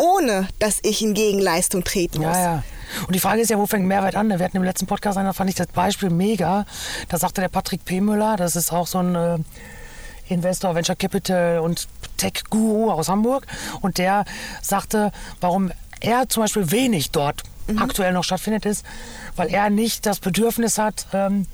ohne 0.00 0.48
dass 0.58 0.78
ich 0.82 1.02
in 1.02 1.14
Gegenleistung 1.14 1.84
treten 1.84 2.18
muss. 2.18 2.36
Ja, 2.36 2.42
ja. 2.42 2.62
Und 3.06 3.14
die 3.14 3.20
Frage 3.20 3.40
ist 3.40 3.50
ja, 3.50 3.58
wo 3.58 3.66
fängt 3.66 3.86
Mehrwert 3.86 4.16
an? 4.16 4.28
Wir 4.28 4.44
hatten 4.44 4.56
im 4.56 4.64
letzten 4.64 4.86
Podcast, 4.86 5.16
da 5.16 5.32
fand 5.32 5.50
ich 5.50 5.56
das 5.56 5.68
Beispiel 5.68 6.10
mega. 6.10 6.66
Da 7.08 7.18
sagte 7.18 7.40
der 7.40 7.48
Patrick 7.48 7.84
P. 7.84 8.00
Müller, 8.00 8.36
das 8.36 8.56
ist 8.56 8.72
auch 8.72 8.86
so 8.86 8.98
ein 8.98 9.14
äh, 9.14 9.38
Investor, 10.28 10.74
Venture 10.74 10.96
Capital 10.96 11.60
und 11.60 11.88
Tech-Guru 12.16 12.90
aus 12.90 13.08
Hamburg. 13.08 13.46
Und 13.80 13.98
der 13.98 14.24
sagte, 14.62 15.12
warum 15.40 15.70
er 16.00 16.28
zum 16.28 16.42
Beispiel 16.42 16.70
wenig 16.70 17.10
dort 17.10 17.42
mhm. 17.68 17.78
aktuell 17.78 18.12
noch 18.12 18.24
stattfindet, 18.24 18.66
ist, 18.66 18.84
weil 19.36 19.48
er 19.48 19.70
nicht 19.70 20.06
das 20.06 20.18
Bedürfnis 20.18 20.78
hat, 20.78 21.06
ähm, 21.12 21.46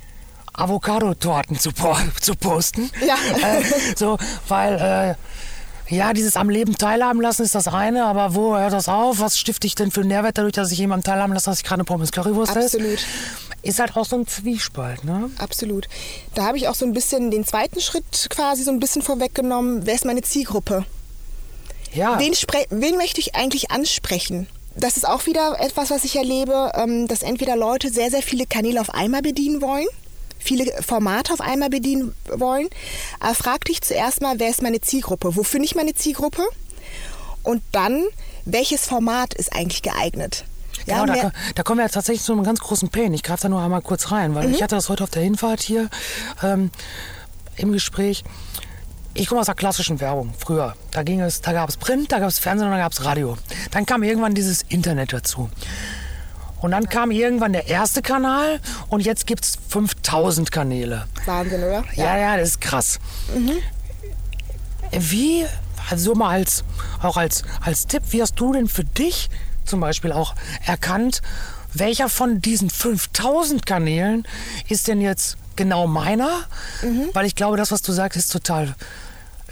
Avocado-Torten 0.54 1.58
zu, 1.58 1.70
zu, 2.20 2.34
posten. 2.34 2.90
Ja. 3.06 3.16
Äh, 3.42 3.62
so, 3.94 4.18
weil... 4.48 5.16
Äh, 5.16 5.36
ja, 5.88 6.12
dieses 6.12 6.36
am 6.36 6.50
Leben 6.50 6.76
teilhaben 6.76 7.20
lassen 7.20 7.42
ist 7.42 7.54
das 7.54 7.68
eine, 7.68 8.04
aber 8.04 8.34
wo 8.34 8.56
hört 8.56 8.72
das 8.72 8.88
auf? 8.88 9.20
Was 9.20 9.38
stifte 9.38 9.66
ich 9.66 9.74
denn 9.74 9.90
für 9.90 10.00
einen 10.00 10.08
Nährwert 10.08 10.36
dadurch, 10.36 10.54
dass 10.54 10.72
ich 10.72 10.78
jemandem 10.78 11.12
teilhaben 11.12 11.32
lasse, 11.32 11.50
dass 11.50 11.58
ich 11.58 11.64
gerade 11.64 11.80
eine 11.80 11.84
Pommes 11.84 12.10
Currywurst 12.12 12.56
esse? 12.56 12.78
Absolut. 12.78 12.98
Ist 13.62 13.78
halt 13.78 13.96
auch 13.96 14.04
so 14.04 14.16
ein 14.16 14.26
Zwiespalt, 14.26 15.04
ne? 15.04 15.30
Absolut. 15.38 15.88
Da 16.34 16.44
habe 16.44 16.56
ich 16.56 16.68
auch 16.68 16.74
so 16.74 16.84
ein 16.84 16.92
bisschen 16.92 17.30
den 17.30 17.44
zweiten 17.44 17.80
Schritt 17.80 18.26
quasi 18.30 18.62
so 18.62 18.70
ein 18.70 18.80
bisschen 18.80 19.02
vorweggenommen. 19.02 19.86
Wer 19.86 19.94
ist 19.94 20.04
meine 20.04 20.22
Zielgruppe? 20.22 20.84
Ja. 21.92 22.18
Wen, 22.18 22.34
wen 22.70 22.96
möchte 22.96 23.20
ich 23.20 23.34
eigentlich 23.34 23.70
ansprechen? 23.70 24.48
Das 24.74 24.96
ist 24.96 25.08
auch 25.08 25.26
wieder 25.26 25.58
etwas, 25.58 25.90
was 25.90 26.04
ich 26.04 26.16
erlebe, 26.16 26.72
ähm, 26.74 27.08
dass 27.08 27.22
entweder 27.22 27.56
Leute 27.56 27.90
sehr, 27.90 28.10
sehr 28.10 28.22
viele 28.22 28.46
Kanäle 28.46 28.80
auf 28.80 28.90
einmal 28.90 29.22
bedienen 29.22 29.62
wollen 29.62 29.86
viele 30.38 30.70
Formate 30.82 31.32
auf 31.32 31.40
einmal 31.40 31.70
bedienen 31.70 32.14
wollen. 32.26 32.68
Aber 33.20 33.34
frag 33.34 33.64
dich 33.64 33.82
zuerst 33.82 34.22
mal, 34.22 34.38
wer 34.38 34.50
ist 34.50 34.62
meine 34.62 34.80
Zielgruppe? 34.80 35.36
Wo 35.36 35.42
finde 35.42 35.66
ich 35.66 35.74
meine 35.74 35.94
Zielgruppe? 35.94 36.42
Und 37.42 37.62
dann, 37.72 38.04
welches 38.44 38.86
Format 38.86 39.34
ist 39.34 39.52
eigentlich 39.52 39.82
geeignet? 39.82 40.44
Ja, 40.86 41.04
genau, 41.04 41.20
da, 41.20 41.32
da, 41.54 41.62
kommen 41.62 41.78
wir 41.78 41.84
jetzt 41.84 41.94
tatsächlich 41.94 42.22
zu 42.22 42.32
einem 42.32 42.44
ganz 42.44 42.60
großen 42.60 42.90
Pain. 42.90 43.12
Ich 43.14 43.22
greife 43.22 43.42
da 43.42 43.48
nur 43.48 43.60
einmal 43.60 43.82
kurz 43.82 44.12
rein, 44.12 44.34
weil 44.34 44.48
mhm. 44.48 44.54
ich 44.54 44.62
hatte 44.62 44.74
das 44.74 44.88
heute 44.88 45.04
auf 45.04 45.10
der 45.10 45.22
Hinfahrt 45.22 45.60
hier 45.60 45.88
ähm, 46.42 46.70
im 47.56 47.72
Gespräch. 47.72 48.24
Ich 49.14 49.28
komme 49.28 49.40
aus 49.40 49.46
der 49.46 49.54
klassischen 49.54 50.00
Werbung 50.00 50.34
früher. 50.38 50.76
Da 50.90 51.02
ging 51.02 51.20
es, 51.20 51.40
da 51.40 51.52
gab 51.52 51.68
es 51.70 51.76
Print, 51.76 52.12
da 52.12 52.18
gab 52.18 52.28
es 52.28 52.38
Fernsehen 52.38 52.68
und 52.68 52.74
da 52.74 52.78
gab 52.78 52.92
es 52.92 53.04
Radio. 53.04 53.36
Dann 53.70 53.86
kam 53.86 54.02
irgendwann 54.02 54.34
dieses 54.34 54.62
Internet 54.62 55.12
dazu. 55.12 55.48
Und 56.60 56.70
dann 56.70 56.88
kam 56.88 57.10
irgendwann 57.10 57.52
der 57.52 57.68
erste 57.68 58.02
Kanal 58.02 58.60
und 58.88 59.00
jetzt 59.00 59.26
gibt 59.26 59.44
es 59.44 59.58
5000 59.68 60.50
Kanäle. 60.50 61.06
Wahnsinn, 61.26 61.62
oder? 61.62 61.84
Ja, 61.94 62.16
ja, 62.16 62.18
ja 62.18 62.36
das 62.38 62.50
ist 62.50 62.60
krass. 62.60 62.98
Mhm. 63.34 63.52
Wie, 64.92 65.44
also 65.90 66.14
mal 66.14 66.30
als, 66.30 66.64
auch 67.02 67.16
als, 67.16 67.42
als 67.60 67.86
Tipp, 67.86 68.02
wie 68.10 68.22
hast 68.22 68.34
du 68.36 68.52
denn 68.52 68.68
für 68.68 68.84
dich 68.84 69.28
zum 69.64 69.80
Beispiel 69.80 70.12
auch 70.12 70.34
erkannt, 70.64 71.22
welcher 71.74 72.08
von 72.08 72.40
diesen 72.40 72.70
5000 72.70 73.66
Kanälen 73.66 74.26
ist 74.68 74.88
denn 74.88 75.00
jetzt 75.00 75.36
genau 75.56 75.86
meiner? 75.86 76.44
Mhm. 76.82 77.10
Weil 77.12 77.26
ich 77.26 77.34
glaube, 77.34 77.56
das, 77.56 77.70
was 77.70 77.82
du 77.82 77.92
sagst, 77.92 78.16
ist 78.16 78.32
total 78.32 78.74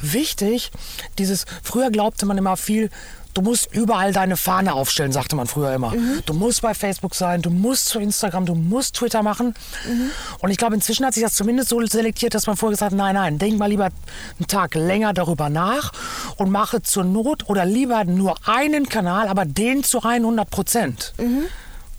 wichtig. 0.00 0.70
Dieses, 1.18 1.44
früher 1.62 1.90
glaubte 1.90 2.26
man 2.26 2.38
immer 2.38 2.56
viel, 2.56 2.90
du 3.34 3.42
musst 3.42 3.72
überall 3.72 4.12
deine 4.12 4.36
Fahne 4.36 4.72
aufstellen, 4.74 5.12
sagte 5.12 5.36
man 5.36 5.46
früher 5.46 5.74
immer. 5.74 5.90
Mhm. 5.90 6.22
Du 6.24 6.32
musst 6.32 6.62
bei 6.62 6.72
Facebook 6.74 7.14
sein, 7.14 7.42
du 7.42 7.50
musst 7.50 7.86
zu 7.86 7.98
Instagram, 7.98 8.46
du 8.46 8.54
musst 8.54 8.96
Twitter 8.96 9.22
machen. 9.22 9.54
Mhm. 9.86 10.10
Und 10.40 10.50
ich 10.50 10.56
glaube, 10.56 10.74
inzwischen 10.74 11.04
hat 11.04 11.14
sich 11.14 11.22
das 11.22 11.34
zumindest 11.34 11.68
so 11.68 11.84
selektiert, 11.84 12.34
dass 12.34 12.46
man 12.46 12.56
vorher 12.56 12.72
gesagt 12.72 12.92
hat, 12.92 12.98
nein, 12.98 13.14
nein, 13.14 13.38
denk 13.38 13.58
mal 13.58 13.68
lieber 13.68 13.90
einen 14.38 14.46
Tag 14.46 14.74
länger 14.74 15.12
darüber 15.12 15.50
nach 15.50 15.92
und 16.36 16.50
mache 16.50 16.82
zur 16.82 17.04
Not 17.04 17.48
oder 17.48 17.64
lieber 17.64 18.04
nur 18.04 18.36
einen 18.46 18.88
Kanal, 18.88 19.28
aber 19.28 19.44
den 19.44 19.84
zu 19.84 20.02
100 20.02 20.48
Prozent. 20.48 21.12
Mhm. 21.18 21.46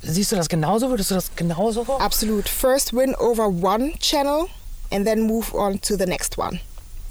Siehst 0.02 0.32
du 0.32 0.36
das 0.36 0.50
genauso? 0.50 0.90
Würdest 0.90 1.12
du 1.12 1.16
das 1.16 1.36
genauso? 1.36 1.86
Absolut. 2.00 2.48
First 2.48 2.94
win 2.94 3.16
over 3.16 3.48
one 3.48 3.94
channel 4.00 4.46
and 4.92 5.06
then 5.06 5.22
move 5.22 5.54
on 5.54 5.82
to 5.82 5.98
the 5.98 6.06
next 6.06 6.38
one. 6.38 6.60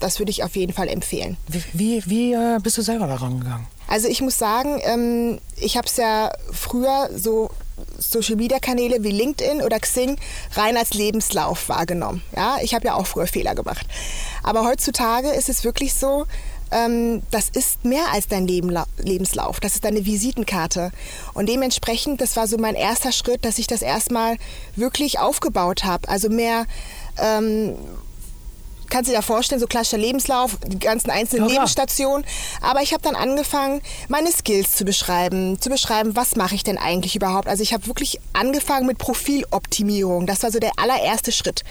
Das 0.05 0.19
würde 0.19 0.31
ich 0.31 0.45
auf 0.45 0.55
jeden 0.55 0.75
Fall 0.75 0.89
empfehlen. 0.89 1.39
Wie, 1.49 1.63
wie, 1.73 2.03
wie 2.05 2.33
äh, 2.35 2.59
bist 2.63 2.77
du 2.77 2.83
selber 2.83 3.07
daran 3.07 3.41
gegangen? 3.41 3.67
Also 3.89 4.07
ich 4.07 4.21
muss 4.21 4.37
sagen, 4.37 4.79
ähm, 4.85 5.39
ich 5.57 5.79
habe 5.79 5.87
es 5.87 5.97
ja 5.97 6.31
früher 6.53 7.09
so 7.17 7.51
Social-Media-Kanäle 7.99 9.03
wie 9.03 9.13
LinkedIn 9.13 9.63
oder 9.63 9.81
Xing 9.81 10.19
rein 10.57 10.77
als 10.77 10.93
Lebenslauf 10.93 11.71
wahrgenommen. 11.71 12.21
Ja, 12.37 12.59
ich 12.63 12.75
habe 12.75 12.87
ja 12.87 12.95
auch 12.97 13.07
früher 13.07 13.27
Fehler 13.27 13.55
gemacht. 13.55 13.87
Aber 14.43 14.67
heutzutage 14.67 15.31
ist 15.31 15.49
es 15.49 15.65
wirklich 15.65 15.95
so, 15.95 16.27
ähm, 16.71 17.23
das 17.31 17.49
ist 17.49 17.87
mehr 17.87 18.13
als 18.13 18.29
dein 18.29 18.47
Lebenla 18.47 18.87
Lebenslauf. 18.99 19.59
Das 19.59 19.75
ist 19.75 19.87
deine 19.87 20.05
Visitenkarte. 20.05 20.93
Und 21.33 21.49
dementsprechend, 21.49 22.21
das 22.21 22.37
war 22.37 22.47
so 22.47 22.59
mein 22.59 22.75
erster 22.75 23.11
Schritt, 23.11 23.47
dass 23.47 23.59
ich 23.59 23.69
das 23.69 23.81
erstmal 23.81 24.37
wirklich 24.77 25.19
aufgebaut 25.19 25.85
habe. 25.85 26.09
Also 26.11 26.29
mehr 26.29 26.67
ähm, 27.19 27.77
kannst 28.91 29.11
du 29.11 29.15
dir 29.15 29.23
vorstellen, 29.23 29.61
so 29.61 29.67
klassischer 29.67 29.99
Lebenslauf, 29.99 30.59
die 30.67 30.79
ganzen 30.79 31.11
einzelnen 31.11 31.49
ja, 31.49 31.55
Lebensstationen. 31.55 32.27
Aber 32.61 32.83
ich 32.83 32.93
habe 32.93 33.03
dann 33.03 33.17
angefangen, 33.17 33.83
meine 34.09 34.31
Skills 34.31 34.77
zu 34.77 34.85
beschreiben, 34.85 35.61
zu 35.61 35.71
beschreiben, 35.71 36.17
was 36.17 36.37
mache 36.37 36.55
ich 36.55 36.65
denn 36.65 36.79
eigentlich 36.79 37.17
überhaupt. 37.17 37.49
Also 37.49 37.63
ich 37.63 37.73
habe 37.73 37.87
wirklich 37.87 38.21
angefangen 38.33 38.87
mit 38.87 38.99
Profiloptimierung. 38.99 40.27
Das 40.27 40.43
war 40.43 40.51
so 40.51 40.59
der 40.59 40.73
allererste 40.77 41.33
Schritt. 41.33 41.65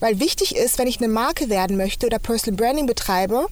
Weil 0.00 0.20
wichtig 0.20 0.54
ist, 0.54 0.78
wenn 0.78 0.86
ich 0.86 0.98
eine 0.98 1.08
Marke 1.08 1.48
werden 1.48 1.76
möchte 1.76 2.06
oder 2.06 2.18
Personal 2.18 2.56
Branding 2.56 2.86
betreibe, 2.86 3.46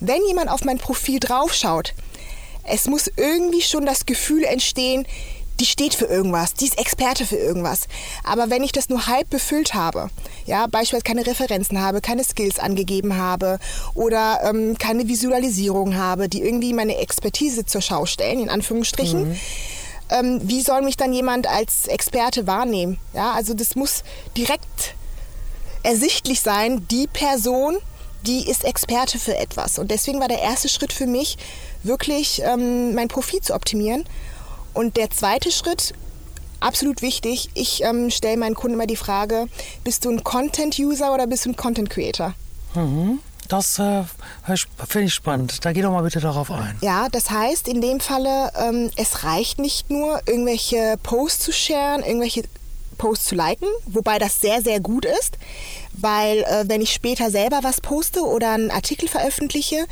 wenn 0.00 0.24
jemand 0.26 0.50
auf 0.50 0.64
mein 0.64 0.78
Profil 0.78 1.20
draufschaut, 1.20 1.94
es 2.64 2.86
muss 2.86 3.10
irgendwie 3.16 3.62
schon 3.62 3.86
das 3.86 4.06
Gefühl 4.06 4.44
entstehen, 4.44 5.06
die 5.60 5.66
steht 5.66 5.94
für 5.94 6.06
irgendwas, 6.06 6.54
die 6.54 6.64
ist 6.64 6.78
Experte 6.78 7.26
für 7.26 7.36
irgendwas. 7.36 7.86
Aber 8.24 8.50
wenn 8.50 8.62
ich 8.62 8.72
das 8.72 8.88
nur 8.88 9.06
halb 9.06 9.30
befüllt 9.30 9.74
habe, 9.74 10.10
ja, 10.46 10.66
beispielsweise 10.66 11.04
keine 11.04 11.26
Referenzen 11.26 11.80
habe, 11.80 12.00
keine 12.00 12.24
Skills 12.24 12.58
angegeben 12.58 13.16
habe 13.16 13.58
oder 13.94 14.40
ähm, 14.44 14.76
keine 14.78 15.08
Visualisierung 15.08 15.96
habe, 15.96 16.28
die 16.28 16.42
irgendwie 16.42 16.72
meine 16.72 16.96
Expertise 16.96 17.64
zur 17.64 17.80
Schau 17.80 18.06
stellen, 18.06 18.40
in 18.40 18.50
Anführungsstrichen, 18.50 19.28
mhm. 19.30 19.40
ähm, 20.10 20.40
wie 20.42 20.62
soll 20.62 20.82
mich 20.82 20.96
dann 20.96 21.12
jemand 21.12 21.46
als 21.46 21.86
Experte 21.86 22.46
wahrnehmen? 22.46 22.98
Ja, 23.14 23.32
also 23.32 23.54
das 23.54 23.76
muss 23.76 24.02
direkt 24.36 24.94
ersichtlich 25.82 26.40
sein, 26.40 26.86
die 26.90 27.06
Person, 27.06 27.76
die 28.26 28.48
ist 28.48 28.64
Experte 28.64 29.18
für 29.18 29.36
etwas. 29.36 29.78
Und 29.78 29.90
deswegen 29.90 30.20
war 30.20 30.28
der 30.28 30.40
erste 30.40 30.68
Schritt 30.68 30.92
für 30.92 31.06
mich, 31.06 31.36
wirklich 31.82 32.40
ähm, 32.44 32.94
mein 32.94 33.08
Profil 33.08 33.40
zu 33.40 33.54
optimieren 33.54 34.04
und 34.74 34.96
der 34.96 35.10
zweite 35.10 35.50
Schritt, 35.50 35.92
absolut 36.60 37.02
wichtig, 37.02 37.50
ich 37.54 37.82
ähm, 37.82 38.10
stelle 38.10 38.36
meinen 38.36 38.54
Kunden 38.54 38.74
immer 38.74 38.86
die 38.86 38.96
Frage, 38.96 39.46
bist 39.84 40.04
du 40.04 40.10
ein 40.10 40.24
Content-User 40.24 41.12
oder 41.12 41.26
bist 41.26 41.44
du 41.44 41.50
ein 41.50 41.56
Content-Creator? 41.56 42.34
Mhm. 42.74 43.18
Das 43.48 43.78
äh, 43.78 44.04
finde 44.88 45.06
ich 45.08 45.14
spannend. 45.14 45.64
Da 45.64 45.72
geh 45.72 45.82
doch 45.82 45.92
mal 45.92 46.02
bitte 46.02 46.20
darauf 46.20 46.50
ein. 46.50 46.78
Ja, 46.80 47.08
das 47.10 47.30
heißt 47.30 47.68
in 47.68 47.82
dem 47.82 48.00
Falle, 48.00 48.50
ähm, 48.56 48.90
es 48.96 49.24
reicht 49.24 49.58
nicht 49.58 49.90
nur, 49.90 50.20
irgendwelche 50.26 50.96
Posts 51.02 51.44
zu 51.44 51.52
sharen, 51.52 52.02
irgendwelche 52.02 52.44
Post 53.02 53.26
zu 53.26 53.34
liken, 53.34 53.66
wobei 53.86 54.20
das 54.20 54.40
sehr, 54.40 54.62
sehr 54.62 54.78
gut 54.78 55.04
ist, 55.04 55.36
weil 55.92 56.38
äh, 56.44 56.68
wenn 56.68 56.80
ich 56.80 56.92
später 56.92 57.32
selber 57.32 57.58
was 57.62 57.80
poste 57.80 58.20
oder 58.20 58.52
einen 58.52 58.70
Artikel 58.70 59.08
veröffentliche, 59.08 59.86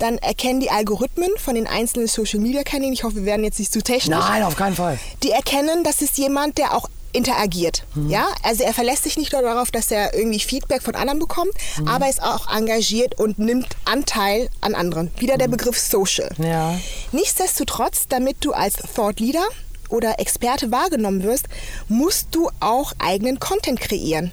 dann 0.00 0.18
erkennen 0.18 0.58
die 0.58 0.70
Algorithmen 0.70 1.30
von 1.38 1.54
den 1.54 1.68
einzelnen 1.68 2.08
Social-Media-Kanälen, 2.08 2.92
ich 2.92 3.04
hoffe, 3.04 3.14
wir 3.14 3.24
werden 3.24 3.44
jetzt 3.44 3.60
nicht 3.60 3.72
zu 3.72 3.82
technisch. 3.82 4.18
Nein, 4.18 4.42
auf 4.42 4.56
keinen 4.56 4.74
Fall. 4.74 4.98
Die 5.22 5.30
erkennen, 5.30 5.84
das 5.84 6.02
ist 6.02 6.18
jemand, 6.18 6.58
der 6.58 6.74
auch 6.74 6.88
interagiert. 7.12 7.84
Mhm. 7.94 8.10
Ja, 8.10 8.26
also 8.42 8.64
er 8.64 8.74
verlässt 8.74 9.04
sich 9.04 9.16
nicht 9.16 9.32
nur 9.32 9.42
darauf, 9.42 9.70
dass 9.70 9.92
er 9.92 10.12
irgendwie 10.14 10.40
Feedback 10.40 10.82
von 10.82 10.96
anderen 10.96 11.20
bekommt, 11.20 11.52
mhm. 11.78 11.86
aber 11.86 12.08
ist 12.08 12.20
auch 12.20 12.52
engagiert 12.52 13.18
und 13.18 13.38
nimmt 13.38 13.68
Anteil 13.84 14.48
an 14.60 14.74
anderen. 14.74 15.12
Wieder 15.18 15.38
der 15.38 15.46
mhm. 15.46 15.52
Begriff 15.52 15.78
Social. 15.78 16.30
Ja. 16.38 16.78
Nichtsdestotrotz, 17.12 18.08
damit 18.08 18.38
du 18.40 18.52
als 18.52 18.74
Thought 18.94 19.20
Leader 19.20 19.46
oder 19.88 20.18
Experte 20.18 20.70
wahrgenommen 20.70 21.22
wirst, 21.22 21.46
musst 21.88 22.28
du 22.32 22.50
auch 22.60 22.92
eigenen 22.98 23.40
Content 23.40 23.80
kreieren. 23.80 24.32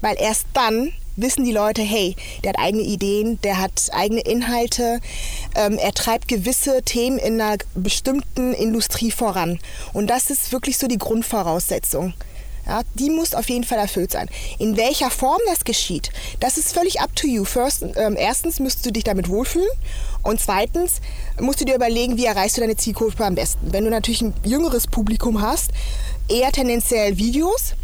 Weil 0.00 0.16
erst 0.18 0.46
dann 0.52 0.92
wissen 1.16 1.44
die 1.44 1.52
Leute, 1.52 1.82
hey, 1.82 2.16
der 2.42 2.50
hat 2.50 2.58
eigene 2.58 2.82
Ideen, 2.82 3.40
der 3.42 3.58
hat 3.58 3.88
eigene 3.92 4.20
Inhalte, 4.20 5.00
ähm, 5.54 5.78
er 5.78 5.92
treibt 5.92 6.28
gewisse 6.28 6.82
Themen 6.82 7.18
in 7.18 7.40
einer 7.40 7.58
bestimmten 7.74 8.52
Industrie 8.52 9.10
voran. 9.10 9.60
Und 9.92 10.08
das 10.08 10.30
ist 10.30 10.52
wirklich 10.52 10.78
so 10.78 10.88
die 10.88 10.98
Grundvoraussetzung. 10.98 12.14
Ja, 12.66 12.82
die 12.94 13.10
muss 13.10 13.34
auf 13.34 13.48
jeden 13.48 13.64
Fall 13.64 13.78
erfüllt 13.78 14.12
sein. 14.12 14.28
In 14.58 14.76
welcher 14.76 15.10
Form 15.10 15.40
das 15.46 15.64
geschieht, 15.64 16.10
das 16.40 16.56
ist 16.56 16.72
völlig 16.72 17.00
up 17.00 17.14
to 17.14 17.26
you. 17.26 17.44
First, 17.44 17.84
ähm, 17.96 18.16
erstens 18.18 18.58
müsstest 18.58 18.86
du 18.86 18.92
dich 18.92 19.04
damit 19.04 19.28
wohlfühlen 19.28 19.68
und 20.22 20.40
zweitens 20.40 21.00
musst 21.40 21.60
du 21.60 21.64
dir 21.64 21.74
überlegen, 21.74 22.16
wie 22.16 22.24
erreichst 22.24 22.56
du 22.56 22.62
deine 22.62 22.76
Zielgruppe 22.76 23.24
am 23.24 23.34
besten. 23.34 23.72
Wenn 23.72 23.84
du 23.84 23.90
natürlich 23.90 24.22
ein 24.22 24.34
jüngeres 24.44 24.86
Publikum 24.86 25.42
hast, 25.42 25.70
eher 26.28 26.52
tendenziell 26.52 27.18
Videos. 27.18 27.74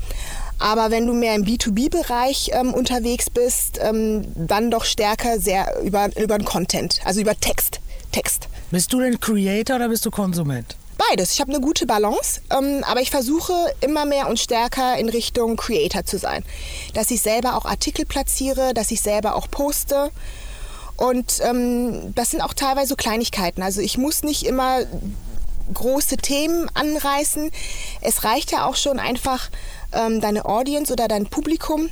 Aber 0.58 0.90
wenn 0.90 1.06
du 1.06 1.14
mehr 1.14 1.34
im 1.34 1.44
B2B-Bereich 1.44 2.50
ähm, 2.52 2.74
unterwegs 2.74 3.30
bist, 3.30 3.78
ähm, 3.82 4.26
dann 4.34 4.70
doch 4.70 4.84
stärker 4.84 5.40
sehr 5.40 5.80
über, 5.82 6.14
über 6.18 6.36
den 6.36 6.44
Content, 6.44 7.00
also 7.04 7.20
über 7.20 7.34
Text. 7.34 7.80
Text. 8.12 8.48
Bist 8.70 8.92
du 8.92 9.00
denn 9.00 9.18
Creator 9.18 9.76
oder 9.76 9.88
bist 9.88 10.04
du 10.04 10.10
Konsument? 10.10 10.76
Beides. 11.08 11.32
Ich 11.32 11.40
habe 11.40 11.50
eine 11.52 11.60
gute 11.60 11.86
Balance, 11.86 12.40
ähm, 12.50 12.84
aber 12.84 13.00
ich 13.00 13.10
versuche 13.10 13.52
immer 13.80 14.04
mehr 14.04 14.28
und 14.28 14.38
stärker 14.38 14.98
in 14.98 15.08
Richtung 15.08 15.56
Creator 15.56 16.04
zu 16.04 16.18
sein. 16.18 16.44
Dass 16.94 17.10
ich 17.10 17.22
selber 17.22 17.56
auch 17.56 17.64
Artikel 17.64 18.04
platziere, 18.04 18.74
dass 18.74 18.90
ich 18.90 19.00
selber 19.00 19.34
auch 19.34 19.50
poste. 19.50 20.10
Und 20.96 21.40
ähm, 21.42 22.14
das 22.14 22.30
sind 22.30 22.42
auch 22.42 22.52
teilweise 22.52 22.88
so 22.88 22.96
Kleinigkeiten. 22.96 23.62
Also 23.62 23.80
ich 23.80 23.96
muss 23.96 24.22
nicht 24.22 24.44
immer 24.44 24.80
große 25.72 26.18
Themen 26.18 26.68
anreißen. 26.74 27.50
Es 28.02 28.24
reicht 28.24 28.52
ja 28.52 28.66
auch 28.66 28.76
schon 28.76 28.98
einfach 28.98 29.48
ähm, 29.92 30.20
deine 30.20 30.44
Audience 30.44 30.92
oder 30.92 31.08
dein 31.08 31.26
Publikum 31.26 31.88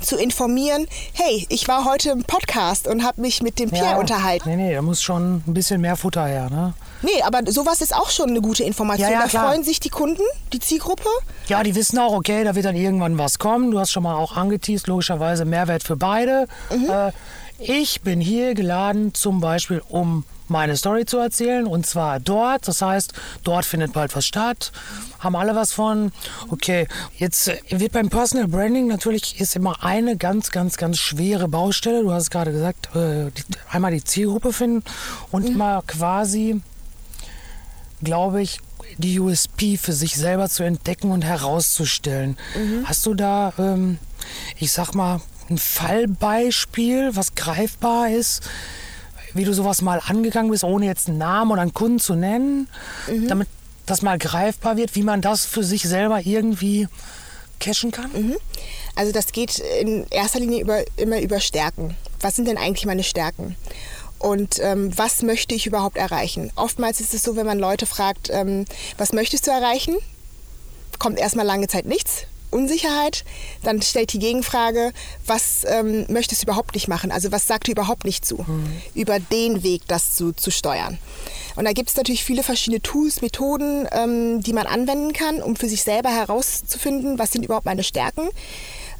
zu 0.00 0.16
informieren, 0.16 0.86
hey, 1.12 1.46
ich 1.50 1.68
war 1.68 1.84
heute 1.84 2.10
im 2.10 2.24
Podcast 2.24 2.86
und 2.86 3.02
habe 3.04 3.20
mich 3.20 3.42
mit 3.42 3.58
dem 3.58 3.70
Pierre 3.70 3.90
Ja. 3.92 3.98
unterhalten. 3.98 4.48
Nee, 4.48 4.56
nee, 4.56 4.74
da 4.74 4.80
muss 4.82 5.02
schon 5.02 5.42
ein 5.46 5.54
bisschen 5.54 5.80
mehr 5.80 5.96
Futter 5.96 6.26
her, 6.26 6.48
ne? 6.48 6.74
Nee, 7.02 7.22
aber 7.22 7.50
sowas 7.50 7.80
ist 7.80 7.94
auch 7.94 8.10
schon 8.10 8.30
eine 8.30 8.40
gute 8.40 8.64
Information. 8.64 9.08
Ja, 9.08 9.14
ja, 9.14 9.22
da 9.22 9.28
klar. 9.28 9.48
freuen 9.48 9.64
sich 9.64 9.80
die 9.80 9.88
Kunden, 9.88 10.22
die 10.52 10.58
Zielgruppe. 10.58 11.08
Ja, 11.48 11.62
die 11.62 11.74
wissen 11.74 11.98
auch, 11.98 12.12
okay, 12.12 12.44
da 12.44 12.54
wird 12.54 12.66
dann 12.66 12.76
irgendwann 12.76 13.18
was 13.18 13.38
kommen. 13.38 13.70
Du 13.70 13.78
hast 13.78 13.90
schon 13.90 14.02
mal 14.02 14.14
auch 14.14 14.36
angeteased, 14.36 14.86
logischerweise 14.86 15.44
Mehrwert 15.44 15.82
für 15.82 15.96
beide. 15.96 16.46
Äh, 16.70 17.12
ich 17.58 18.00
bin 18.00 18.20
hier 18.20 18.54
geladen, 18.54 19.14
zum 19.14 19.40
Beispiel, 19.40 19.82
um 19.88 20.24
meine 20.50 20.76
Story 20.76 21.06
zu 21.06 21.18
erzählen. 21.18 21.66
Und 21.66 21.86
zwar 21.86 22.20
dort. 22.20 22.68
Das 22.68 22.82
heißt, 22.82 23.12
dort 23.44 23.64
findet 23.64 23.92
bald 23.92 24.14
was 24.14 24.26
statt. 24.26 24.72
Haben 25.18 25.36
alle 25.36 25.54
was 25.54 25.72
von. 25.72 26.12
Okay, 26.50 26.88
jetzt 27.16 27.48
äh, 27.48 27.58
wird 27.70 27.92
beim 27.92 28.10
Personal 28.10 28.48
Branding 28.48 28.86
natürlich 28.86 29.40
ist 29.40 29.56
immer 29.56 29.82
eine 29.82 30.16
ganz, 30.16 30.50
ganz, 30.50 30.76
ganz 30.76 30.98
schwere 30.98 31.48
Baustelle. 31.48 32.02
Du 32.02 32.12
hast 32.12 32.24
es 32.24 32.30
gerade 32.30 32.52
gesagt, 32.52 32.94
äh, 32.94 33.30
einmal 33.70 33.92
die 33.92 34.04
Zielgruppe 34.04 34.52
finden 34.52 34.82
und 35.30 35.56
mal 35.56 35.82
quasi 35.86 36.60
glaube 38.02 38.42
ich, 38.42 38.60
die 38.98 39.20
USP 39.20 39.76
für 39.76 39.92
sich 39.92 40.16
selber 40.16 40.48
zu 40.48 40.62
entdecken 40.62 41.10
und 41.10 41.22
herauszustellen. 41.22 42.36
Hast 42.84 43.06
du 43.06 43.14
da, 43.14 43.52
ähm, 43.58 43.98
ich 44.58 44.72
sag 44.72 44.94
mal, 44.94 45.20
ein 45.48 45.58
Fallbeispiel, 45.58 47.14
was 47.14 47.34
greifbar 47.34 48.10
ist, 48.10 48.42
wie 49.34 49.44
du 49.44 49.52
sowas 49.52 49.82
mal 49.82 50.00
angegangen 50.04 50.50
bist, 50.50 50.64
ohne 50.64 50.86
jetzt 50.86 51.08
einen 51.08 51.18
Namen 51.18 51.50
oder 51.50 51.62
einen 51.62 51.74
Kunden 51.74 51.98
zu 51.98 52.14
nennen, 52.14 52.68
damit 53.28 53.48
das 53.86 54.02
mal 54.02 54.18
greifbar 54.18 54.76
wird, 54.76 54.94
wie 54.94 55.02
man 55.02 55.20
das 55.20 55.44
für 55.44 55.64
sich 55.64 55.82
selber 55.82 56.20
irgendwie 56.24 56.88
cashen 57.58 57.90
kann? 57.90 58.10
Also 58.96 59.12
das 59.12 59.32
geht 59.32 59.58
in 59.58 60.06
erster 60.10 60.40
Linie 60.40 60.60
über, 60.62 60.82
immer 60.96 61.20
über 61.20 61.40
Stärken. 61.40 61.96
Was 62.20 62.36
sind 62.36 62.48
denn 62.48 62.58
eigentlich 62.58 62.86
meine 62.86 63.02
Stärken? 63.02 63.56
Und 64.20 64.58
ähm, 64.60 64.96
was 64.96 65.22
möchte 65.22 65.54
ich 65.54 65.66
überhaupt 65.66 65.96
erreichen? 65.96 66.52
Oftmals 66.54 67.00
ist 67.00 67.14
es 67.14 67.22
so, 67.22 67.36
wenn 67.36 67.46
man 67.46 67.58
Leute 67.58 67.86
fragt, 67.86 68.28
ähm, 68.30 68.66
was 68.98 69.12
möchtest 69.12 69.46
du 69.46 69.50
erreichen? 69.50 69.96
Kommt 70.98 71.18
erstmal 71.18 71.46
lange 71.46 71.68
Zeit 71.68 71.86
nichts. 71.86 72.26
Unsicherheit. 72.50 73.24
Dann 73.62 73.80
stellt 73.80 74.12
die 74.12 74.18
Gegenfrage, 74.18 74.92
was 75.24 75.64
ähm, 75.64 76.04
möchtest 76.08 76.42
du 76.42 76.46
überhaupt 76.46 76.74
nicht 76.74 76.86
machen? 76.86 77.10
Also 77.12 77.32
was 77.32 77.46
sagt 77.46 77.66
dir 77.66 77.72
überhaupt 77.72 78.04
nicht 78.04 78.26
zu? 78.26 78.44
Über 78.94 79.18
den 79.20 79.62
Weg, 79.62 79.82
das 79.88 80.14
zu, 80.14 80.32
zu 80.32 80.50
steuern. 80.50 80.98
Und 81.56 81.64
da 81.64 81.72
gibt 81.72 81.88
es 81.88 81.96
natürlich 81.96 82.22
viele 82.22 82.42
verschiedene 82.42 82.82
Tools, 82.82 83.22
Methoden, 83.22 83.88
ähm, 83.92 84.42
die 84.42 84.52
man 84.52 84.66
anwenden 84.66 85.12
kann, 85.12 85.42
um 85.42 85.56
für 85.56 85.68
sich 85.68 85.82
selber 85.82 86.10
herauszufinden, 86.10 87.18
was 87.18 87.32
sind 87.32 87.44
überhaupt 87.44 87.66
meine 87.66 87.84
Stärken. 87.84 88.28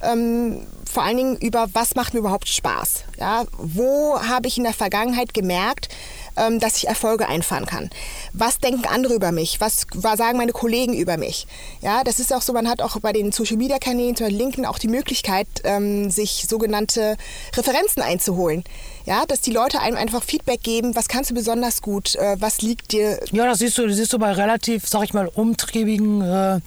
Ähm, 0.02 0.66
vor 0.90 1.04
allen 1.04 1.16
Dingen 1.16 1.36
über, 1.36 1.68
was 1.72 1.94
macht 1.94 2.14
mir 2.14 2.20
überhaupt 2.20 2.48
Spaß. 2.48 3.04
Ja? 3.18 3.44
Wo 3.56 4.20
habe 4.20 4.48
ich 4.48 4.58
in 4.58 4.64
der 4.64 4.72
Vergangenheit 4.72 5.32
gemerkt, 5.34 5.88
ähm, 6.36 6.58
dass 6.58 6.76
ich 6.76 6.88
Erfolge 6.88 7.28
einfahren 7.28 7.66
kann? 7.66 7.90
Was 8.32 8.58
denken 8.58 8.86
andere 8.86 9.14
über 9.14 9.30
mich? 9.30 9.60
Was, 9.60 9.86
was 9.94 10.18
sagen 10.18 10.38
meine 10.38 10.52
Kollegen 10.52 10.94
über 10.94 11.16
mich? 11.16 11.46
Ja, 11.80 12.02
das 12.02 12.18
ist 12.18 12.32
auch 12.32 12.42
so, 12.42 12.52
man 12.52 12.68
hat 12.68 12.82
auch 12.82 12.98
bei 13.00 13.12
den 13.12 13.30
Social-Media-Kanälen, 13.30 14.16
zum 14.16 14.26
Beispiel 14.26 14.38
LinkedIn, 14.38 14.66
auch 14.66 14.78
die 14.78 14.88
Möglichkeit, 14.88 15.46
ähm, 15.64 16.10
sich 16.10 16.46
sogenannte 16.48 17.16
Referenzen 17.56 18.02
einzuholen. 18.02 18.64
Ja, 19.06 19.24
dass 19.26 19.40
die 19.40 19.52
Leute 19.52 19.80
einem 19.80 19.96
einfach 19.96 20.22
Feedback 20.22 20.62
geben, 20.62 20.94
was 20.94 21.08
kannst 21.08 21.30
du 21.30 21.34
besonders 21.34 21.82
gut, 21.82 22.16
äh, 22.16 22.36
was 22.38 22.62
liegt 22.62 22.92
dir 22.92 23.20
Ja, 23.32 23.46
das 23.46 23.58
siehst 23.58 23.78
du, 23.78 23.86
das 23.86 23.96
siehst 23.96 24.12
du 24.12 24.18
bei 24.18 24.32
relativ, 24.32 24.88
sag 24.88 25.04
ich 25.04 25.14
mal, 25.14 25.28
umtriebigen, 25.28 26.20
äh, 26.20 26.60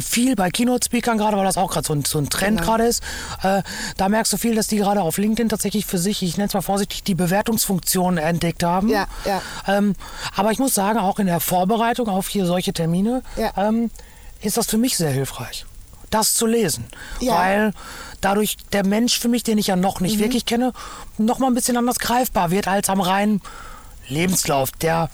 viel 0.00 0.34
bei 0.36 0.50
Keynote-Speakern 0.50 1.18
gerade, 1.18 1.36
weil 1.36 1.44
das 1.44 1.56
auch 1.56 1.70
gerade 1.72 1.86
so 1.86 1.92
ein, 1.94 2.04
so 2.04 2.18
ein 2.18 2.28
Trend 2.30 2.58
Genau. 2.58 2.70
gerade 2.70 2.84
ist. 2.86 3.02
Äh, 3.42 3.62
da 3.96 4.08
merkst 4.08 4.32
du 4.32 4.36
viel, 4.36 4.54
dass 4.54 4.66
die 4.66 4.76
gerade 4.76 5.02
auf 5.02 5.18
LinkedIn 5.18 5.48
tatsächlich 5.48 5.86
für 5.86 5.98
sich, 5.98 6.22
ich 6.22 6.36
nenne 6.36 6.48
es 6.48 6.54
mal 6.54 6.62
vorsichtig, 6.62 7.02
die 7.04 7.14
Bewertungsfunktion 7.14 8.18
entdeckt 8.18 8.62
haben. 8.62 8.88
Ja, 8.88 9.06
ja. 9.24 9.42
Ähm, 9.66 9.94
aber 10.34 10.52
ich 10.52 10.58
muss 10.58 10.74
sagen, 10.74 10.98
auch 10.98 11.18
in 11.18 11.26
der 11.26 11.40
Vorbereitung 11.40 12.08
auf 12.08 12.28
hier 12.28 12.46
solche 12.46 12.72
Termine 12.72 13.22
Ja. 13.36 13.52
ähm, 13.56 13.90
ist 14.40 14.56
das 14.56 14.66
für 14.66 14.78
mich 14.78 14.96
sehr 14.96 15.10
hilfreich, 15.10 15.64
das 16.10 16.34
zu 16.34 16.46
lesen. 16.46 16.86
Ja. 17.20 17.36
Weil 17.36 17.72
dadurch 18.20 18.56
der 18.72 18.84
Mensch 18.86 19.18
für 19.18 19.28
mich, 19.28 19.42
den 19.42 19.58
ich 19.58 19.66
ja 19.68 19.76
noch 19.76 20.00
Mhm. 20.00 20.06
nicht 20.06 20.18
wirklich 20.18 20.46
kenne, 20.46 20.72
noch 21.18 21.38
mal 21.38 21.46
ein 21.48 21.54
bisschen 21.54 21.76
anders 21.76 21.98
greifbar 21.98 22.50
wird 22.50 22.68
als 22.68 22.88
am 22.88 23.00
reinen 23.00 23.40
Lebenslauf, 24.08 24.70
der 24.72 25.08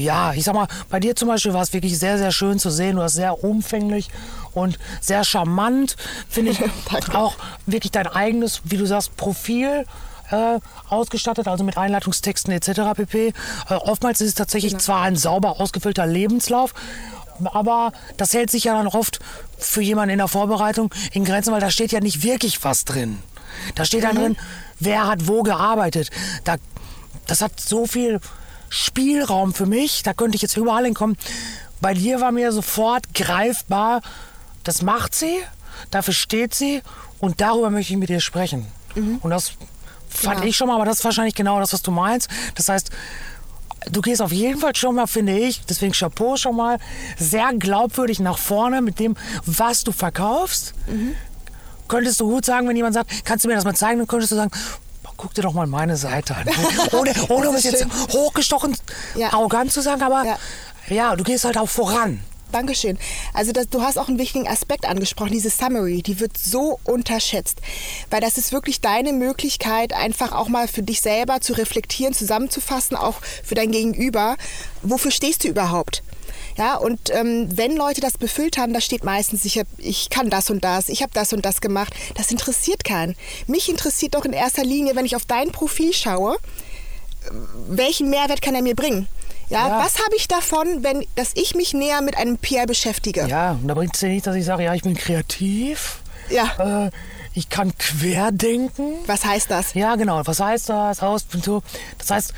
ja, 0.00 0.32
ich 0.32 0.44
sag 0.44 0.54
mal, 0.54 0.68
bei 0.88 1.00
dir 1.00 1.14
zum 1.16 1.28
Beispiel 1.28 1.52
war 1.52 1.62
es 1.62 1.72
wirklich 1.72 1.98
sehr, 1.98 2.18
sehr 2.18 2.32
schön 2.32 2.58
zu 2.58 2.70
sehen. 2.70 2.96
Du 2.96 3.02
hast 3.02 3.14
sehr 3.14 3.42
umfänglich 3.44 4.08
und 4.52 4.78
sehr 5.00 5.24
charmant, 5.24 5.96
finde 6.28 6.52
ich, 6.52 6.60
auch 7.14 7.36
wirklich 7.66 7.92
dein 7.92 8.06
eigenes, 8.06 8.62
wie 8.64 8.76
du 8.76 8.86
sagst, 8.86 9.16
Profil 9.16 9.84
äh, 10.30 10.58
ausgestattet, 10.88 11.48
also 11.48 11.64
mit 11.64 11.76
Einleitungstexten 11.76 12.52
etc. 12.52 12.80
pp. 12.96 13.28
Äh, 13.28 13.32
oftmals 13.74 14.20
ist 14.20 14.28
es 14.28 14.34
tatsächlich 14.34 14.78
zwar 14.78 15.02
ein 15.02 15.16
sauber 15.16 15.60
ausgefüllter 15.60 16.06
Lebenslauf, 16.06 16.74
aber 17.44 17.92
das 18.16 18.34
hält 18.34 18.50
sich 18.50 18.64
ja 18.64 18.74
dann 18.74 18.86
oft 18.86 19.20
für 19.58 19.80
jemanden 19.80 20.12
in 20.12 20.18
der 20.18 20.28
Vorbereitung 20.28 20.92
in 21.12 21.24
Grenzen, 21.24 21.52
weil 21.52 21.60
da 21.60 21.70
steht 21.70 21.92
ja 21.92 22.00
nicht 22.00 22.22
wirklich 22.22 22.62
was 22.64 22.84
drin. 22.84 23.18
Da 23.74 23.84
steht 23.84 24.04
dann 24.04 24.16
drin, 24.16 24.36
wer 24.78 25.06
hat 25.06 25.26
wo 25.26 25.42
gearbeitet. 25.42 26.10
Da, 26.44 26.56
das 27.26 27.40
hat 27.40 27.58
so 27.60 27.86
viel 27.86 28.20
Spielraum 28.70 29.52
für 29.52 29.66
mich, 29.66 30.02
da 30.02 30.14
könnte 30.14 30.36
ich 30.36 30.42
jetzt 30.42 30.56
überall 30.56 30.84
hinkommen. 30.84 31.18
Bei 31.82 31.92
dir 31.92 32.20
war 32.20 32.32
mir 32.32 32.52
sofort 32.52 33.12
greifbar, 33.14 34.00
das 34.64 34.80
macht 34.82 35.14
sie, 35.14 35.36
dafür 35.90 36.14
steht 36.14 36.54
sie 36.54 36.80
und 37.18 37.40
darüber 37.40 37.68
möchte 37.70 37.92
ich 37.92 37.98
mit 37.98 38.08
dir 38.08 38.20
sprechen. 38.20 38.66
Und 38.94 39.30
das 39.30 39.52
fand 40.08 40.40
Ja. 40.40 40.46
ich 40.46 40.56
schon 40.56 40.68
mal, 40.68 40.76
aber 40.76 40.84
das 40.84 40.98
ist 41.00 41.04
wahrscheinlich 41.04 41.34
genau 41.34 41.58
das, 41.60 41.72
was 41.72 41.82
du 41.82 41.90
meinst. 41.90 42.28
Das 42.54 42.68
heißt, 42.68 42.90
du 43.90 44.00
gehst 44.02 44.20
auf 44.20 44.32
jeden 44.32 44.58
Fall 44.60 44.74
schon 44.76 44.94
mal, 44.94 45.06
finde 45.06 45.38
ich, 45.38 45.64
deswegen 45.66 45.92
Chapeau 45.92 46.36
schon 46.36 46.56
mal, 46.56 46.78
sehr 47.18 47.52
glaubwürdig 47.54 48.20
nach 48.20 48.38
vorne 48.38 48.82
mit 48.82 48.98
dem, 48.98 49.16
was 49.46 49.84
du 49.84 49.92
verkaufst. 49.92 50.74
Könntest 51.88 52.20
du 52.20 52.28
gut 52.28 52.44
sagen, 52.44 52.68
wenn 52.68 52.76
jemand 52.76 52.94
sagt, 52.94 53.24
kannst 53.24 53.44
du 53.44 53.48
mir 53.48 53.54
das 53.54 53.64
mal 53.64 53.74
zeigen, 53.74 53.98
dann 53.98 54.06
könntest 54.08 54.32
du 54.32 54.36
sagen, 54.36 54.50
guck 55.20 55.34
dir 55.34 55.42
doch 55.42 55.52
mal 55.52 55.66
meine 55.66 55.96
Seite 55.96 56.34
an. 56.34 56.48
Ohne, 56.92 57.12
ohne 57.28 57.50
um 57.50 57.54
es 57.56 57.64
jetzt 57.64 57.86
hochgestochen, 58.12 58.74
Ja. 59.14 59.32
arrogant 59.32 59.70
zu 59.72 59.82
sagen, 59.82 60.02
aber 60.02 60.24
Ja. 60.24 60.38
ja. 60.88 61.16
du 61.16 61.24
gehst 61.24 61.44
halt 61.44 61.58
auch 61.58 61.68
voran. 61.68 62.20
Dankeschön. 62.52 62.98
Also 63.32 63.52
das, 63.52 63.68
du 63.68 63.82
hast 63.82 63.96
auch 63.96 64.08
einen 64.08 64.18
wichtigen 64.18 64.48
Aspekt 64.48 64.84
angesprochen, 64.84 65.30
diese 65.30 65.50
Summary, 65.50 66.02
die 66.02 66.18
wird 66.18 66.36
so 66.36 66.80
unterschätzt, 66.84 67.58
weil 68.10 68.20
das 68.20 68.38
ist 68.38 68.50
wirklich 68.50 68.80
deine 68.80 69.12
Möglichkeit, 69.12 69.92
einfach 69.92 70.32
auch 70.32 70.48
mal 70.48 70.66
für 70.66 70.82
dich 70.82 71.00
selber 71.00 71.40
zu 71.40 71.52
reflektieren, 71.52 72.12
zusammenzufassen, 72.12 72.96
auch 72.96 73.20
für 73.44 73.54
dein 73.54 73.70
Gegenüber. 73.70 74.36
Wofür 74.82 75.12
stehst 75.12 75.44
du 75.44 75.48
überhaupt? 75.48 76.02
Ja, 76.60 76.76
und 76.76 77.08
ähm, 77.14 77.48
wenn 77.56 77.74
Leute 77.74 78.02
das 78.02 78.18
befüllt 78.18 78.58
haben, 78.58 78.74
da 78.74 78.82
steht 78.82 79.02
meistens, 79.02 79.46
ich, 79.46 79.58
hab, 79.58 79.66
ich 79.78 80.10
kann 80.10 80.28
das 80.28 80.50
und 80.50 80.62
das, 80.62 80.90
ich 80.90 81.00
habe 81.02 81.10
das 81.14 81.32
und 81.32 81.44
das 81.46 81.62
gemacht. 81.62 81.94
Das 82.16 82.30
interessiert 82.30 82.84
keinen. 82.84 83.16
Mich 83.46 83.70
interessiert 83.70 84.14
doch 84.14 84.26
in 84.26 84.34
erster 84.34 84.62
Linie, 84.62 84.94
wenn 84.94 85.06
ich 85.06 85.16
auf 85.16 85.24
dein 85.24 85.52
Profil 85.52 85.94
schaue, 85.94 86.36
welchen 87.68 88.10
Mehrwert 88.10 88.42
kann 88.42 88.54
er 88.54 88.60
mir 88.62 88.74
bringen? 88.76 89.08
Ja, 89.48 89.68
Ja. 89.68 89.78
was 89.84 89.94
habe 90.04 90.14
ich 90.16 90.28
davon, 90.28 90.82
wenn, 90.84 91.06
dass 91.16 91.30
ich 91.34 91.54
mich 91.54 91.72
näher 91.72 92.02
mit 92.02 92.16
einem 92.18 92.36
Pierre 92.36 92.66
beschäftige? 92.66 93.26
Ja, 93.26 93.52
und 93.52 93.66
da 93.66 93.72
bringt 93.74 93.94
es 93.94 94.00
ja 94.02 94.08
nicht, 94.08 94.26
dass 94.26 94.36
ich 94.36 94.44
sage, 94.44 94.64
ja, 94.64 94.74
ich 94.74 94.82
bin 94.82 94.94
kreativ. 94.94 96.00
Ja. 96.28 96.86
Äh, 96.86 96.90
ich 97.34 97.48
kann 97.48 97.72
querdenken. 97.78 98.96
Was 99.06 99.24
heißt 99.24 99.50
das? 99.50 99.72
Ja, 99.74 99.96
genau. 99.96 100.20
Was 100.26 100.40
heißt 100.40 100.68
das? 100.68 101.00
Aus, 101.00 101.24
so. 101.42 101.62
Das 101.98 102.10
heißt, 102.10 102.34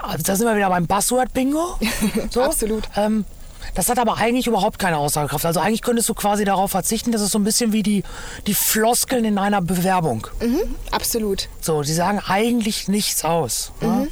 also 0.00 0.22
da 0.24 0.36
sind 0.36 0.46
wir 0.46 0.56
wieder 0.56 0.68
beim 0.70 0.86
Buzzword-Bingo. 0.86 1.78
So. 2.30 2.42
Absolut. 2.42 2.88
Ähm, 2.96 3.24
Das 3.74 3.88
hat 3.88 3.98
aber 3.98 4.18
eigentlich 4.18 4.46
überhaupt 4.46 4.78
keine 4.78 4.98
Aussagekraft. 4.98 5.46
Also 5.46 5.60
eigentlich 5.60 5.82
könntest 5.82 6.08
du 6.08 6.14
quasi 6.14 6.44
darauf 6.44 6.70
verzichten. 6.70 7.12
Das 7.12 7.20
ist 7.20 7.32
so 7.32 7.38
ein 7.38 7.44
bisschen 7.44 7.72
wie 7.72 7.82
die, 7.82 8.04
die 8.46 8.54
Floskeln 8.54 9.24
in 9.24 9.38
einer 9.38 9.60
Bewerbung. 9.60 10.26
Mhm, 10.40 10.74
absolut. 10.90 11.48
So, 11.60 11.82
die 11.82 11.92
sagen 11.92 12.20
eigentlich 12.26 12.88
nichts 12.88 13.24
aus. 13.24 13.72
Mhm. 13.80 13.86
Ja? 13.86 14.06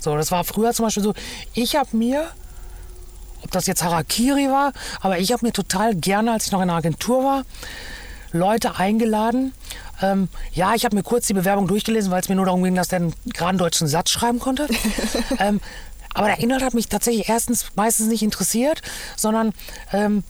So, 0.00 0.16
das 0.16 0.30
war 0.30 0.44
früher 0.44 0.72
zum 0.72 0.86
Beispiel 0.86 1.02
so. 1.02 1.14
Ich 1.54 1.76
habe 1.76 1.96
mir, 1.96 2.28
ob 3.42 3.50
das 3.50 3.66
jetzt 3.66 3.82
Harakiri 3.82 4.48
war, 4.48 4.72
aber 5.00 5.18
ich 5.18 5.32
habe 5.32 5.44
mir 5.44 5.52
total 5.52 5.94
gerne, 5.94 6.32
als 6.32 6.46
ich 6.46 6.52
noch 6.52 6.60
in 6.60 6.68
der 6.68 6.76
Agentur 6.76 7.24
war, 7.24 7.42
Leute 8.32 8.76
eingeladen. 8.76 9.54
Ähm, 10.00 10.28
ja, 10.52 10.74
ich 10.74 10.84
habe 10.84 10.94
mir 10.94 11.02
kurz 11.02 11.26
die 11.26 11.34
Bewerbung 11.34 11.66
durchgelesen, 11.66 12.10
weil 12.10 12.20
es 12.20 12.28
mir 12.28 12.36
nur 12.36 12.44
darum 12.44 12.62
ging, 12.62 12.74
dass 12.74 12.88
der 12.88 13.00
einen 13.00 13.14
geraden 13.26 13.58
deutschen 13.58 13.88
Satz 13.88 14.10
schreiben 14.10 14.38
konnte. 14.38 14.68
ähm, 15.38 15.60
aber 16.14 16.28
der 16.28 16.38
Inhalt 16.40 16.62
hat 16.62 16.74
mich 16.74 16.88
tatsächlich 16.88 17.28
erstens 17.28 17.66
meistens 17.76 18.06
nicht 18.08 18.22
interessiert, 18.22 18.82
sondern 19.16 19.52
ähm, 19.92 20.24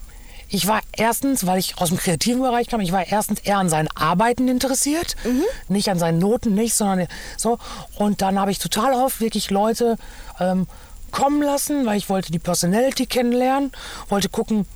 ich 0.51 0.67
war 0.67 0.81
erstens, 0.97 1.47
weil 1.47 1.59
ich 1.59 1.79
aus 1.79 1.91
dem 1.91 1.99
kreativen 1.99 2.41
Bereich 2.41 2.69
kam, 2.69 2.81
ich 2.81 2.93
war 2.93 3.07
erstens 3.07 3.41
eher 3.41 3.59
an 3.59 3.69
seinen 3.69 3.89
Arbeiten 3.95 4.49
interessiert, 4.49 5.15
mhm. 5.25 5.45
nicht 5.69 5.91
an 5.91 5.99
seinen 5.99 6.19
Noten, 6.19 6.55
nicht, 6.55 6.75
sondern 6.75 7.07
so. 7.37 7.59
Und 7.99 8.23
dann 8.23 8.39
habe 8.41 8.51
ich 8.51 8.59
total 8.59 8.95
oft 8.95 9.21
wirklich 9.21 9.51
Leute 9.51 9.99
ähm, 10.41 10.67
kommen 11.11 11.43
lassen, 11.43 11.85
weil 11.85 11.99
ich 11.99 12.09
wollte 12.09 12.33
die 12.33 12.39
Personality 12.39 13.07
kennenlernen, 13.07 13.73
wollte 14.09 14.31
gucken, 14.31 14.67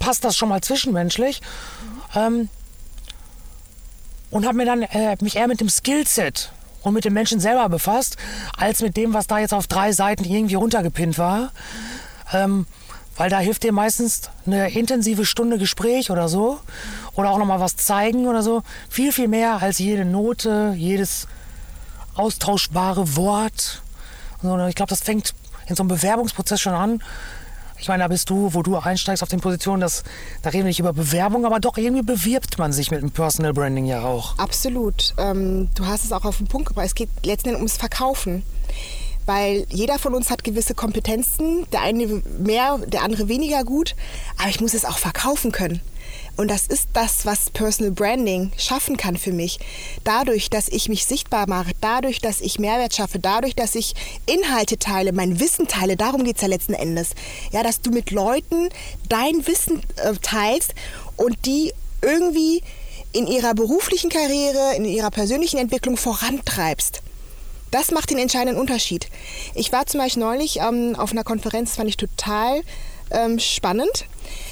passt 0.00 0.24
das 0.24 0.36
schon 0.36 0.48
mal 0.48 0.62
zwischenmenschlich. 0.62 1.40
Mhm. 2.14 2.20
Ähm, 2.20 2.48
und 4.30 4.46
habe 4.46 4.56
mir 4.56 4.66
dann 4.66 4.82
äh, 4.82 5.16
mich 5.20 5.36
eher 5.36 5.46
mit 5.46 5.60
dem 5.60 5.68
Skillset 5.68 6.50
und 6.84 6.94
mit 6.94 7.04
dem 7.04 7.14
Menschen 7.14 7.40
selber 7.40 7.68
befasst, 7.68 8.16
als 8.56 8.80
mit 8.80 8.96
dem, 8.96 9.12
was 9.14 9.26
da 9.26 9.38
jetzt 9.38 9.54
auf 9.54 9.66
drei 9.66 9.92
Seiten 9.92 10.24
irgendwie 10.24 10.54
runtergepinnt 10.54 11.18
war. 11.18 11.50
Ähm, 12.32 12.66
weil 13.16 13.30
da 13.30 13.38
hilft 13.38 13.62
dir 13.62 13.72
meistens 13.72 14.22
eine 14.44 14.70
intensive 14.70 15.24
Stunde 15.24 15.58
Gespräch 15.58 16.10
oder 16.10 16.28
so. 16.28 16.60
Oder 17.14 17.30
auch 17.30 17.38
nochmal 17.38 17.60
was 17.60 17.76
zeigen 17.76 18.26
oder 18.26 18.42
so. 18.42 18.62
Viel, 18.88 19.12
viel 19.12 19.28
mehr 19.28 19.62
als 19.62 19.78
jede 19.78 20.04
Note, 20.04 20.74
jedes 20.76 21.28
austauschbare 22.16 23.16
Wort. 23.16 23.82
Ich 24.68 24.74
glaube, 24.74 24.90
das 24.90 25.00
fängt 25.00 25.32
in 25.66 25.76
so 25.76 25.82
einem 25.82 25.88
Bewerbungsprozess 25.88 26.60
schon 26.60 26.74
an. 26.74 27.02
Ich 27.78 27.88
meine, 27.88 28.04
da 28.04 28.08
bist 28.08 28.30
du, 28.30 28.54
wo 28.54 28.62
du 28.62 28.76
einsteigst 28.76 29.22
auf 29.22 29.28
den 29.28 29.40
Positionen, 29.40 29.80
das, 29.80 30.04
da 30.42 30.50
reden 30.50 30.64
wir 30.64 30.68
nicht 30.68 30.80
über 30.80 30.92
Bewerbung, 30.92 31.44
aber 31.44 31.60
doch 31.60 31.76
irgendwie 31.76 32.02
bewirbt 32.02 32.58
man 32.58 32.72
sich 32.72 32.90
mit 32.90 33.02
dem 33.02 33.10
Personal 33.10 33.52
Branding 33.52 33.86
ja 33.86 34.02
auch. 34.02 34.38
Absolut. 34.38 35.14
Ähm, 35.18 35.68
du 35.74 35.86
hast 35.86 36.04
es 36.04 36.12
auch 36.12 36.24
auf 36.24 36.38
den 36.38 36.46
Punkt 36.46 36.68
gebracht. 36.68 36.86
Es 36.86 36.94
geht 36.94 37.10
letzten 37.24 37.48
Endes 37.48 37.60
ums 37.60 37.76
Verkaufen. 37.76 38.42
Weil 39.26 39.66
jeder 39.70 39.98
von 39.98 40.14
uns 40.14 40.30
hat 40.30 40.44
gewisse 40.44 40.74
Kompetenzen, 40.74 41.66
der 41.72 41.80
eine 41.80 42.22
mehr, 42.38 42.78
der 42.86 43.02
andere 43.02 43.28
weniger 43.28 43.64
gut, 43.64 43.96
aber 44.38 44.50
ich 44.50 44.60
muss 44.60 44.74
es 44.74 44.84
auch 44.84 44.98
verkaufen 44.98 45.50
können. 45.50 45.80
Und 46.36 46.50
das 46.50 46.66
ist 46.66 46.88
das, 46.92 47.24
was 47.26 47.50
Personal 47.50 47.92
Branding 47.92 48.50
schaffen 48.56 48.96
kann 48.96 49.16
für 49.16 49.32
mich. 49.32 49.58
Dadurch, 50.02 50.50
dass 50.50 50.68
ich 50.68 50.88
mich 50.88 51.04
sichtbar 51.04 51.48
mache, 51.48 51.72
dadurch, 51.80 52.20
dass 52.20 52.40
ich 52.40 52.58
Mehrwert 52.58 52.94
schaffe, 52.94 53.18
dadurch, 53.18 53.54
dass 53.54 53.74
ich 53.74 53.94
Inhalte 54.26 54.78
teile, 54.78 55.12
mein 55.12 55.38
Wissen 55.38 55.68
teile, 55.68 55.96
darum 55.96 56.24
geht 56.24 56.36
es 56.36 56.42
ja 56.42 56.48
letzten 56.48 56.74
Endes. 56.74 57.10
Ja, 57.52 57.62
dass 57.62 57.80
du 57.80 57.90
mit 57.90 58.10
Leuten 58.10 58.68
dein 59.08 59.46
Wissen 59.46 59.82
äh, 59.96 60.14
teilst 60.20 60.74
und 61.16 61.46
die 61.46 61.72
irgendwie 62.02 62.62
in 63.12 63.28
ihrer 63.28 63.54
beruflichen 63.54 64.10
Karriere, 64.10 64.74
in 64.76 64.84
ihrer 64.84 65.10
persönlichen 65.10 65.58
Entwicklung 65.58 65.96
vorantreibst. 65.96 67.00
Das 67.70 67.90
macht 67.92 68.10
den 68.10 68.18
entscheidenden 68.18 68.60
Unterschied. 68.60 69.08
Ich 69.54 69.72
war 69.72 69.86
zum 69.86 70.00
Beispiel 70.00 70.22
neulich 70.22 70.58
ähm, 70.58 70.96
auf 70.96 71.12
einer 71.12 71.24
Konferenz, 71.24 71.70
das 71.70 71.76
fand 71.76 71.88
ich 71.88 71.96
total 71.96 72.62
ähm, 73.10 73.38
spannend. 73.38 74.06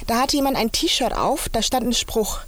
Da 0.06 0.20
hatte 0.20 0.36
jemand 0.36 0.56
ein 0.56 0.72
T-Shirt 0.72 1.14
auf, 1.14 1.48
da 1.48 1.62
stand 1.62 1.86
ein 1.86 1.92
Spruch. 1.92 2.40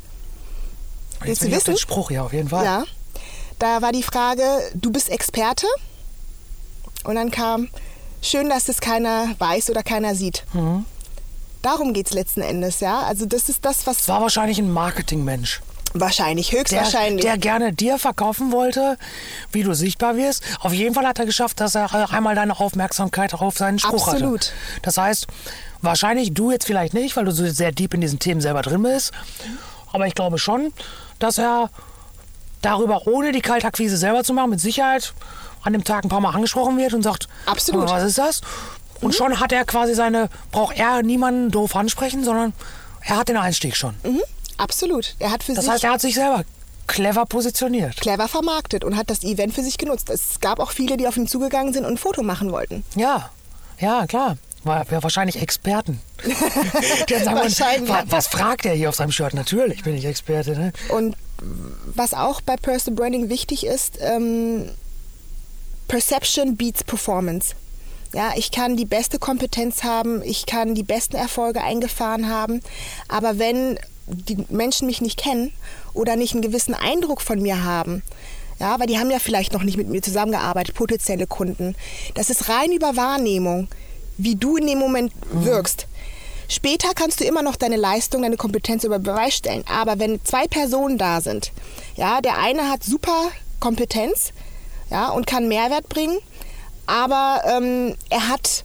Willst 1.20 1.42
du 1.42 1.50
wissen? 1.50 1.72
Den 1.72 1.78
Spruch, 1.78 2.10
ja, 2.10 2.22
auf 2.22 2.32
jeden 2.32 2.48
Fall. 2.48 2.64
Ja. 2.64 2.84
Da 3.58 3.82
war 3.82 3.92
die 3.92 4.02
Frage, 4.02 4.42
du 4.74 4.90
bist 4.90 5.08
Experte? 5.08 5.66
Und 7.04 7.14
dann 7.14 7.30
kam, 7.30 7.68
schön, 8.22 8.48
dass 8.48 8.68
es 8.68 8.80
keiner 8.80 9.28
weiß 9.38 9.70
oder 9.70 9.82
keiner 9.82 10.14
sieht. 10.14 10.44
Mhm. 10.52 10.84
Darum 11.62 11.94
geht 11.94 12.08
es 12.08 12.12
letzten 12.12 12.42
Endes, 12.42 12.80
ja. 12.80 13.00
Also 13.00 13.26
das 13.26 13.48
ist 13.48 13.64
das, 13.64 13.86
was... 13.86 14.06
War 14.08 14.20
wahrscheinlich 14.20 14.58
ein 14.58 14.70
Marketingmensch. 14.70 15.62
Wahrscheinlich, 15.94 16.52
höchstwahrscheinlich. 16.52 17.22
Der, 17.22 17.32
der 17.32 17.40
gerne 17.40 17.72
dir 17.72 17.98
verkaufen 17.98 18.50
wollte, 18.50 18.98
wie 19.52 19.62
du 19.62 19.74
sichtbar 19.74 20.16
wirst. 20.16 20.42
Auf 20.60 20.72
jeden 20.72 20.94
Fall 20.94 21.06
hat 21.06 21.18
er 21.18 21.24
geschafft, 21.26 21.60
dass 21.60 21.74
er 21.74 22.12
einmal 22.12 22.34
deine 22.34 22.58
Aufmerksamkeit 22.58 23.32
auf 23.34 23.56
seinen 23.56 23.78
Spruch 23.78 24.08
Absolut. 24.08 24.40
hatte. 24.40 24.52
Das 24.82 24.96
heißt, 24.98 25.28
Wahrscheinlich 25.84 26.32
du 26.32 26.50
jetzt 26.50 26.66
vielleicht 26.66 26.94
nicht, 26.94 27.14
weil 27.14 27.26
du 27.26 27.30
so 27.30 27.46
sehr 27.46 27.70
deep 27.70 27.92
in 27.92 28.00
diesen 28.00 28.18
Themen 28.18 28.40
selber 28.40 28.62
drin 28.62 28.82
bist. 28.82 29.12
Aber 29.92 30.06
ich 30.06 30.14
glaube 30.14 30.38
schon, 30.38 30.72
dass 31.18 31.36
er 31.36 31.68
darüber, 32.62 33.06
ohne 33.06 33.32
die 33.32 33.42
Kaltakquise 33.42 33.98
selber 33.98 34.24
zu 34.24 34.32
machen, 34.32 34.50
mit 34.50 34.60
Sicherheit 34.60 35.12
an 35.62 35.74
dem 35.74 35.84
Tag 35.84 36.04
ein 36.04 36.08
paar 36.08 36.20
Mal 36.20 36.34
angesprochen 36.34 36.78
wird 36.78 36.94
und 36.94 37.02
sagt, 37.02 37.28
Absolut. 37.44 37.88
was 37.88 38.02
ist 38.02 38.18
das? 38.18 38.40
Und 39.02 39.08
mhm. 39.08 39.12
schon 39.12 39.40
hat 39.40 39.52
er 39.52 39.64
quasi 39.66 39.94
seine, 39.94 40.30
braucht 40.50 40.78
er 40.78 41.02
niemanden 41.02 41.50
doof 41.50 41.76
ansprechen, 41.76 42.24
sondern 42.24 42.54
er 43.02 43.18
hat 43.18 43.28
den 43.28 43.36
Einstieg 43.36 43.76
schon. 43.76 43.94
Mhm. 44.04 44.22
Absolut. 44.56 45.14
Er 45.18 45.30
hat 45.30 45.42
für 45.42 45.54
das 45.54 45.64
sich 45.64 45.72
heißt, 45.72 45.84
er 45.84 45.92
hat 45.92 46.00
sich 46.00 46.14
selber 46.14 46.44
clever 46.86 47.24
positioniert. 47.26 47.96
Clever 47.96 48.28
vermarktet 48.28 48.84
und 48.84 48.96
hat 48.96 49.10
das 49.10 49.24
Event 49.24 49.54
für 49.54 49.62
sich 49.62 49.78
genutzt. 49.78 50.10
Es 50.10 50.40
gab 50.40 50.60
auch 50.60 50.70
viele, 50.70 50.96
die 50.96 51.08
auf 51.08 51.16
ihn 51.16 51.26
zugegangen 51.26 51.72
sind 51.72 51.84
und 51.84 51.92
ein 51.92 51.98
Foto 51.98 52.22
machen 52.22 52.52
wollten. 52.52 52.84
Ja, 52.94 53.30
ja, 53.78 54.06
klar 54.06 54.36
war, 54.64 54.90
ja, 54.90 55.02
wahrscheinlich 55.02 55.40
Experten. 55.40 56.00
wahrscheinlich. 56.24 57.88
Was, 57.88 58.04
was 58.08 58.26
fragt 58.28 58.66
er 58.66 58.74
hier 58.74 58.88
auf 58.88 58.94
seinem 58.94 59.12
Shirt? 59.12 59.34
Natürlich 59.34 59.82
bin 59.82 59.94
ich 59.96 60.04
Experte. 60.04 60.52
Ne? 60.52 60.72
Und 60.88 61.16
was 61.94 62.14
auch 62.14 62.40
bei 62.40 62.56
Personal 62.56 62.96
Branding 62.96 63.28
wichtig 63.28 63.66
ist, 63.66 63.98
ähm, 64.00 64.70
Perception 65.88 66.56
beats 66.56 66.84
Performance. 66.84 67.54
Ja, 68.12 68.32
ich 68.36 68.52
kann 68.52 68.76
die 68.76 68.84
beste 68.84 69.18
Kompetenz 69.18 69.82
haben, 69.82 70.22
ich 70.22 70.46
kann 70.46 70.74
die 70.74 70.84
besten 70.84 71.16
Erfolge 71.16 71.62
eingefahren 71.62 72.28
haben, 72.28 72.60
aber 73.08 73.40
wenn 73.40 73.76
die 74.06 74.44
Menschen 74.48 74.86
mich 74.86 75.00
nicht 75.00 75.18
kennen 75.18 75.52
oder 75.92 76.16
nicht 76.16 76.32
einen 76.32 76.42
gewissen 76.42 76.74
Eindruck 76.74 77.20
von 77.20 77.40
mir 77.40 77.64
haben, 77.64 78.02
ja, 78.60 78.78
weil 78.78 78.86
die 78.86 78.98
haben 78.98 79.10
ja 79.10 79.18
vielleicht 79.18 79.52
noch 79.52 79.62
nicht 79.62 79.76
mit 79.76 79.88
mir 79.88 80.02
zusammengearbeitet, 80.02 80.74
potenzielle 80.74 81.26
Kunden. 81.26 81.74
Das 82.14 82.30
ist 82.30 82.48
rein 82.48 82.72
über 82.72 82.96
Wahrnehmung 82.96 83.68
wie 84.16 84.36
du 84.36 84.56
in 84.56 84.66
dem 84.66 84.78
Moment 84.78 85.12
wirkst. 85.30 85.86
Später 86.48 86.88
kannst 86.94 87.20
du 87.20 87.24
immer 87.24 87.42
noch 87.42 87.56
deine 87.56 87.76
Leistung, 87.76 88.22
deine 88.22 88.36
Kompetenz 88.36 88.84
über 88.84 88.98
Beweis 88.98 89.34
stellen. 89.34 89.64
Aber 89.66 89.98
wenn 89.98 90.22
zwei 90.24 90.46
Personen 90.46 90.98
da 90.98 91.20
sind, 91.20 91.52
ja, 91.96 92.20
der 92.20 92.38
eine 92.38 92.68
hat 92.70 92.84
super 92.84 93.30
Kompetenz, 93.60 94.32
ja, 94.90 95.08
und 95.08 95.26
kann 95.26 95.48
Mehrwert 95.48 95.88
bringen, 95.88 96.18
aber 96.86 97.42
ähm, 97.46 97.96
er 98.10 98.28
hat, 98.28 98.64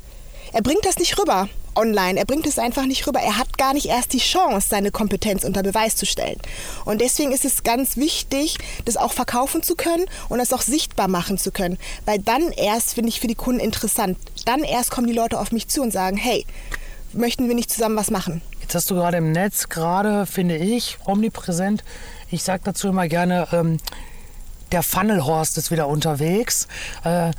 er 0.51 0.61
bringt 0.61 0.85
das 0.85 0.97
nicht 0.97 1.17
rüber 1.17 1.47
online. 1.75 2.19
Er 2.19 2.25
bringt 2.25 2.47
es 2.47 2.59
einfach 2.59 2.85
nicht 2.85 3.05
rüber. 3.07 3.19
Er 3.19 3.37
hat 3.37 3.57
gar 3.57 3.73
nicht 3.73 3.87
erst 3.87 4.13
die 4.13 4.19
Chance, 4.19 4.67
seine 4.69 4.91
Kompetenz 4.91 5.43
unter 5.43 5.63
Beweis 5.63 5.95
zu 5.95 6.05
stellen. 6.05 6.37
Und 6.85 7.01
deswegen 7.01 7.31
ist 7.31 7.45
es 7.45 7.63
ganz 7.63 7.97
wichtig, 7.97 8.57
das 8.85 8.97
auch 8.97 9.13
verkaufen 9.13 9.63
zu 9.63 9.75
können 9.75 10.05
und 10.29 10.39
das 10.39 10.53
auch 10.53 10.61
sichtbar 10.61 11.07
machen 11.07 11.37
zu 11.37 11.51
können. 11.51 11.77
Weil 12.05 12.19
dann 12.19 12.51
erst 12.51 12.93
finde 12.93 13.09
ich 13.09 13.19
für 13.19 13.27
die 13.27 13.35
Kunden 13.35 13.59
interessant. 13.59 14.17
Dann 14.45 14.63
erst 14.63 14.91
kommen 14.91 15.07
die 15.07 15.13
Leute 15.13 15.39
auf 15.39 15.51
mich 15.51 15.67
zu 15.67 15.81
und 15.81 15.91
sagen, 15.91 16.17
hey, 16.17 16.45
möchten 17.13 17.47
wir 17.47 17.55
nicht 17.55 17.71
zusammen 17.71 17.95
was 17.95 18.11
machen? 18.11 18.41
Jetzt 18.61 18.75
hast 18.75 18.91
du 18.91 18.95
gerade 18.95 19.17
im 19.17 19.31
Netz, 19.31 19.69
gerade 19.69 20.25
finde 20.25 20.57
ich, 20.57 20.97
omnipräsent. 21.05 21.83
Ich 22.29 22.43
sage 22.43 22.61
dazu 22.65 22.87
immer 22.87 23.07
gerne, 23.07 23.47
ähm, 23.51 23.77
der 24.71 24.83
Funnelhorst 24.83 25.57
ist 25.57 25.71
wieder 25.71 25.87
unterwegs. 25.87 26.67
Äh, 27.03 27.31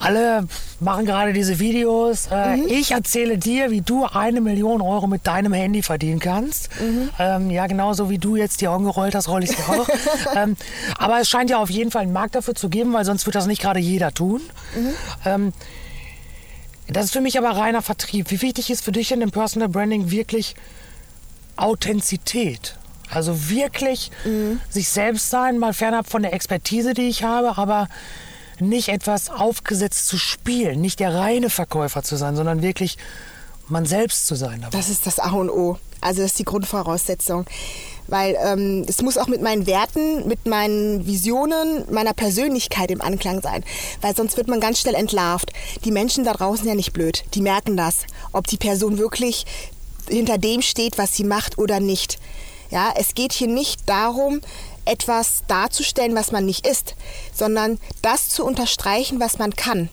alle 0.00 0.46
machen 0.80 1.04
gerade 1.04 1.32
diese 1.32 1.58
Videos. 1.58 2.28
Äh, 2.30 2.56
mhm. 2.56 2.66
Ich 2.68 2.92
erzähle 2.92 3.36
dir, 3.36 3.70
wie 3.70 3.82
du 3.82 4.06
eine 4.06 4.40
Million 4.40 4.80
Euro 4.80 5.06
mit 5.06 5.26
deinem 5.26 5.52
Handy 5.52 5.82
verdienen 5.82 6.20
kannst. 6.20 6.70
Mhm. 6.80 7.10
Ähm, 7.18 7.50
ja, 7.50 7.66
genauso 7.66 8.08
wie 8.08 8.18
du 8.18 8.34
jetzt 8.34 8.62
die 8.62 8.68
Augen 8.68 8.84
gerollt 8.84 9.14
hast, 9.14 9.28
rolle 9.28 9.44
ich 9.44 9.50
sie 9.50 9.62
auch. 9.62 9.88
ähm, 10.36 10.56
aber 10.98 11.20
es 11.20 11.28
scheint 11.28 11.50
ja 11.50 11.58
auf 11.58 11.70
jeden 11.70 11.90
Fall 11.90 12.02
einen 12.02 12.14
Markt 12.14 12.34
dafür 12.34 12.54
zu 12.54 12.70
geben, 12.70 12.94
weil 12.94 13.04
sonst 13.04 13.26
wird 13.26 13.36
das 13.36 13.46
nicht 13.46 13.60
gerade 13.60 13.78
jeder 13.78 14.12
tun. 14.12 14.40
Mhm. 14.74 14.94
Ähm, 15.26 15.52
das 16.88 17.04
ist 17.04 17.12
für 17.12 17.20
mich 17.20 17.36
aber 17.38 17.50
reiner 17.50 17.82
Vertrieb. 17.82 18.30
Wie 18.30 18.40
wichtig 18.40 18.70
ist 18.70 18.82
für 18.82 18.92
dich 18.92 19.12
in 19.12 19.20
dem 19.20 19.30
Personal 19.30 19.68
Branding 19.68 20.10
wirklich 20.10 20.56
Authentizität? 21.56 22.76
Also 23.10 23.50
wirklich 23.50 24.10
mhm. 24.24 24.60
sich 24.70 24.88
selbst 24.88 25.30
sein, 25.30 25.58
mal 25.58 25.74
fernab 25.74 26.08
von 26.08 26.22
der 26.22 26.32
Expertise, 26.32 26.94
die 26.94 27.08
ich 27.08 27.22
habe, 27.22 27.58
aber 27.58 27.88
nicht 28.60 28.88
etwas 28.88 29.30
aufgesetzt 29.30 30.06
zu 30.06 30.18
spielen, 30.18 30.80
nicht 30.80 31.00
der 31.00 31.14
reine 31.14 31.50
Verkäufer 31.50 32.02
zu 32.02 32.16
sein, 32.16 32.36
sondern 32.36 32.62
wirklich 32.62 32.98
man 33.68 33.86
selbst 33.86 34.26
zu 34.26 34.34
sein. 34.34 34.60
Dabei. 34.60 34.76
Das 34.76 34.88
ist 34.88 35.06
das 35.06 35.18
A 35.18 35.30
und 35.30 35.50
O. 35.50 35.78
Also 36.00 36.22
das 36.22 36.32
ist 36.32 36.38
die 36.38 36.44
Grundvoraussetzung. 36.44 37.46
Weil 38.06 38.36
ähm, 38.42 38.84
es 38.88 39.02
muss 39.02 39.16
auch 39.16 39.28
mit 39.28 39.40
meinen 39.40 39.66
Werten, 39.66 40.26
mit 40.26 40.46
meinen 40.46 41.06
Visionen, 41.06 41.84
meiner 41.92 42.12
Persönlichkeit 42.12 42.90
im 42.90 43.00
Anklang 43.00 43.40
sein. 43.40 43.62
Weil 44.00 44.16
sonst 44.16 44.36
wird 44.36 44.48
man 44.48 44.60
ganz 44.60 44.80
schnell 44.80 44.94
entlarvt. 44.94 45.52
Die 45.84 45.92
Menschen 45.92 46.24
da 46.24 46.32
draußen 46.32 46.64
sind 46.64 46.68
ja 46.68 46.74
nicht 46.74 46.92
blöd. 46.92 47.22
Die 47.34 47.40
merken 47.40 47.76
das, 47.76 47.98
ob 48.32 48.48
die 48.48 48.56
Person 48.56 48.98
wirklich 48.98 49.46
hinter 50.08 50.38
dem 50.38 50.60
steht, 50.62 50.98
was 50.98 51.14
sie 51.14 51.24
macht 51.24 51.58
oder 51.58 51.78
nicht. 51.78 52.18
Ja, 52.70 52.92
es 52.96 53.14
geht 53.14 53.32
hier 53.32 53.48
nicht 53.48 53.88
darum, 53.88 54.40
etwas 54.90 55.42
darzustellen, 55.46 56.14
was 56.14 56.32
man 56.32 56.44
nicht 56.44 56.66
ist, 56.66 56.94
sondern 57.32 57.78
das 58.02 58.28
zu 58.28 58.44
unterstreichen, 58.44 59.20
was 59.20 59.38
man 59.38 59.54
kann. 59.54 59.88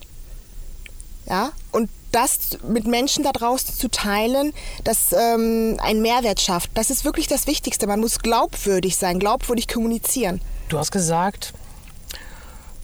Ja, 1.26 1.52
und 1.72 1.90
das 2.12 2.58
mit 2.66 2.86
Menschen 2.86 3.22
da 3.22 3.32
draußen 3.32 3.74
zu 3.74 3.88
teilen, 3.88 4.52
das 4.84 5.12
ähm, 5.12 5.76
einen 5.80 6.00
Mehrwert 6.00 6.40
schafft. 6.40 6.70
Das 6.74 6.90
ist 6.90 7.04
wirklich 7.04 7.26
das 7.26 7.46
Wichtigste. 7.46 7.86
Man 7.86 8.00
muss 8.00 8.20
glaubwürdig 8.20 8.96
sein, 8.96 9.18
glaubwürdig 9.18 9.68
kommunizieren. 9.68 10.40
Du 10.68 10.78
hast 10.78 10.90
gesagt, 10.90 11.52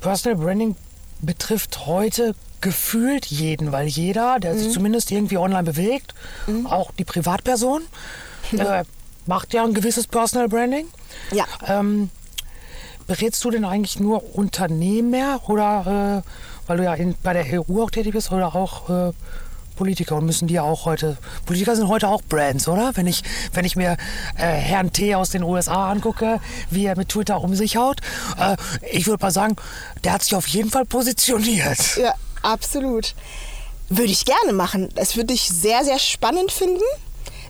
Personal 0.00 0.38
Branding 0.38 0.76
betrifft 1.22 1.86
heute 1.86 2.34
gefühlt 2.60 3.26
jeden, 3.26 3.72
weil 3.72 3.86
jeder, 3.86 4.38
der 4.40 4.54
mhm. 4.54 4.58
sich 4.58 4.72
zumindest 4.72 5.10
irgendwie 5.10 5.38
online 5.38 5.64
bewegt, 5.64 6.14
mhm. 6.46 6.66
auch 6.66 6.90
die 6.92 7.04
Privatperson, 7.04 7.82
äh, 8.52 8.84
macht 9.26 9.54
ja 9.54 9.64
ein 9.64 9.74
gewisses 9.74 10.06
Personal 10.06 10.48
Branding. 10.48 10.86
Ja. 11.32 11.44
Ähm, 11.66 12.10
berätst 13.06 13.44
du 13.44 13.50
denn 13.50 13.64
eigentlich 13.64 14.00
nur 14.00 14.36
Unternehmer 14.36 15.40
oder 15.48 16.22
äh, 16.24 16.30
weil 16.66 16.78
du 16.78 16.84
ja 16.84 16.94
in, 16.94 17.14
bei 17.22 17.32
der 17.32 17.60
EU 17.60 17.82
auch 17.82 17.90
tätig 17.90 18.12
bist 18.12 18.32
oder 18.32 18.54
auch 18.54 18.88
äh, 18.88 19.12
Politiker 19.76 20.16
und 20.16 20.26
müssen 20.26 20.46
die 20.46 20.54
ja 20.54 20.62
auch 20.62 20.84
heute, 20.84 21.16
Politiker 21.46 21.74
sind 21.74 21.88
heute 21.88 22.08
auch 22.08 22.22
Brands, 22.22 22.68
oder? 22.68 22.92
Wenn 22.94 23.06
ich, 23.06 23.22
wenn 23.52 23.64
ich 23.64 23.76
mir 23.76 23.96
äh, 24.36 24.46
Herrn 24.46 24.92
T. 24.92 25.14
aus 25.14 25.30
den 25.30 25.42
USA 25.42 25.90
angucke, 25.90 26.40
wie 26.70 26.86
er 26.86 26.96
mit 26.96 27.08
Twitter 27.08 27.40
um 27.42 27.54
sich 27.54 27.76
haut, 27.76 28.00
äh, 28.38 28.56
ich 28.92 29.06
würde 29.06 29.22
mal 29.22 29.32
sagen, 29.32 29.56
der 30.04 30.12
hat 30.12 30.22
sich 30.22 30.34
auf 30.34 30.46
jeden 30.46 30.70
Fall 30.70 30.84
positioniert. 30.84 31.96
Ja, 31.96 32.14
absolut. 32.42 33.14
Würde 33.88 34.12
ich 34.12 34.24
gerne 34.24 34.52
machen. 34.52 34.88
Das 34.94 35.16
würde 35.16 35.34
ich 35.34 35.42
sehr, 35.42 35.84
sehr 35.84 35.98
spannend 35.98 36.52
finden 36.52 36.82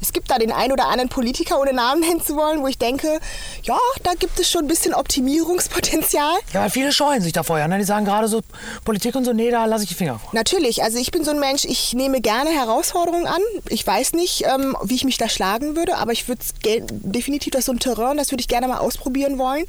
es 0.05 0.13
gibt 0.13 0.31
da 0.31 0.37
den 0.39 0.53
einen 0.53 0.71
oder 0.71 0.89
anderen 0.89 1.09
Politiker, 1.09 1.59
ohne 1.59 1.73
Namen 1.73 2.03
nennen 2.03 2.23
zu 2.23 2.37
wollen, 2.37 2.61
wo 2.61 2.67
ich 2.67 2.77
denke, 2.77 3.21
ja, 3.63 3.79
da 4.03 4.13
gibt 4.13 4.39
es 4.39 4.51
schon 4.51 4.67
ein 4.67 4.69
bisschen 4.69 4.93
Optimierungspotenzial. 4.93 6.35
Ja, 6.53 6.61
weil 6.61 6.71
viele 6.71 6.93
scheuen 6.93 7.23
sich 7.23 7.33
davor, 7.33 7.59
ja. 7.59 7.67
Ne? 7.67 7.79
Die 7.79 7.85
sagen 7.85 8.05
gerade 8.05 8.29
so, 8.29 8.43
Politik 8.85 9.15
und 9.15 9.25
so, 9.25 9.33
nee, 9.33 9.51
da 9.51 9.65
lasse 9.65 9.85
ich 9.85 9.89
die 9.89 9.95
Finger 9.95 10.19
vor. 10.19 10.29
Natürlich, 10.33 10.83
also 10.83 10.99
ich 10.99 11.11
bin 11.11 11.25
so 11.25 11.31
ein 11.31 11.41
Mensch, 11.41 11.65
ich 11.65 11.95
nehme 11.95 12.21
gerne 12.21 12.51
Herausforderungen 12.51 13.27
an. 13.27 13.41
Ich 13.71 13.87
weiß 13.87 14.13
nicht, 14.13 14.45
ähm, 14.45 14.77
wie 14.83 14.95
ich 14.95 15.05
mich 15.05 15.17
da 15.17 15.29
schlagen 15.29 15.75
würde, 15.75 15.97
aber 15.97 16.13
ich 16.13 16.29
würde 16.29 16.43
definitiv, 16.61 17.53
das 17.53 17.65
so 17.65 17.73
ein 17.73 17.79
Terrain, 17.79 18.19
das 18.19 18.31
würde 18.31 18.43
ich 18.43 18.49
gerne 18.49 18.69
mal 18.69 18.79
ausprobieren 18.79 19.39
wollen. 19.39 19.65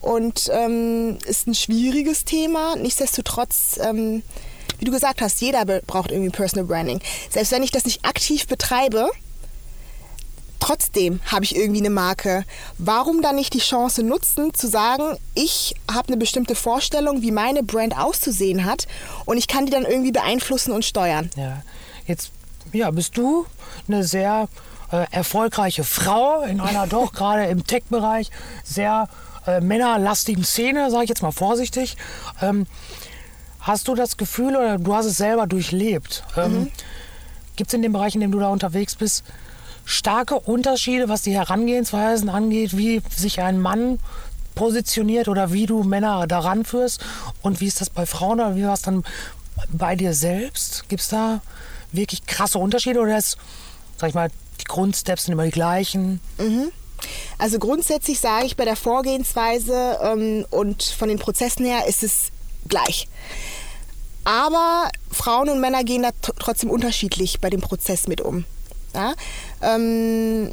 Und 0.00 0.48
ähm, 0.50 1.18
ist 1.26 1.46
ein 1.46 1.54
schwieriges 1.54 2.24
Thema. 2.24 2.76
Nichtsdestotrotz, 2.76 3.78
ähm, 3.82 4.22
wie 4.78 4.86
du 4.86 4.92
gesagt 4.92 5.20
hast, 5.20 5.42
jeder 5.42 5.66
braucht 5.66 6.10
irgendwie 6.10 6.30
Personal 6.30 6.64
Branding. 6.64 7.00
Selbst 7.28 7.52
wenn 7.52 7.62
ich 7.62 7.72
das 7.72 7.84
nicht 7.84 8.06
aktiv 8.06 8.46
betreibe, 8.46 9.10
trotzdem 10.60 11.20
habe 11.26 11.44
ich 11.44 11.56
irgendwie 11.56 11.80
eine 11.80 11.90
Marke. 11.90 12.44
Warum 12.78 13.22
dann 13.22 13.36
nicht 13.36 13.54
die 13.54 13.58
Chance 13.58 14.02
nutzen, 14.02 14.54
zu 14.54 14.68
sagen, 14.68 15.16
ich 15.34 15.74
habe 15.90 16.08
eine 16.08 16.16
bestimmte 16.16 16.54
Vorstellung, 16.54 17.22
wie 17.22 17.32
meine 17.32 17.62
Brand 17.62 17.96
auszusehen 17.96 18.64
hat 18.64 18.86
und 19.24 19.36
ich 19.36 19.48
kann 19.48 19.66
die 19.66 19.72
dann 19.72 19.84
irgendwie 19.84 20.12
beeinflussen 20.12 20.72
und 20.72 20.84
steuern. 20.84 21.30
Ja, 21.36 21.62
jetzt 22.06 22.30
ja, 22.72 22.90
bist 22.90 23.16
du 23.16 23.46
eine 23.86 24.04
sehr 24.04 24.48
äh, 24.90 25.06
erfolgreiche 25.10 25.84
Frau 25.84 26.42
in 26.42 26.60
einer 26.60 26.86
doch 26.88 27.12
gerade 27.12 27.44
im 27.46 27.66
Tech-Bereich 27.66 28.30
sehr 28.64 29.08
äh, 29.46 29.60
männerlastigen 29.60 30.44
Szene, 30.44 30.90
sage 30.90 31.04
ich 31.04 31.08
jetzt 31.08 31.22
mal 31.22 31.32
vorsichtig. 31.32 31.96
Ähm, 32.42 32.66
hast 33.60 33.88
du 33.88 33.94
das 33.94 34.16
Gefühl 34.16 34.56
oder 34.56 34.78
du 34.78 34.94
hast 34.94 35.06
es 35.06 35.16
selber 35.16 35.46
durchlebt? 35.46 36.24
Ähm, 36.36 36.52
mhm. 36.52 36.70
Gibt 37.56 37.70
es 37.70 37.74
in 37.74 37.82
dem 37.82 37.92
Bereich, 37.92 38.14
in 38.14 38.20
dem 38.20 38.30
du 38.30 38.38
da 38.38 38.48
unterwegs 38.48 38.94
bist, 38.94 39.24
starke 39.88 40.38
Unterschiede, 40.38 41.08
was 41.08 41.22
die 41.22 41.32
Herangehensweisen 41.32 42.28
angeht, 42.28 42.76
wie 42.76 43.00
sich 43.08 43.40
ein 43.40 43.58
Mann 43.58 43.98
positioniert 44.54 45.28
oder 45.28 45.50
wie 45.52 45.64
du 45.64 45.82
Männer 45.82 46.26
daran 46.26 46.66
führst 46.66 47.00
und 47.40 47.60
wie 47.60 47.66
ist 47.66 47.80
das 47.80 47.88
bei 47.88 48.04
Frauen 48.04 48.38
oder 48.38 48.54
wie 48.54 48.64
war 48.64 48.74
es 48.74 48.82
dann 48.82 49.02
bei 49.72 49.96
dir 49.96 50.12
selbst? 50.12 50.88
Gibt 50.90 51.00
es 51.00 51.08
da 51.08 51.40
wirklich 51.90 52.26
krasse 52.26 52.58
Unterschiede 52.58 53.00
oder 53.00 53.16
ist, 53.16 53.38
sag 53.96 54.10
ich 54.10 54.14
mal, 54.14 54.28
die 54.60 54.64
Grundsteps 54.64 55.24
sind 55.24 55.32
immer 55.32 55.44
die 55.44 55.52
gleichen? 55.52 56.20
Mhm. 56.36 56.70
Also 57.38 57.58
grundsätzlich 57.58 58.20
sage 58.20 58.44
ich 58.44 58.56
bei 58.56 58.66
der 58.66 58.76
Vorgehensweise 58.76 59.98
ähm, 60.02 60.44
und 60.50 60.82
von 60.82 61.08
den 61.08 61.18
Prozessen 61.18 61.64
her 61.64 61.86
ist 61.86 62.02
es 62.02 62.28
gleich. 62.68 63.08
Aber 64.24 64.90
Frauen 65.10 65.48
und 65.48 65.60
Männer 65.60 65.82
gehen 65.82 66.02
da 66.02 66.10
trotzdem 66.38 66.68
unterschiedlich 66.68 67.40
bei 67.40 67.48
dem 67.48 67.62
Prozess 67.62 68.06
mit 68.06 68.20
um. 68.20 68.44
Ja? 68.94 69.14
Ähm, 69.62 70.52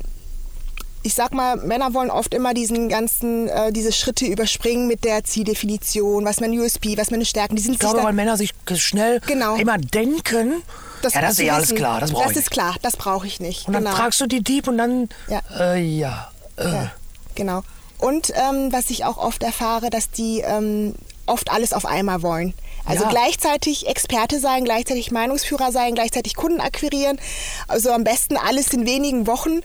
ich 1.05 1.13
sag 1.13 1.33
mal, 1.33 1.57
Männer 1.57 1.93
wollen 1.93 2.09
oft 2.09 2.33
immer 2.33 2.55
diesen 2.55 2.89
ganzen, 2.89 3.47
äh, 3.47 3.71
diese 3.71 3.91
Schritte 3.91 4.25
überspringen 4.25 4.87
mit 4.87 5.03
der 5.03 5.23
Zieldefinition, 5.23 6.25
was 6.25 6.39
man 6.39 6.51
USP, 6.51 6.97
was 6.97 7.11
meine 7.11 7.25
Stärken, 7.25 7.55
die 7.55 7.61
sind 7.61 7.73
Ich 7.73 7.79
glaube, 7.79 8.03
weil 8.03 8.13
Männer 8.13 8.37
sich 8.37 8.53
schnell 8.73 9.21
genau. 9.27 9.55
immer 9.55 9.77
denken, 9.77 10.63
das 11.03 11.13
ja, 11.13 11.21
das 11.21 11.33
ist 11.33 11.39
eh 11.41 11.51
alles 11.51 11.75
klar, 11.75 11.99
das 11.99 12.11
brauche 12.11 12.23
ich. 12.23 12.29
Das 12.29 12.37
ist 12.37 12.49
klar, 12.49 12.75
das 12.81 12.97
brauche 12.97 13.27
ich 13.27 13.39
nicht. 13.39 13.67
Und 13.67 13.73
dann 13.73 13.83
genau. 13.83 13.95
fragst 13.95 14.19
du 14.19 14.25
die 14.25 14.43
Dieb 14.43 14.67
und 14.67 14.79
dann, 14.79 15.09
ja, 15.29 15.41
äh, 15.59 15.79
ja, 15.79 16.31
äh. 16.57 16.63
ja 16.63 16.91
genau. 17.35 17.61
Und 17.99 18.31
ähm, 18.35 18.73
was 18.73 18.89
ich 18.89 19.05
auch 19.05 19.17
oft 19.17 19.43
erfahre, 19.43 19.91
dass 19.91 20.09
die 20.09 20.39
ähm, 20.39 20.95
oft 21.27 21.51
alles 21.51 21.71
auf 21.73 21.85
einmal 21.85 22.23
wollen. 22.23 22.53
Also 22.85 23.03
ja. 23.03 23.09
gleichzeitig 23.09 23.87
Experte 23.87 24.39
sein, 24.39 24.63
gleichzeitig 24.63 25.11
Meinungsführer 25.11 25.71
sein, 25.71 25.95
gleichzeitig 25.95 26.35
Kunden 26.35 26.61
akquirieren. 26.61 27.19
Also 27.67 27.91
am 27.91 28.03
besten 28.03 28.37
alles 28.37 28.73
in 28.73 28.85
wenigen 28.85 29.27
Wochen. 29.27 29.61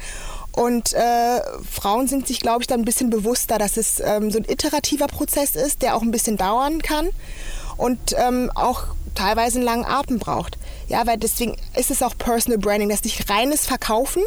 Und 0.53 0.95
äh, 0.95 1.41
Frauen 1.71 2.09
sind 2.09 2.27
sich, 2.27 2.41
glaube 2.41 2.63
ich, 2.63 2.67
dann 2.67 2.81
ein 2.81 2.85
bisschen 2.85 3.11
bewusster, 3.11 3.59
dass 3.59 3.77
es 3.77 4.01
ähm, 4.01 4.31
so 4.31 4.39
ein 4.39 4.47
iterativer 4.49 5.07
Prozess 5.07 5.55
ist, 5.55 5.83
der 5.83 5.95
auch 5.97 6.03
ein 6.03 6.11
bisschen 6.11 6.37
dauern 6.37 6.83
kann 6.83 7.09
und 7.77 8.15
ähm, 8.17 8.51
auch 8.55 8.85
teilweise 9.15 9.59
einen 9.59 9.65
langen 9.65 9.85
Atem 9.85 10.19
braucht. 10.19 10.59
Ja, 10.89 11.07
weil 11.07 11.19
deswegen 11.19 11.57
ist 11.77 11.91
es 11.91 12.03
auch 12.03 12.17
Personal 12.19 12.59
Branding, 12.59 12.89
das 12.89 12.99
ist 12.99 13.05
nicht 13.05 13.31
reines 13.31 13.67
Verkaufen, 13.67 14.23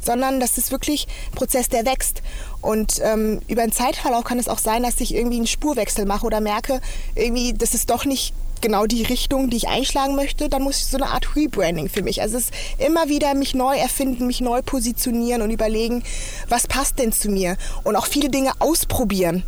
sondern 0.00 0.40
das 0.40 0.58
ist 0.58 0.72
wirklich 0.72 1.06
ein 1.30 1.36
Prozess, 1.36 1.68
der 1.68 1.86
wächst. 1.86 2.22
Und 2.66 3.00
ähm, 3.00 3.40
über 3.46 3.62
einen 3.62 3.70
Zeitverlauf 3.70 4.24
kann 4.24 4.40
es 4.40 4.48
auch 4.48 4.58
sein, 4.58 4.82
dass 4.82 5.00
ich 5.00 5.14
irgendwie 5.14 5.36
einen 5.36 5.46
Spurwechsel 5.46 6.04
mache 6.04 6.26
oder 6.26 6.40
merke, 6.40 6.80
irgendwie, 7.14 7.52
das 7.52 7.74
ist 7.74 7.90
doch 7.90 8.04
nicht 8.04 8.34
genau 8.60 8.86
die 8.86 9.04
Richtung, 9.04 9.50
die 9.50 9.56
ich 9.56 9.68
einschlagen 9.68 10.16
möchte, 10.16 10.48
dann 10.48 10.62
muss 10.62 10.78
ich 10.78 10.86
so 10.86 10.96
eine 10.96 11.10
Art 11.10 11.36
Rebranding 11.36 11.88
für 11.88 12.02
mich. 12.02 12.22
Also 12.22 12.38
es 12.38 12.46
ist 12.46 12.54
immer 12.78 13.08
wieder 13.08 13.34
mich 13.34 13.54
neu 13.54 13.76
erfinden, 13.76 14.26
mich 14.26 14.40
neu 14.40 14.62
positionieren 14.62 15.42
und 15.42 15.50
überlegen, 15.52 16.02
was 16.48 16.66
passt 16.66 16.98
denn 16.98 17.12
zu 17.12 17.28
mir 17.30 17.56
und 17.84 17.94
auch 17.94 18.06
viele 18.06 18.30
Dinge 18.30 18.50
ausprobieren. 18.58 19.44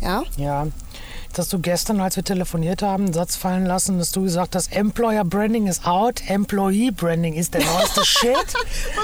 Ja. 0.00 0.22
Ja 0.36 0.68
dass 1.38 1.48
du 1.48 1.60
gestern, 1.60 2.00
als 2.00 2.16
wir 2.16 2.24
telefoniert 2.24 2.82
haben, 2.82 3.04
einen 3.04 3.12
Satz 3.12 3.36
fallen 3.36 3.64
lassen, 3.64 3.98
dass 3.98 4.10
du 4.10 4.22
gesagt 4.22 4.56
hast, 4.56 4.72
Employer 4.74 5.24
Branding 5.24 5.66
is 5.66 5.84
out, 5.84 6.20
Employee 6.28 6.90
Branding 6.90 7.34
ist 7.34 7.54
der 7.54 7.64
neueste 7.64 8.04
Shit. 8.04 8.34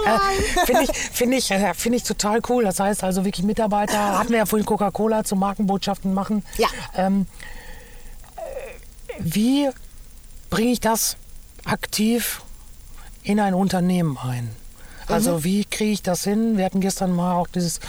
äh, 0.04 0.66
Finde 0.66 0.82
ich, 0.82 0.90
find 0.90 1.34
ich, 1.34 1.50
äh, 1.50 1.74
find 1.74 1.94
ich 1.94 2.02
total 2.02 2.40
cool. 2.48 2.64
Das 2.64 2.80
heißt 2.80 3.04
also 3.04 3.24
wirklich 3.24 3.44
Mitarbeiter, 3.44 4.18
hatten 4.18 4.30
wir 4.30 4.38
ja 4.38 4.46
vorhin 4.46 4.66
Coca-Cola 4.66 5.24
zu 5.24 5.36
Markenbotschaften 5.36 6.12
machen. 6.12 6.44
Ja. 6.58 6.68
Ähm, 6.96 7.26
äh, 8.36 8.40
wie 9.20 9.70
bringe 10.50 10.72
ich 10.72 10.80
das 10.80 11.16
aktiv 11.64 12.42
in 13.22 13.38
ein 13.38 13.54
Unternehmen 13.54 14.18
ein? 14.18 14.50
Also 15.06 15.38
mhm. 15.38 15.44
wie 15.44 15.64
kriege 15.64 15.92
ich 15.92 16.02
das 16.02 16.24
hin? 16.24 16.56
Wir 16.56 16.64
hatten 16.64 16.80
gestern 16.80 17.12
mal 17.12 17.34
auch 17.34 17.46
dieses 17.46 17.80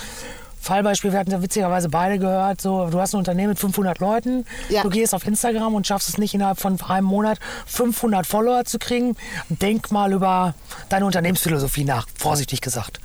Fallbeispiel, 0.66 1.12
wir 1.12 1.20
hatten 1.20 1.30
ja 1.30 1.44
witzigerweise 1.44 1.90
beide 1.90 2.18
gehört, 2.18 2.60
so, 2.60 2.88
du 2.88 3.00
hast 3.00 3.14
ein 3.14 3.20
Unternehmen 3.20 3.50
mit 3.50 3.60
500 3.60 4.00
Leuten, 4.00 4.46
ja. 4.70 4.82
du 4.82 4.90
gehst 4.90 5.14
auf 5.14 5.26
Instagram 5.28 5.76
und 5.76 5.86
schaffst 5.86 6.10
es 6.10 6.18
nicht 6.18 6.34
innerhalb 6.34 6.60
von 6.60 6.82
einem 6.82 7.06
Monat 7.06 7.40
500 7.68 8.26
Follower 8.26 8.66
zu 8.66 8.80
kriegen. 8.80 9.16
Denk 9.50 9.92
mal 9.92 10.12
über 10.12 10.56
deine 10.90 11.06
Unternehmensphilosophie 11.06 11.84
nach, 11.84 12.08
vorsichtig 12.18 12.62
gesagt. 12.62 13.00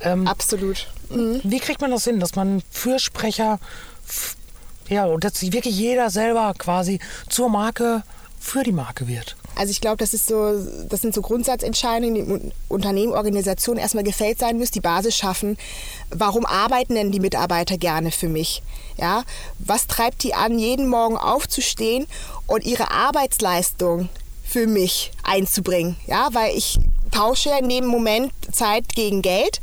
Ähm, 0.00 0.26
Absolut. 0.26 0.86
Mhm. 1.10 1.42
Wie 1.44 1.60
kriegt 1.60 1.82
man 1.82 1.90
das 1.90 2.04
hin, 2.04 2.18
dass 2.18 2.34
man 2.34 2.62
Fürsprecher, 2.70 3.60
ja, 4.88 5.04
und 5.04 5.22
dass 5.22 5.42
wirklich 5.42 5.76
jeder 5.76 6.08
selber 6.08 6.54
quasi 6.56 6.98
zur 7.28 7.50
Marke 7.50 8.04
für 8.40 8.62
die 8.62 8.72
Marke 8.72 9.06
wird? 9.06 9.36
Also 9.54 9.70
ich 9.70 9.80
glaube, 9.80 9.98
das 9.98 10.10
so, 10.10 10.54
das 10.88 11.00
sind 11.00 11.14
so 11.14 11.22
Grundsatzentscheidungen, 11.22 12.14
die 12.14 12.52
Unternehmen, 12.68 13.12
Organisationen 13.12 13.78
erstmal 13.78 14.04
gefällt 14.04 14.38
sein 14.38 14.58
müssen, 14.58 14.72
die 14.74 14.80
Basis 14.80 15.16
schaffen. 15.16 15.58
Warum 16.10 16.46
arbeiten 16.46 16.94
denn 16.94 17.12
die 17.12 17.20
Mitarbeiter 17.20 17.76
gerne 17.76 18.10
für 18.10 18.28
mich? 18.28 18.62
Ja, 18.96 19.24
was 19.58 19.86
treibt 19.86 20.22
die 20.22 20.34
an, 20.34 20.58
jeden 20.58 20.88
Morgen 20.88 21.16
aufzustehen 21.16 22.06
und 22.46 22.64
ihre 22.64 22.90
Arbeitsleistung 22.90 24.08
für 24.44 24.66
mich 24.66 25.12
einzubringen? 25.22 25.96
Ja, 26.06 26.28
weil 26.32 26.56
ich 26.56 26.78
tausche 27.10 27.50
in 27.60 27.68
dem 27.68 27.86
Moment 27.86 28.32
Zeit 28.52 28.88
gegen 28.94 29.22
Geld 29.22 29.60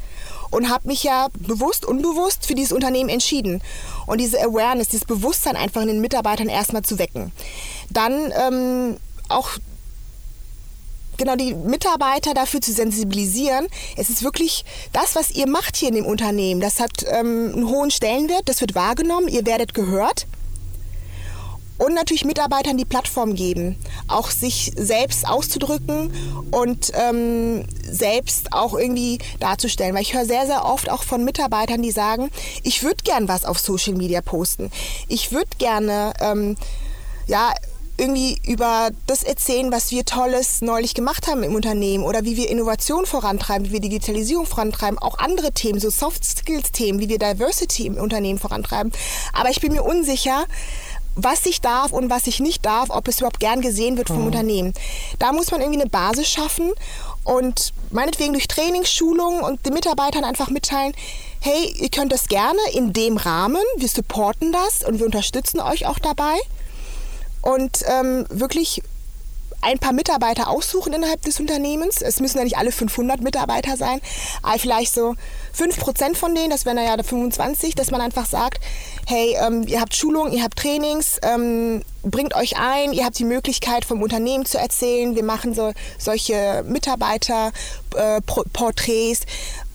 und 0.51 0.69
habe 0.69 0.87
mich 0.87 1.03
ja 1.03 1.27
bewusst, 1.33 1.85
unbewusst 1.85 2.45
für 2.45 2.55
dieses 2.55 2.71
Unternehmen 2.71 3.09
entschieden. 3.09 3.61
Und 4.07 4.19
diese 4.19 4.41
Awareness, 4.41 4.89
dieses 4.89 5.05
Bewusstsein 5.05 5.55
einfach 5.55 5.81
in 5.81 5.87
den 5.87 6.01
Mitarbeitern 6.01 6.49
erstmal 6.49 6.83
zu 6.83 6.97
wecken. 6.97 7.31
Dann 7.89 8.33
ähm, 8.35 8.97
auch 9.27 9.51
genau 11.19 11.35
die 11.35 11.53
Mitarbeiter 11.53 12.33
dafür 12.33 12.61
zu 12.61 12.73
sensibilisieren. 12.73 13.67
Es 13.95 14.09
ist 14.09 14.23
wirklich 14.23 14.65
das, 14.91 15.15
was 15.15 15.31
ihr 15.31 15.47
macht 15.47 15.75
hier 15.75 15.89
in 15.89 15.95
dem 15.95 16.05
Unternehmen. 16.05 16.61
Das 16.61 16.79
hat 16.79 17.05
ähm, 17.07 17.51
einen 17.53 17.67
hohen 17.67 17.91
Stellenwert, 17.91 18.49
das 18.49 18.61
wird 18.61 18.73
wahrgenommen, 18.73 19.27
ihr 19.27 19.45
werdet 19.45 19.73
gehört. 19.73 20.25
Und 21.77 21.93
natürlich 21.93 22.25
Mitarbeitern 22.25 22.75
die 22.75 22.83
Plattform 22.83 23.35
geben, 23.35 23.77
auch 24.09 24.31
sich 24.31 24.73
selbst 24.75 25.25
auszudrücken 25.25 26.13
und 26.51 26.91
ähm, 26.93 27.65
selbst 27.89 28.51
auch 28.51 28.73
irgendwie 28.73 29.19
darzustellen. 29.39 29.95
Weil 29.95 30.01
ich 30.01 30.13
höre 30.13 30.25
sehr, 30.25 30.45
sehr 30.45 30.65
oft 30.65 30.89
auch 30.89 31.03
von 31.03 31.23
Mitarbeitern, 31.23 31.81
die 31.81 31.91
sagen, 31.91 32.31
ich 32.63 32.83
würde 32.83 33.01
gern 33.05 33.29
was 33.29 33.45
auf 33.45 33.59
Social 33.59 33.93
Media 33.93 34.19
posten. 34.21 34.71
Ich 35.07 35.31
würde 35.31 35.51
gerne 35.57 36.11
ähm, 36.19 36.57
ja, 37.27 37.53
irgendwie 37.99 38.39
über 38.47 38.89
das 39.07 39.23
erzählen, 39.23 39.71
was 39.71 39.91
wir 39.91 40.05
Tolles 40.05 40.61
neulich 40.61 40.93
gemacht 40.93 41.27
haben 41.27 41.43
im 41.43 41.55
Unternehmen 41.55 42.03
oder 42.03 42.23
wie 42.23 42.37
wir 42.37 42.49
Innovation 42.49 43.05
vorantreiben, 43.05 43.67
wie 43.67 43.73
wir 43.73 43.79
Digitalisierung 43.81 44.45
vorantreiben, 44.45 44.97
auch 44.97 45.19
andere 45.19 45.51
Themen, 45.51 45.79
so 45.79 45.89
Soft 45.89 46.23
Skills 46.23 46.71
Themen, 46.71 46.99
wie 46.99 47.09
wir 47.09 47.19
Diversity 47.19 47.87
im 47.87 47.97
Unternehmen 47.97 48.39
vorantreiben. 48.39 48.91
Aber 49.33 49.49
ich 49.49 49.61
bin 49.61 49.73
mir 49.73 49.83
unsicher, 49.83 50.45
was 51.15 51.45
ich 51.45 51.61
darf 51.61 51.91
und 51.91 52.09
was 52.09 52.27
ich 52.27 52.39
nicht 52.39 52.65
darf, 52.65 52.89
ob 52.89 53.07
es 53.07 53.17
überhaupt 53.17 53.39
gern 53.39 53.61
gesehen 53.61 53.97
wird 53.97 54.07
vom 54.07 54.21
mhm. 54.21 54.27
Unternehmen. 54.27 54.73
Da 55.19 55.33
muss 55.33 55.51
man 55.51 55.61
irgendwie 55.61 55.81
eine 55.81 55.89
Basis 55.89 56.29
schaffen 56.29 56.71
und 57.23 57.73
meinetwegen 57.91 58.33
durch 58.33 58.47
Trainingsschulungen 58.47 59.41
und 59.41 59.65
den 59.65 59.73
Mitarbeitern 59.73 60.23
einfach 60.23 60.49
mitteilen, 60.49 60.93
hey, 61.41 61.73
ihr 61.77 61.89
könnt 61.89 62.11
das 62.11 62.27
gerne 62.27 62.59
in 62.73 62.93
dem 62.93 63.17
Rahmen, 63.17 63.61
wir 63.77 63.87
supporten 63.87 64.51
das 64.51 64.87
und 64.87 64.99
wir 64.99 65.05
unterstützen 65.05 65.59
euch 65.59 65.85
auch 65.85 65.99
dabei 65.99 66.37
und 67.41 67.83
ähm, 67.87 68.25
wirklich 68.29 68.81
ein 69.61 69.77
paar 69.77 69.93
Mitarbeiter 69.93 70.47
aussuchen 70.47 70.93
innerhalb 70.93 71.21
des 71.23 71.39
Unternehmens. 71.39 72.01
Es 72.01 72.19
müssen 72.19 72.37
ja 72.37 72.43
nicht 72.43 72.57
alle 72.57 72.71
500 72.71 73.21
Mitarbeiter 73.21 73.77
sein, 73.77 73.99
aber 74.41 74.57
vielleicht 74.57 74.93
so 74.93 75.15
5% 75.57 76.15
von 76.15 76.33
denen, 76.33 76.49
das 76.49 76.65
wären 76.65 76.77
ja 76.77 76.95
25, 77.01 77.75
dass 77.75 77.91
man 77.91 78.01
einfach 78.01 78.25
sagt, 78.25 78.63
hey, 79.05 79.35
ähm, 79.39 79.63
ihr 79.67 79.81
habt 79.81 79.95
Schulungen, 79.95 80.31
ihr 80.31 80.43
habt 80.43 80.57
Trainings, 80.57 81.19
ähm, 81.23 81.83
bringt 82.03 82.35
euch 82.35 82.57
ein, 82.57 82.93
ihr 82.93 83.03
habt 83.03 83.19
die 83.19 83.25
Möglichkeit 83.25 83.83
vom 83.83 84.01
Unternehmen 84.01 84.45
zu 84.45 84.57
erzählen, 84.57 85.15
wir 85.15 85.23
machen 85.23 85.53
so 85.53 85.73
solche 85.97 86.63
Mitarbeiterporträts 86.65 89.21
äh, 89.21 89.25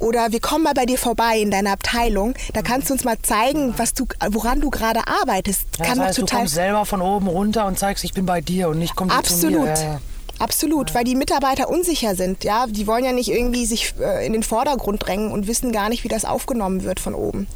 oder 0.05 0.33
wir 0.33 0.41
kommen 0.41 0.65
mal 0.65 0.75
bei 0.75 0.85
dir 0.87 0.99
vorbei 0.99 1.39
in 1.39 1.51
deiner 1.51 1.73
Abteilung, 1.73 2.35
da 2.53 2.63
kannst 2.63 2.91
du 2.91 2.95
uns 2.95 3.05
mal 3.05 3.17
zeigen, 3.23 3.75
was 3.79 3.95
du, 3.95 4.05
woran 4.31 4.61
du 4.61 4.71
gerade 4.71 5.01
arbeitest. 5.07 5.63
Ja, 5.79 5.87
Kann 5.87 5.99
das 5.99 6.09
heißt, 6.09 6.19
total 6.19 6.37
du 6.37 6.41
kommst 6.43 6.55
selber 6.55 6.85
von 6.85 7.01
oben 7.01 7.27
runter 7.27 7.67
und 7.67 7.79
zeigst, 7.79 8.05
ich 8.05 8.13
bin 8.13 8.27
bei 8.27 8.41
dir 8.41 8.69
und 8.69 8.79
nicht 8.79 8.95
komm 8.95 9.11
Absolut. 9.11 9.55
zu 9.55 9.61
mir. 9.61 9.67
Ja, 9.69 9.83
ja. 9.83 10.01
Absolut, 10.39 10.95
weil 10.95 11.05
die 11.05 11.15
Mitarbeiter 11.15 11.69
unsicher 11.69 12.17
sind. 12.17 12.45
Ja, 12.45 12.67
die 12.67 12.87
wollen 12.87 13.05
ja 13.05 13.13
nicht 13.13 13.31
irgendwie 13.31 13.67
sich 13.67 13.95
äh, 14.01 14.27
in 14.27 14.33
den 14.33 14.43
Vordergrund 14.43 15.07
drängen 15.07 15.31
und 15.31 15.47
wissen 15.47 15.73
gar 15.73 15.89
nicht, 15.89 16.05
wie 16.05 16.09
das 16.09 16.25
aufgenommen 16.25 16.83
wird 16.83 17.01
von 17.01 17.15
oben. 17.15 17.47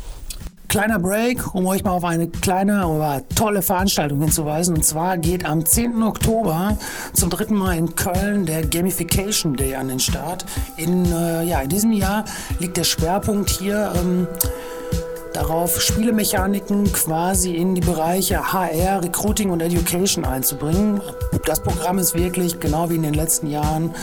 Kleiner 0.68 0.98
Break, 0.98 1.54
um 1.54 1.66
euch 1.66 1.82
mal 1.82 1.92
auf 1.92 2.04
eine 2.04 2.28
kleine, 2.28 2.82
aber 2.82 3.22
tolle 3.34 3.62
Veranstaltung 3.62 4.20
hinzuweisen. 4.20 4.76
Und 4.76 4.84
zwar 4.84 5.16
geht 5.16 5.46
am 5.46 5.64
10. 5.64 6.02
Oktober 6.02 6.76
zum 7.14 7.30
dritten 7.30 7.54
Mal 7.54 7.78
in 7.78 7.94
Köln 7.94 8.44
der 8.44 8.66
Gamification 8.66 9.56
Day 9.56 9.74
an 9.76 9.88
den 9.88 9.98
Start. 9.98 10.44
In, 10.76 11.10
äh, 11.10 11.44
ja, 11.44 11.62
in 11.62 11.70
diesem 11.70 11.92
Jahr 11.92 12.26
liegt 12.58 12.76
der 12.76 12.84
Schwerpunkt 12.84 13.48
hier 13.48 13.94
ähm, 13.96 14.26
darauf, 15.38 15.80
Spielemechaniken 15.80 16.92
quasi 16.92 17.54
in 17.54 17.76
die 17.76 17.80
Bereiche 17.80 18.52
HR, 18.52 19.04
Recruiting 19.04 19.50
und 19.50 19.60
Education 19.60 20.24
einzubringen. 20.24 21.00
Das 21.46 21.62
Programm 21.62 21.98
ist 21.98 22.14
wirklich, 22.14 22.58
genau 22.58 22.90
wie 22.90 22.96
in 22.96 23.04
den 23.04 23.14
letzten 23.14 23.46
Jahren, 23.48 23.94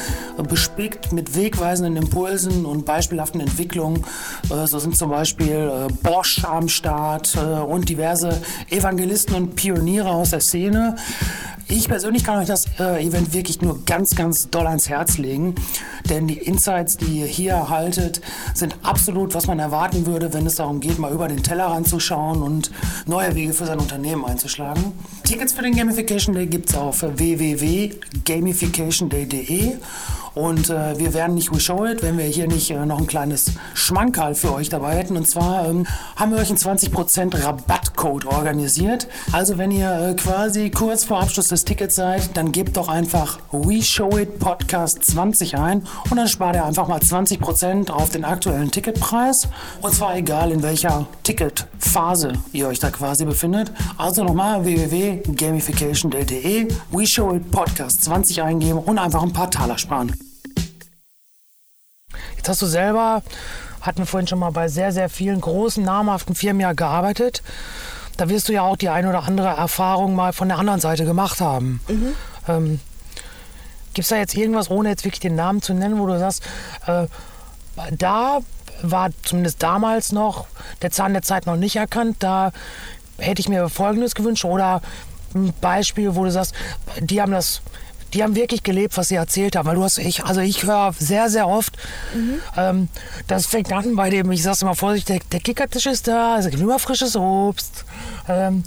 bespickt 0.48 1.12
mit 1.12 1.36
wegweisenden 1.36 1.98
Impulsen 1.98 2.66
und 2.66 2.86
beispielhaften 2.86 3.42
Entwicklungen. 3.42 4.06
Äh, 4.50 4.66
so 4.66 4.80
sind 4.80 4.96
zum 4.96 5.10
Beispiel 5.10 5.88
äh, 5.90 5.94
Bosch 6.04 6.44
am 6.46 6.70
Start 6.70 7.36
äh, 7.36 7.40
und 7.40 7.90
diverse 7.90 8.42
Evangelisten 8.70 9.36
und 9.36 9.56
Pioniere 9.56 10.10
aus 10.10 10.30
der 10.30 10.40
Szene. 10.40 10.96
Ich 11.68 11.88
persönlich 11.88 12.24
kann 12.24 12.38
euch 12.38 12.48
das 12.48 12.68
Event 12.78 13.34
wirklich 13.34 13.60
nur 13.60 13.84
ganz, 13.86 14.16
ganz 14.16 14.52
doll 14.52 14.68
ans 14.68 14.88
Herz 14.88 15.18
legen, 15.18 15.56
denn 16.08 16.28
die 16.28 16.38
Insights, 16.38 16.98
die 16.98 17.22
ihr 17.22 17.26
hier 17.26 17.54
erhaltet, 17.54 18.22
sind 18.54 18.76
absolut, 18.84 19.34
was 19.34 19.48
man 19.48 19.58
erwarten 19.58 20.06
würde, 20.06 20.32
wenn 20.32 20.46
es 20.46 20.58
darum 20.58 20.80
geht, 20.80 21.00
mal 21.00 21.12
über 21.12 21.24
den 21.28 21.43
Tellerrand 21.43 21.88
zu 21.88 21.99
schauen 21.99 22.41
und 22.41 22.71
neue 23.05 23.36
Wege 23.36 23.53
für 23.53 23.65
sein 23.65 23.78
Unternehmen 23.80 24.26
einzuschlagen. 24.26 24.93
Tickets 25.23 25.53
für 25.53 25.61
den 25.61 25.76
Gamification 25.76 26.34
Day 26.36 26.47
gibt 26.47 26.69
es 26.69 26.76
auf 26.76 27.01
www.gamificationday.de 27.01 29.73
und 30.36 30.70
äh, 30.70 31.00
wir 31.00 31.14
wären 31.14 31.34
nicht 31.34 31.54
We 31.54 31.60
Show 31.62 31.86
It, 31.86 32.04
wenn 32.04 32.18
wir 32.18 32.26
hier 32.26 32.48
nicht 32.48 32.70
äh, 32.70 32.86
noch 32.86 33.00
ein 33.00 33.08
kleines 33.08 33.54
Schmankerl 33.74 34.36
für 34.36 34.54
euch 34.54 34.68
dabei 34.68 34.96
hätten. 34.96 35.16
Und 35.16 35.30
zwar 35.30 35.66
ähm, 35.68 35.88
haben 36.18 36.32
wir 36.32 36.40
euch 36.40 36.50
einen 36.50 36.58
20% 36.58 37.42
Rabattcode 37.42 38.26
organisiert. 38.26 39.08
Also 39.32 39.58
wenn 39.58 39.72
ihr 39.72 40.10
äh, 40.10 40.14
quasi 40.14 40.72
kurz 40.72 41.06
vor 41.06 41.22
Abschluss 41.22 41.48
des 41.48 41.64
Tickets 41.64 41.96
seid, 41.96 42.36
dann 42.36 42.52
gebt 42.52 42.76
doch 42.76 42.90
einfach 42.90 43.40
We 43.52 43.82
Show 43.82 44.18
It 44.18 44.40
Podcast 44.40 45.06
20 45.06 45.58
ein 45.58 45.88
und 46.10 46.18
dann 46.18 46.28
spart 46.28 46.58
ihr 46.58 46.66
einfach 46.66 46.90
mal 46.90 47.00
20% 47.00 47.90
auf 47.90 48.10
den 48.10 48.26
aktuellen 48.26 48.72
Ticketpreis. 48.72 49.48
Und 49.82 49.94
zwar 49.94 50.18
egal 50.18 50.52
in 50.52 50.64
welcher 50.64 51.08
Ticketphase 51.24 52.34
ihr 52.52 52.68
euch 52.68 52.80
da 52.80 52.92
quasi 52.92 53.24
befindet. 53.24 53.72
Also 53.98 54.26
nochmal 54.26 54.66
www.gamification.de 54.66 56.68
We 56.92 57.08
Show 57.08 57.36
It 57.36 57.50
Podcast 57.52 58.04
20 58.04 58.42
eingeben 58.42 58.80
und 58.80 59.00
einfach 59.00 59.24
ein 59.24 59.32
paar 59.32 59.50
Taler 59.50 59.78
sparen. 59.78 60.12
Jetzt 62.46 62.50
hast 62.50 62.62
du 62.62 62.68
selber, 62.68 63.24
hatten 63.82 63.98
wir 63.98 64.06
vorhin 64.06 64.28
schon 64.28 64.38
mal 64.38 64.52
bei 64.52 64.68
sehr, 64.68 64.91
sehr 64.91 65.10
vielen 65.10 65.41
großen, 65.41 65.84
namhaften 65.84 66.36
Firmen 66.36 66.60
ja 66.60 66.74
gearbeitet. 66.74 67.41
Da 68.18 68.30
wirst 68.30 68.50
du 68.50 68.54
ja 68.54 68.62
auch 68.62 68.78
die 68.78 68.89
ein 68.89 69.08
oder 69.08 69.24
andere 69.24 69.48
Erfahrung 69.48 70.14
mal 70.14 70.32
von 70.32 70.50
der 70.50 70.60
anderen 70.60 70.80
Seite 70.80 71.06
gemacht 71.06 71.41
haben. 71.41 71.82
Mhm. 71.88 72.14
Ähm, 72.48 72.80
Gibt 73.96 74.04
es 74.04 74.10
da 74.10 74.18
jetzt 74.18 74.36
irgendwas, 74.36 74.70
ohne 74.70 74.89
jetzt 74.89 75.06
wirklich 75.06 75.22
den 75.22 75.34
Namen 75.34 75.64
zu 75.64 75.74
nennen, 75.74 75.98
wo 75.98 76.06
du 76.06 76.20
sagst, 76.20 76.43
äh, 76.86 77.08
da 77.98 78.41
war 78.84 79.10
zumindest 79.24 79.64
damals 79.64 80.12
noch 80.12 80.46
der 80.84 80.91
Zahn 80.91 81.14
der 81.14 81.24
Zeit 81.24 81.48
noch 81.48 81.56
nicht 81.56 81.78
erkannt, 81.78 82.18
da 82.20 82.52
hätte 83.18 83.39
ich 83.39 83.50
mir 83.50 83.70
Folgendes 83.70 84.14
gewünscht 84.14 84.46
oder 84.46 84.84
ein 85.34 85.52
Beispiel, 85.62 86.16
wo 86.16 86.26
du 86.26 86.30
sagst, 86.30 86.54
die 87.00 87.24
haben 87.24 87.32
das 87.32 87.64
die 88.16 88.24
haben 88.24 88.36
wirklich 88.36 88.63
gelebt, 88.63 88.95
was 88.97 89.09
sie 89.09 89.16
erzählt 89.16 89.55
haben. 89.55 89.68
Weil 89.68 89.76
du 89.76 89.84
hast, 89.84 89.97
ich, 89.97 90.24
also 90.24 90.41
ich 90.41 90.63
höre 90.63 90.93
sehr, 90.97 91.30
sehr 91.30 91.47
oft, 91.47 91.78
mhm. 92.13 92.39
ähm, 92.55 92.88
das 93.28 93.45
fängt 93.45 93.72
an 93.74 93.95
bei 93.95 94.09
dem, 94.09 94.32
ich 94.32 94.41
sag's 94.41 94.63
mal 94.63 94.74
vorsichtig, 94.74 95.20
der, 95.20 95.30
der 95.32 95.39
Kickertisch 95.41 95.86
ist 95.86 96.07
da, 96.07 96.38
es 96.39 96.49
gibt 96.49 96.61
immer 96.61 96.80
frisches 96.80 97.16
Obst. 97.16 97.84
Ähm, 98.28 98.63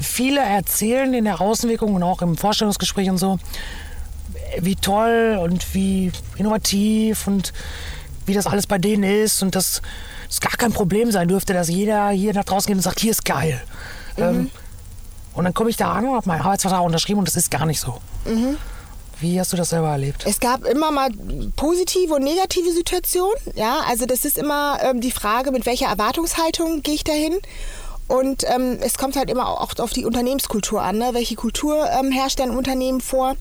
viele 0.00 0.40
erzählen 0.40 1.14
in 1.14 1.24
der 1.24 1.40
Außenwirkung 1.40 1.94
und 1.94 2.02
auch 2.02 2.20
im 2.22 2.36
Vorstellungsgespräch 2.36 3.08
und 3.08 3.18
so, 3.18 3.38
wie 4.60 4.74
toll 4.76 5.38
und 5.40 5.72
wie 5.74 6.10
innovativ 6.36 7.26
und 7.28 7.52
wie 8.26 8.34
das 8.34 8.46
alles 8.46 8.66
bei 8.66 8.78
denen 8.78 9.04
ist 9.04 9.42
und 9.42 9.54
dass 9.54 9.80
es 10.28 10.40
gar 10.40 10.52
kein 10.52 10.72
Problem 10.72 11.12
sein 11.12 11.28
dürfte, 11.28 11.52
dass 11.52 11.68
jeder 11.68 12.08
hier 12.08 12.34
nach 12.34 12.44
draußen 12.44 12.66
geht 12.66 12.76
und 12.76 12.82
sagt, 12.82 12.98
hier 12.98 13.12
ist 13.12 13.24
geil. 13.24 13.62
Mhm. 14.16 14.22
Ähm, 14.22 14.50
und 15.34 15.44
dann 15.44 15.54
komme 15.54 15.70
ich 15.70 15.76
da 15.76 15.92
an 15.92 16.06
und 16.06 16.14
habe 16.14 16.28
meinen 16.28 16.42
Arbeitsvertrag 16.42 16.82
unterschrieben 16.82 17.18
und 17.20 17.28
das 17.28 17.36
ist 17.36 17.50
gar 17.50 17.66
nicht 17.66 17.80
so. 17.80 17.98
Mhm. 18.24 18.56
Wie 19.20 19.38
hast 19.38 19.52
du 19.52 19.56
das 19.56 19.70
selber 19.70 19.88
erlebt? 19.88 20.24
Es 20.26 20.40
gab 20.40 20.64
immer 20.64 20.90
mal 20.90 21.10
positive 21.56 22.14
und 22.14 22.24
negative 22.24 22.72
Situationen. 22.72 23.36
Ja, 23.54 23.80
also 23.88 24.06
das 24.06 24.24
ist 24.24 24.36
immer 24.36 24.78
ähm, 24.82 25.00
die 25.00 25.12
Frage, 25.12 25.50
mit 25.52 25.66
welcher 25.66 25.86
Erwartungshaltung 25.86 26.82
gehe 26.82 26.94
ich 26.94 27.04
dahin. 27.04 27.38
Und 28.06 28.44
ähm, 28.44 28.78
es 28.80 28.98
kommt 28.98 29.16
halt 29.16 29.30
immer 29.30 29.48
auch 29.48 29.78
auf 29.78 29.92
die 29.92 30.04
Unternehmenskultur 30.04 30.82
an. 30.82 30.98
Ne? 30.98 31.10
Welche 31.12 31.36
Kultur 31.36 31.88
ähm, 31.90 32.10
herrscht 32.10 32.40
ein 32.40 32.50
Unternehmen 32.50 33.00
vor? 33.00 33.36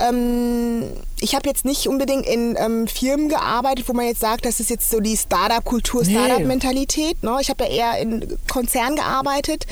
Ähm, 0.00 0.84
ich 1.20 1.34
habe 1.34 1.48
jetzt 1.48 1.64
nicht 1.64 1.88
unbedingt 1.88 2.26
in 2.26 2.56
ähm, 2.58 2.86
Firmen 2.86 3.28
gearbeitet, 3.28 3.88
wo 3.88 3.92
man 3.92 4.06
jetzt 4.06 4.20
sagt, 4.20 4.44
das 4.44 4.60
ist 4.60 4.70
jetzt 4.70 4.90
so 4.90 5.00
die 5.00 5.16
Startup-Kultur, 5.16 6.04
Startup-Mentalität. 6.04 7.22
Ne? 7.22 7.38
Ich 7.40 7.50
habe 7.50 7.64
ja 7.64 7.70
eher 7.70 8.02
in 8.02 8.38
Konzernen 8.50 8.96
gearbeitet. 8.96 9.66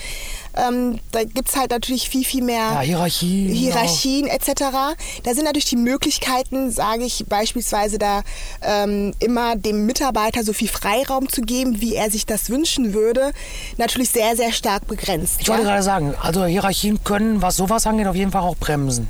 Ähm, 0.56 0.98
da 1.12 1.22
gibt 1.22 1.48
es 1.48 1.56
halt 1.56 1.70
natürlich 1.70 2.08
viel, 2.08 2.24
viel 2.24 2.42
mehr 2.42 2.56
ja, 2.56 2.80
Hierarchien, 2.80 3.48
Hierarchien 3.52 4.26
etc. 4.26 4.96
Da 5.22 5.34
sind 5.34 5.44
natürlich 5.44 5.66
die 5.66 5.76
Möglichkeiten, 5.76 6.70
sage 6.70 7.04
ich 7.04 7.26
beispielsweise, 7.28 7.98
da 7.98 8.22
ähm, 8.62 9.12
immer 9.18 9.54
dem 9.56 9.84
Mitarbeiter 9.84 10.42
so 10.42 10.54
viel 10.54 10.68
Freiraum 10.68 11.28
zu 11.28 11.42
geben, 11.42 11.80
wie 11.80 11.94
er 11.94 12.10
sich 12.10 12.24
das 12.24 12.48
wünschen 12.48 12.94
würde, 12.94 13.32
natürlich 13.76 14.10
sehr, 14.10 14.34
sehr 14.34 14.52
stark 14.52 14.86
begrenzt. 14.88 15.42
Ich 15.42 15.48
wollte 15.48 15.62
ja? 15.62 15.68
gerade 15.68 15.82
sagen, 15.82 16.14
also 16.20 16.46
Hierarchien 16.46 17.04
können, 17.04 17.42
was 17.42 17.56
sowas 17.56 17.86
angeht, 17.86 18.06
auf 18.06 18.16
jeden 18.16 18.32
Fall 18.32 18.42
auch 18.42 18.56
bremsen. 18.56 19.08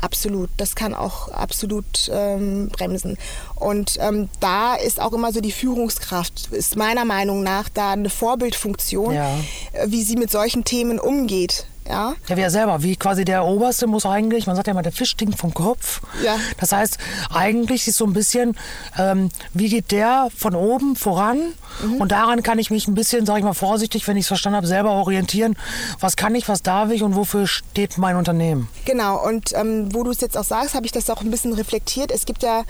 Absolut, 0.00 0.50
das 0.58 0.74
kann 0.74 0.94
auch 0.94 1.28
absolut 1.30 2.10
ähm, 2.12 2.68
bremsen. 2.68 3.16
Und 3.54 3.96
ähm, 4.00 4.28
da 4.40 4.74
ist 4.74 5.00
auch 5.00 5.12
immer 5.12 5.32
so 5.32 5.40
die 5.40 5.52
Führungskraft, 5.52 6.48
ist 6.52 6.76
meiner 6.76 7.04
Meinung 7.04 7.42
nach 7.42 7.68
da 7.70 7.92
eine 7.92 8.10
Vorbildfunktion, 8.10 9.14
Ja. 9.14 9.38
äh, 9.72 9.86
wie 9.88 10.02
sie 10.02 10.16
mit 10.16 10.30
solchen 10.30 10.64
Themen 10.64 10.98
umgeht. 11.00 11.66
Ja, 11.88 12.14
Ja, 12.28 12.36
wer 12.36 12.50
selber, 12.50 12.82
wie 12.82 12.96
quasi 12.96 13.24
der 13.24 13.44
Oberste 13.44 13.86
muss 13.86 14.06
eigentlich, 14.06 14.46
man 14.46 14.56
sagt 14.56 14.66
ja 14.66 14.72
immer, 14.72 14.82
der 14.82 14.92
Fisch 14.92 15.10
stinkt 15.10 15.38
vom 15.38 15.54
Kopf. 15.54 16.00
Ja. 16.24 16.36
Das 16.58 16.72
heißt, 16.72 16.98
eigentlich 17.32 17.86
ist 17.86 17.96
so 17.96 18.04
ein 18.04 18.12
bisschen, 18.12 18.56
ähm, 18.98 19.30
wie 19.52 19.68
geht 19.68 19.92
der 19.92 20.28
von 20.36 20.54
oben 20.54 20.96
voran? 20.96 21.38
Mhm. 21.82 21.94
Und 22.00 22.12
daran 22.12 22.42
kann 22.42 22.58
ich 22.58 22.70
mich 22.70 22.88
ein 22.88 22.94
bisschen, 22.94 23.26
sage 23.26 23.40
ich 23.40 23.44
mal 23.44 23.54
vorsichtig, 23.54 24.06
wenn 24.08 24.16
ich 24.16 24.22
es 24.22 24.28
verstanden 24.28 24.56
habe, 24.56 24.66
selber 24.66 24.90
orientieren. 24.90 25.56
Was 26.00 26.16
kann 26.16 26.34
ich, 26.34 26.48
was 26.48 26.62
darf 26.62 26.90
ich 26.90 27.02
und 27.02 27.14
wofür 27.14 27.46
steht 27.46 27.98
mein 27.98 28.16
Unternehmen? 28.16 28.68
Genau, 28.84 29.24
und 29.24 29.52
ähm, 29.54 29.94
wo 29.94 30.02
du 30.02 30.10
es 30.10 30.20
jetzt 30.20 30.36
auch 30.36 30.44
sagst, 30.44 30.74
habe 30.74 30.86
ich 30.86 30.92
das 30.92 31.08
auch 31.10 31.20
ein 31.20 31.30
bisschen 31.30 31.52
reflektiert. 31.52 32.10
Es 32.10 32.24
gibt 32.26 32.42
ja 32.42 32.64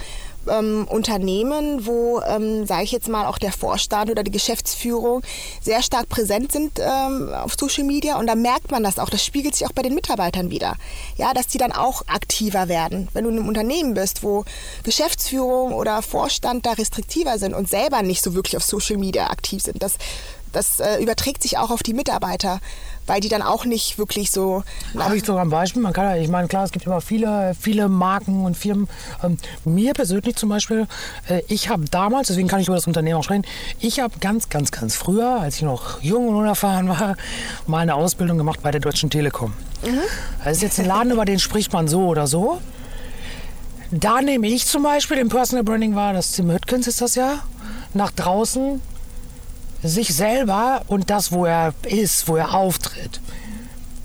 ähm, 0.48 0.86
Unternehmen, 0.88 1.86
wo, 1.86 2.20
ähm, 2.20 2.66
sage 2.66 2.84
ich 2.84 2.92
jetzt 2.92 3.08
mal, 3.08 3.26
auch 3.26 3.38
der 3.38 3.52
Vorstand 3.52 4.10
oder 4.10 4.22
die 4.22 4.30
Geschäftsführung 4.30 5.22
sehr 5.60 5.82
stark 5.82 6.08
präsent 6.08 6.52
sind 6.52 6.78
ähm, 6.78 7.32
auf 7.32 7.54
Social 7.58 7.84
Media 7.84 8.18
und 8.18 8.26
da 8.26 8.34
merkt 8.34 8.70
man 8.70 8.82
das 8.82 8.98
auch. 8.98 9.10
Das 9.10 9.24
spiegelt 9.24 9.54
sich 9.54 9.66
auch 9.66 9.72
bei 9.72 9.82
den 9.82 9.94
Mitarbeitern 9.94 10.50
wieder. 10.50 10.76
Ja, 11.16 11.34
dass 11.34 11.46
die 11.46 11.58
dann 11.58 11.72
auch 11.72 12.02
aktiver 12.06 12.68
werden. 12.68 13.08
Wenn 13.12 13.24
du 13.24 13.30
in 13.30 13.38
einem 13.38 13.48
Unternehmen 13.48 13.94
bist, 13.94 14.22
wo 14.22 14.44
Geschäftsführung 14.82 15.72
oder 15.72 16.02
Vorstand 16.02 16.66
da 16.66 16.72
restriktiver 16.72 17.38
sind 17.38 17.54
und 17.54 17.68
selber 17.68 18.02
nicht 18.02 18.22
so 18.22 18.34
wirklich 18.34 18.56
auf 18.56 18.64
Social 18.64 18.96
Media 18.96 19.30
aktiv 19.30 19.62
sind, 19.62 19.82
das, 19.82 19.94
das 20.52 20.80
äh, 20.80 21.02
überträgt 21.02 21.42
sich 21.42 21.58
auch 21.58 21.70
auf 21.70 21.82
die 21.82 21.94
Mitarbeiter, 21.94 22.60
weil 23.06 23.20
die 23.20 23.28
dann 23.28 23.42
auch 23.42 23.64
nicht 23.64 23.98
wirklich 23.98 24.30
so 24.30 24.64
Habe 24.98 25.16
ich 25.16 25.24
sogar 25.24 25.42
ein 25.42 25.50
Beispiel. 25.50 25.82
Man 25.82 25.92
kann 25.92 26.20
ich 26.20 26.28
meine, 26.28 26.48
klar, 26.48 26.64
es 26.64 26.72
gibt 26.72 26.86
immer 26.86 27.00
viele, 27.00 27.54
viele 27.58 27.88
Marken 27.88 28.44
und 28.44 28.56
Firmen. 28.56 28.88
Ähm, 29.22 29.38
mir 29.64 29.94
persönlich 29.94 30.36
zum 30.36 30.48
Beispiel, 30.48 30.86
äh, 31.28 31.42
ich 31.48 31.68
habe 31.68 31.84
damals, 31.90 32.28
deswegen 32.28 32.48
kann 32.48 32.60
ich 32.60 32.68
über 32.68 32.76
das 32.76 32.86
Unternehmen 32.86 33.18
auch 33.18 33.24
sprechen, 33.24 33.46
ich 33.80 34.00
habe 34.00 34.18
ganz, 34.20 34.48
ganz, 34.48 34.70
ganz 34.70 34.96
früher, 34.96 35.40
als 35.40 35.56
ich 35.56 35.62
noch 35.62 36.02
jung 36.02 36.28
und 36.28 36.36
unerfahren 36.36 36.88
war, 36.88 37.16
mal 37.66 37.78
eine 37.78 37.94
Ausbildung 37.94 38.38
gemacht 38.38 38.60
bei 38.62 38.70
der 38.70 38.80
Deutschen 38.80 39.10
Telekom. 39.10 39.52
Das 40.44 40.56
ist 40.56 40.62
jetzt 40.62 40.80
ein 40.80 40.86
Laden, 40.86 41.12
über 41.12 41.24
den 41.24 41.38
spricht 41.38 41.72
man 41.72 41.88
so 41.88 42.06
oder 42.06 42.26
so. 42.26 42.60
Da 43.90 44.20
nehme 44.20 44.48
ich 44.48 44.66
zum 44.66 44.82
Beispiel 44.82 45.18
im 45.18 45.28
Personal 45.28 45.62
Branding 45.62 45.94
wahr, 45.94 46.12
das 46.12 46.32
Tim 46.32 46.50
Höttgens 46.50 46.86
ist 46.88 47.00
das 47.00 47.14
ja, 47.14 47.40
nach 47.94 48.10
draußen 48.10 48.80
sich 49.88 50.14
selber 50.14 50.82
und 50.88 51.10
das, 51.10 51.32
wo 51.32 51.44
er 51.46 51.74
ist, 51.86 52.28
wo 52.28 52.36
er 52.36 52.54
auftritt, 52.54 53.20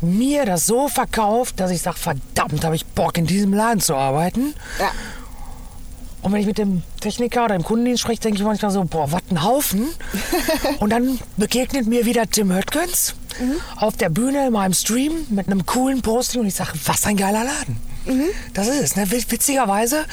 mir 0.02 0.46
das 0.46 0.66
so 0.66 0.88
verkauft, 0.88 1.60
dass 1.60 1.72
ich 1.72 1.82
sage, 1.82 1.98
verdammt, 1.98 2.64
habe 2.66 2.76
ich 2.76 2.86
Bock, 2.86 3.18
in 3.18 3.28
diesem 3.28 3.54
Laden 3.54 3.80
zu 3.82 3.96
arbeiten. 3.96 4.54
Ja. 4.80 4.92
Und 6.24 6.32
wenn 6.34 6.40
ich 6.42 6.46
mit 6.48 6.58
dem 6.60 6.84
Techniker 7.00 7.46
oder 7.46 7.56
dem 7.58 7.64
Kundendienst 7.64 8.02
spreche, 8.02 8.22
denke 8.22 8.38
ich 8.40 8.44
manchmal 8.44 8.70
so, 8.72 8.84
boah, 8.84 9.12
was 9.12 9.22
ein 9.32 9.44
Haufen. 9.44 9.88
und 10.80 10.92
dann 10.92 11.20
begegnet 11.38 11.88
mir 11.88 12.06
wieder 12.06 12.30
Tim 12.30 12.52
Höttgens 12.54 13.16
auf 13.78 13.96
der 13.98 14.10
Bühne 14.10 14.48
in 14.48 14.54
meinem 14.54 14.74
Stream 14.74 15.26
mit 15.30 15.48
einem 15.48 15.66
coolen 15.66 16.02
Posting 16.02 16.42
und 16.42 16.48
ich 16.48 16.54
sage, 16.56 16.74
was 16.86 17.06
ein 17.06 17.18
geiler 17.18 17.44
Laden. 17.44 17.78
Das 18.54 18.68
ist 18.68 18.82
es. 18.82 18.96
Ne? 18.96 19.10
Witz- 19.10 19.32
Witzigerweise, 19.32 20.06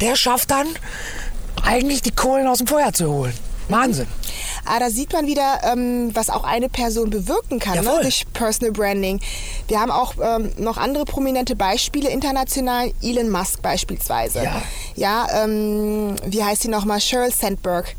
der 0.00 0.16
schafft 0.16 0.50
dann 0.50 0.66
eigentlich 1.62 2.02
die 2.02 2.10
Kohlen 2.10 2.46
aus 2.46 2.58
dem 2.58 2.66
Feuer 2.66 2.92
zu 2.92 3.08
holen. 3.10 3.34
Wahnsinn. 3.68 4.06
Ah, 4.64 4.78
da 4.78 4.90
sieht 4.90 5.12
man 5.12 5.26
wieder, 5.26 5.60
ähm, 5.64 6.10
was 6.14 6.30
auch 6.30 6.44
eine 6.44 6.68
Person 6.68 7.10
bewirken 7.10 7.58
kann 7.58 7.84
ne? 7.84 7.98
Durch 8.02 8.26
Personal 8.32 8.72
Branding. 8.72 9.20
Wir 9.68 9.80
haben 9.80 9.90
auch 9.90 10.14
ähm, 10.22 10.52
noch 10.56 10.76
andere 10.76 11.04
prominente 11.04 11.56
Beispiele 11.56 12.10
international. 12.10 12.92
Elon 13.02 13.30
Musk 13.30 13.62
beispielsweise. 13.62 14.44
Ja. 14.44 14.62
Ja, 14.94 15.44
ähm, 15.44 16.14
wie 16.26 16.44
heißt 16.44 16.62
sie 16.62 16.68
nochmal? 16.68 17.00
Sheryl 17.00 17.32
Sandberg. 17.32 17.96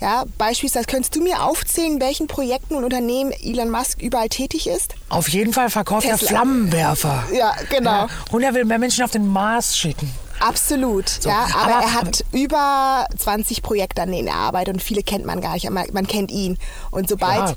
Ja, 0.00 0.24
beispielsweise 0.36 0.84
könntest 0.86 1.16
du 1.16 1.22
mir 1.22 1.42
aufzählen, 1.42 1.94
in 1.94 2.00
welchen 2.00 2.26
Projekten 2.26 2.74
und 2.74 2.84
Unternehmen 2.84 3.32
Elon 3.32 3.70
Musk 3.70 4.00
überall 4.02 4.28
tätig 4.28 4.66
ist? 4.66 4.94
Auf 5.08 5.28
jeden 5.28 5.52
Fall 5.52 5.70
verkauft 5.70 6.06
er 6.06 6.18
Tesla. 6.18 6.28
Flammenwerfer. 6.28 7.24
Ja, 7.32 7.54
genau. 7.70 7.90
Ja. 7.90 8.08
Und 8.30 8.42
er 8.42 8.54
will 8.54 8.64
mehr 8.64 8.78
Menschen 8.78 9.04
auf 9.04 9.10
den 9.10 9.26
Mars 9.26 9.76
schicken. 9.76 10.10
Absolut, 10.48 11.24
ja, 11.24 11.46
aber, 11.54 11.74
aber- 11.76 11.82
er 11.84 11.94
hat 11.94 12.24
über 12.32 13.06
20 13.18 13.62
Projekte, 13.62 14.02
an 14.02 14.12
denen 14.12 14.28
er 14.28 14.36
arbeitet 14.36 14.74
und 14.74 14.80
viele 14.82 15.02
kennt 15.02 15.24
man 15.26 15.40
gar 15.40 15.54
nicht, 15.54 15.66
aber 15.68 15.84
man 15.92 16.06
kennt 16.06 16.30
ihn. 16.30 16.58
Und 16.90 17.08
sobald 17.08 17.56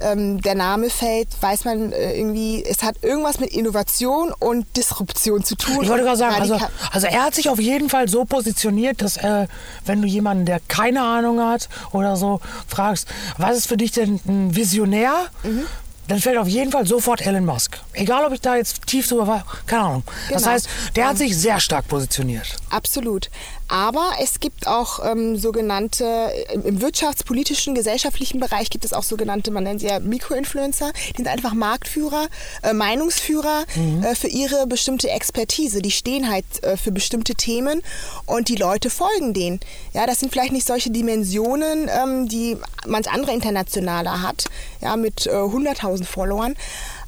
ähm, 0.00 0.40
der 0.40 0.54
Name 0.54 0.88
fällt, 0.88 1.28
weiß 1.40 1.64
man 1.66 1.92
äh, 1.92 2.16
irgendwie, 2.18 2.64
es 2.64 2.82
hat 2.82 3.02
irgendwas 3.02 3.38
mit 3.38 3.50
Innovation 3.50 4.32
und 4.38 4.64
Disruption 4.76 5.44
zu 5.44 5.56
tun. 5.56 5.82
Ich 5.82 5.88
wollte 5.90 6.04
gerade 6.04 6.16
sagen, 6.16 6.34
also, 6.40 6.58
also 6.90 7.06
er 7.06 7.24
hat 7.24 7.34
sich 7.34 7.48
auf 7.50 7.60
jeden 7.60 7.90
Fall 7.90 8.08
so 8.08 8.24
positioniert, 8.24 9.02
dass 9.02 9.18
äh, 9.18 9.46
wenn 9.84 10.00
du 10.00 10.08
jemanden, 10.08 10.46
der 10.46 10.60
keine 10.68 11.02
Ahnung 11.02 11.40
hat 11.40 11.68
oder 11.92 12.16
so, 12.16 12.40
fragst, 12.66 13.08
was 13.36 13.58
ist 13.58 13.66
für 13.66 13.76
dich 13.76 13.92
denn 13.92 14.20
ein 14.26 14.56
Visionär? 14.56 15.12
Mhm. 15.42 15.66
Dann 16.10 16.18
fällt 16.18 16.38
auf 16.38 16.48
jeden 16.48 16.72
Fall 16.72 16.84
sofort 16.88 17.20
Elon 17.24 17.44
Musk. 17.44 17.78
Egal, 17.92 18.24
ob 18.24 18.32
ich 18.32 18.40
da 18.40 18.56
jetzt 18.56 18.84
tief 18.84 19.06
drüber 19.06 19.28
war, 19.28 19.46
keine 19.64 19.82
Ahnung. 19.84 20.02
Das 20.28 20.42
Genau. 20.42 20.54
heißt, 20.54 20.68
der 20.96 21.06
hat 21.06 21.18
sich 21.18 21.36
sehr 21.38 21.60
stark 21.60 21.86
positioniert. 21.86 22.56
Absolut. 22.68 23.30
Aber 23.70 24.14
es 24.20 24.40
gibt 24.40 24.66
auch 24.66 24.98
ähm, 25.08 25.36
sogenannte, 25.36 26.04
im, 26.52 26.80
wirtschaftspolitischen, 26.80 27.76
gesellschaftlichen 27.76 28.40
Bereich 28.40 28.68
gibt 28.68 28.84
es 28.84 28.92
auch 28.92 29.04
sogenannte, 29.04 29.52
man 29.52 29.62
nennt 29.62 29.80
sie 29.80 29.86
ja 29.86 30.00
Mikroinfluencer, 30.00 30.92
die 31.12 31.18
sind 31.18 31.28
einfach 31.28 31.54
Marktführer, 31.54 32.26
äh, 32.64 32.72
Meinungsführer 32.72 33.64
äh, 34.02 34.16
für 34.16 34.26
ihre 34.26 34.66
bestimmte 34.66 35.10
Expertise. 35.10 35.82
Die 35.82 35.92
stehen 35.92 36.28
halt 36.28 36.44
äh, 36.64 36.76
für 36.76 36.90
bestimmte 36.90 37.36
Themen 37.36 37.80
und 38.26 38.48
die 38.48 38.56
Leute 38.56 38.90
folgen 38.90 39.34
denen. 39.34 39.60
Ja, 39.92 40.04
das 40.04 40.18
sind 40.18 40.32
vielleicht 40.32 40.52
nicht 40.52 40.66
solche 40.66 40.90
Dimensionen, 40.90 41.88
ähm, 41.88 42.28
die 42.28 42.56
manch 42.88 43.08
andere 43.08 43.32
internationaler 43.32 44.20
hat, 44.20 44.46
ja, 44.80 44.96
mit 44.96 45.28
äh, 45.28 45.30
100.000 45.30 46.04
Followern. 46.06 46.56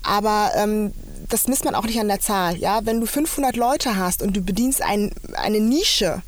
Aber 0.04 0.52
ähm, 0.54 0.92
das 1.28 1.48
misst 1.48 1.64
man 1.64 1.74
auch 1.74 1.86
nicht 1.86 1.98
an 1.98 2.06
der 2.06 2.20
Zahl. 2.20 2.56
Ja? 2.56 2.80
Wenn 2.84 3.00
du 3.00 3.06
500 3.06 3.56
Leute 3.56 3.96
hast 3.96 4.22
und 4.22 4.36
du 4.36 4.42
bedienst 4.42 4.80
ein, 4.80 5.10
eine 5.34 5.58
Nische 5.58 6.22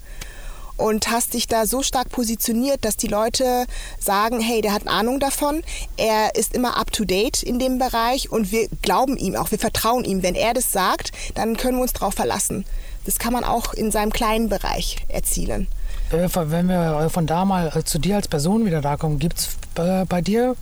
und 0.77 1.11
hast 1.11 1.35
dich 1.35 1.47
da 1.47 1.67
so 1.67 1.83
stark 1.83 2.11
positioniert, 2.11 2.85
dass 2.85 2.97
die 2.97 3.07
Leute 3.07 3.67
sagen, 3.99 4.41
hey, 4.41 4.61
der 4.61 4.73
hat 4.75 4.87
Ahnung 4.89 5.21
davon, 5.21 5.63
er 5.97 6.35
ist 6.35 6.55
immer 6.55 6.77
up-to-date 6.77 7.43
in 7.43 7.59
dem 7.59 7.79
Bereich 7.79 8.31
und 8.31 8.51
wir 8.53 8.69
glauben 8.83 9.17
ihm 9.17 9.37
auch, 9.37 9.51
wir 9.51 9.59
vertrauen 9.59 10.05
ihm. 10.05 10.23
Wenn 10.23 10.35
er 10.35 10.53
das 10.55 10.73
sagt, 10.73 11.13
dann 11.35 11.57
können 11.57 11.79
wir 11.79 11.83
uns 11.83 11.93
darauf 11.93 12.15
verlassen. 12.15 12.65
Das 13.07 13.19
kann 13.19 13.33
man 13.33 13.45
auch 13.45 13.73
in 13.75 13.91
seinem 13.91 14.13
kleinen 14.13 14.49
Bereich 14.49 14.97
erzielen. 15.09 15.69
Wenn 16.11 16.21
wir- 16.33 16.51
Wenn 16.51 16.69
wir 16.69 17.11
von 17.11 17.27
da 17.27 17.45
mal 17.45 17.71
äh, 17.75 17.85
zu 17.85 17.99
dir 17.99 18.17
als 18.17 18.29
Person 18.29 18.65
wieder 18.67 18.81
da 18.81 18.97
kommen, 18.97 19.19
gibt 19.19 19.39
es 19.39 19.49
äh, 19.77 20.05
bei 20.07 20.21
dir 20.23 20.57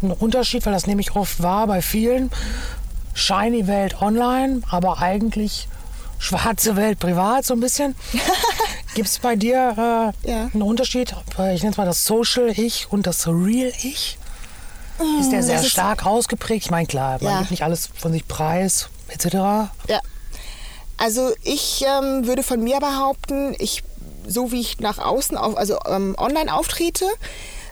einen 0.00 0.12
Unterschied? 0.12 0.64
Weil 0.66 0.72
das 0.72 0.86
nehme 0.86 1.00
ich 1.00 1.14
oft 1.16 1.42
wahr 1.42 1.66
bei 1.66 1.82
vielen. 1.82 2.30
Shiny 3.14 3.66
Welt 3.66 4.00
online, 4.00 4.62
aber 4.70 4.98
eigentlich 5.00 5.68
schwarze 6.22 6.76
Welt 6.76 6.98
privat 6.98 7.44
so 7.44 7.54
ein 7.54 7.60
bisschen. 7.60 7.94
Gibt 8.94 9.08
es 9.08 9.18
bei 9.18 9.36
dir 9.36 10.12
äh, 10.24 10.30
Ja. 10.30 10.50
einen 10.52 10.62
Unterschied? 10.62 11.14
Ich 11.30 11.62
nenne 11.62 11.70
es 11.72 11.76
mal 11.76 11.86
das 11.86 12.04
Social-Ich 12.04 12.86
und 12.90 13.06
das 13.06 13.26
Real-Ich. 13.26 14.18
Ist 15.20 15.32
der 15.32 15.42
sehr 15.42 15.56
das 15.56 15.66
ist- 15.66 15.72
stark 15.72 16.06
ausgeprägt? 16.06 16.66
Ich 16.66 16.70
meine, 16.70 16.86
klar, 16.86 17.18
man 17.20 17.32
Ja. 17.32 17.38
gibt 17.40 17.50
nicht 17.50 17.62
alles 17.64 17.88
von 17.98 18.12
sich 18.12 18.26
preis, 18.28 18.88
etc. 19.08 19.34
Ja. 19.88 20.00
Also 20.98 21.32
ich 21.42 21.84
ähm, 21.86 22.26
würde 22.26 22.42
von 22.42 22.62
mir 22.62 22.78
behaupten, 22.78 23.56
ich 23.58 23.82
so 24.26 24.52
wie 24.52 24.60
ich 24.60 24.78
nach 24.78 24.98
außen, 24.98 25.36
auf, 25.36 25.56
also 25.56 25.78
ähm, 25.88 26.14
online 26.16 26.54
auftrete, 26.54 27.06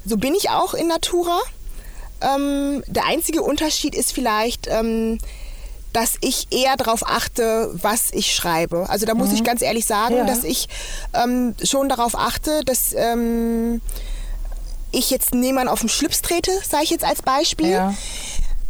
so 0.05 0.16
bin 0.16 0.34
ich 0.34 0.51
auch 0.51 0.74
in 0.74 0.88
Natura. 0.88 1.38
Ähm, 2.20 2.82
der 2.88 3.07
einzige 3.07 3.42
Unterschied 3.42 3.94
ist 3.94 4.12
vielleicht, 4.12 4.66
ähm, 4.66 5.18
dass 5.93 6.14
ich 6.20 6.47
eher 6.51 6.76
darauf 6.76 7.07
achte, 7.07 7.70
was 7.74 8.11
ich 8.12 8.32
schreibe. 8.34 8.88
Also 8.88 9.07
da 9.07 9.14
muss 9.14 9.32
ich 9.32 9.43
ganz 9.45 9.61
ehrlich 9.62 9.86
sagen, 9.86 10.16
Ja. 10.16 10.24
dass 10.24 10.45
ich 10.45 10.68
ähm, 11.14 11.55
schon 11.64 11.88
darauf 11.88 12.14
achte, 12.16 12.64
dass 12.64 12.93
ähm, 12.97 13.80
ich 14.93 15.11
jetzt 15.11 15.34
niemand 15.34 15.68
auf 15.68 15.80
den 15.80 15.88
Schlips 15.88 16.22
trete, 16.22 16.53
sage 16.68 16.84
ich 16.84 16.91
jetzt 16.91 17.05
als 17.05 17.22
Beispiel 17.22 17.70
Ja. 17.70 17.95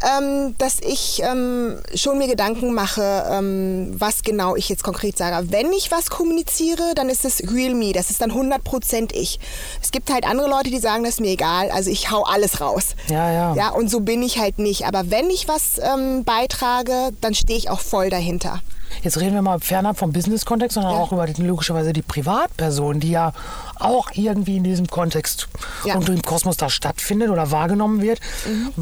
Ähm, 0.03 0.57
dass 0.59 0.78
ich 0.80 1.22
ähm, 1.22 1.80
schon 1.94 2.18
mir 2.18 2.26
Gedanken 2.26 2.72
mache, 2.72 3.26
ähm, 3.30 3.94
was 3.98 4.22
genau 4.22 4.57
ich 4.57 4.68
jetzt 4.68 4.82
konkret 4.82 5.18
sage. 5.18 5.51
Wenn 5.51 5.72
ich 5.72 5.90
was 5.90 6.11
kommuniziere, 6.11 6.94
dann 6.94 7.09
ist 7.09 7.24
es 7.24 7.42
real 7.53 7.74
me, 7.74 7.92
das 7.92 8.11
ist 8.11 8.22
dann 8.22 8.32
100% 8.32 9.12
ich. 9.14 9.38
Es 9.82 9.90
gibt 9.90 10.11
halt 10.11 10.26
andere 10.26 10.48
Leute, 10.48 10.70
die 10.70 10.78
sagen, 10.78 11.05
das 11.05 11.14
ist 11.14 11.20
mir 11.20 11.30
egal, 11.30 11.70
also 11.70 11.90
ich 11.90 12.11
hau 12.11 12.22
alles 12.22 12.61
raus. 12.61 12.94
Ja, 13.09 13.30
ja. 13.30 13.55
Ja, 13.55 13.68
und 13.70 13.90
so 13.90 14.01
bin 14.01 14.22
ich 14.22 14.38
halt 14.38 14.59
nicht. 14.59 14.86
Aber 14.86 15.11
wenn 15.11 15.28
ich 15.30 15.48
was 15.48 15.78
ähm, 15.78 16.24
beitrage, 16.24 17.11
dann 17.20 17.34
stehe 17.34 17.59
ich 17.59 17.70
auch 17.70 17.80
voll 17.80 18.11
dahinter. 18.11 18.61
Jetzt 19.03 19.18
reden 19.18 19.34
wir 19.34 19.43
mal 19.43 19.61
fernab 19.61 19.99
vom 19.99 20.12
Business-Kontext, 20.12 20.74
sondern 20.74 20.93
Ja. 20.93 20.99
auch 20.99 21.12
über 21.12 21.26
logischerweise 21.26 21.93
die 21.93 22.03
Privatperson, 22.03 23.01
die 23.01 23.11
ja 23.11 23.32
auch 23.78 24.11
irgendwie 24.14 24.57
in 24.57 24.64
diesem 24.64 24.86
Kontext 24.88 25.49
Ja. 25.84 25.95
und 25.97 26.09
im 26.09 26.22
Kosmos 26.22 26.57
da 26.57 26.68
stattfindet 26.68 27.30
oder 27.30 27.51
wahrgenommen 27.51 28.03
wird. 28.03 28.20
Mhm. 28.47 28.72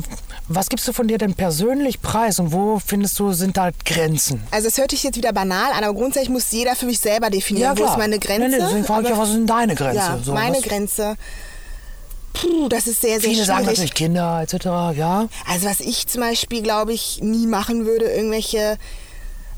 Was 0.48 0.68
gibst 0.68 0.88
du 0.88 0.92
von 0.92 1.06
dir 1.08 1.18
denn 1.18 1.34
persönlich 1.34 2.00
preis 2.00 2.38
und 2.40 2.52
wo 2.52 2.78
findest 2.84 3.18
du, 3.18 3.32
sind 3.32 3.56
da 3.56 3.70
Grenzen? 3.84 4.42
Also 4.50 4.68
es 4.68 4.78
hört 4.78 4.90
sich 4.90 5.02
jetzt 5.02 5.16
wieder 5.16 5.32
banal 5.32 5.72
an, 5.72 5.84
aber 5.84 5.94
grundsätzlich 5.94 6.30
muss 6.30 6.50
jeder 6.50 6.74
für 6.74 6.86
mich 6.86 6.98
selber 7.00 7.28
definieren, 7.30 7.78
wo 7.78 7.84
ist 7.84 7.98
meine 7.98 8.18
Grenze. 8.18 8.48
Nee, 8.48 8.56
nee, 8.56 8.62
deswegen 8.62 8.84
frage 8.84 9.04
ich 9.04 9.10
ja, 9.10 9.18
was 9.18 9.30
denn 9.30 9.46
deine 9.46 9.74
Grenze? 9.74 9.96
Ja, 9.98 10.18
So, 10.22 10.32
meine 10.32 10.56
was, 10.56 10.62
Grenze. 10.62 11.16
Puh, 12.32 12.68
das 12.68 12.86
ist 12.86 13.00
sehr, 13.00 13.20
sehr 13.20 13.30
Viele 13.30 13.44
sagen 13.44 13.64
schwierig. 13.64 13.78
natürlich 13.78 13.94
Kinder 13.94 14.40
etc., 14.42 14.64
ja. 14.96 15.28
Also 15.48 15.66
was 15.66 15.80
ich 15.80 16.06
zum 16.06 16.20
Beispiel, 16.20 16.62
glaube 16.62 16.92
ich, 16.92 17.18
nie 17.20 17.46
machen 17.46 17.84
würde, 17.84 18.04
irgendwelche 18.06 18.78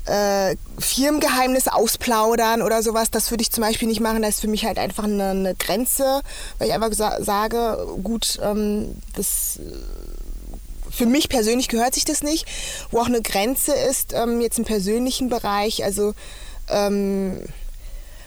äh, 0.05 0.55
Firmengeheimnisse 0.79 1.73
ausplaudern 1.73 2.61
oder 2.61 2.81
sowas, 2.81 3.11
das 3.11 3.31
würde 3.31 3.41
ich 3.43 3.51
zum 3.51 3.63
Beispiel 3.63 3.87
nicht 3.87 3.99
machen. 3.99 4.21
Das 4.21 4.35
ist 4.35 4.41
für 4.41 4.47
mich 4.47 4.65
halt 4.65 4.77
einfach 4.77 5.03
eine, 5.03 5.29
eine 5.29 5.55
Grenze, 5.55 6.21
weil 6.57 6.67
ich 6.67 6.73
einfach 6.73 6.91
sa 6.93 7.21
sage, 7.21 7.85
gut, 8.03 8.39
ähm, 8.41 8.95
das 9.15 9.59
äh, 9.59 10.91
für 10.91 11.05
mich 11.05 11.29
persönlich 11.29 11.67
gehört 11.67 11.93
sich 11.93 12.05
das 12.05 12.23
nicht. 12.23 12.45
Wo 12.89 12.99
auch 12.99 13.05
eine 13.05 13.21
Grenze 13.21 13.73
ist, 13.73 14.13
ähm, 14.13 14.41
jetzt 14.41 14.59
im 14.59 14.65
persönlichen 14.65 15.29
Bereich, 15.29 15.83
also 15.83 16.13
ähm, 16.69 17.41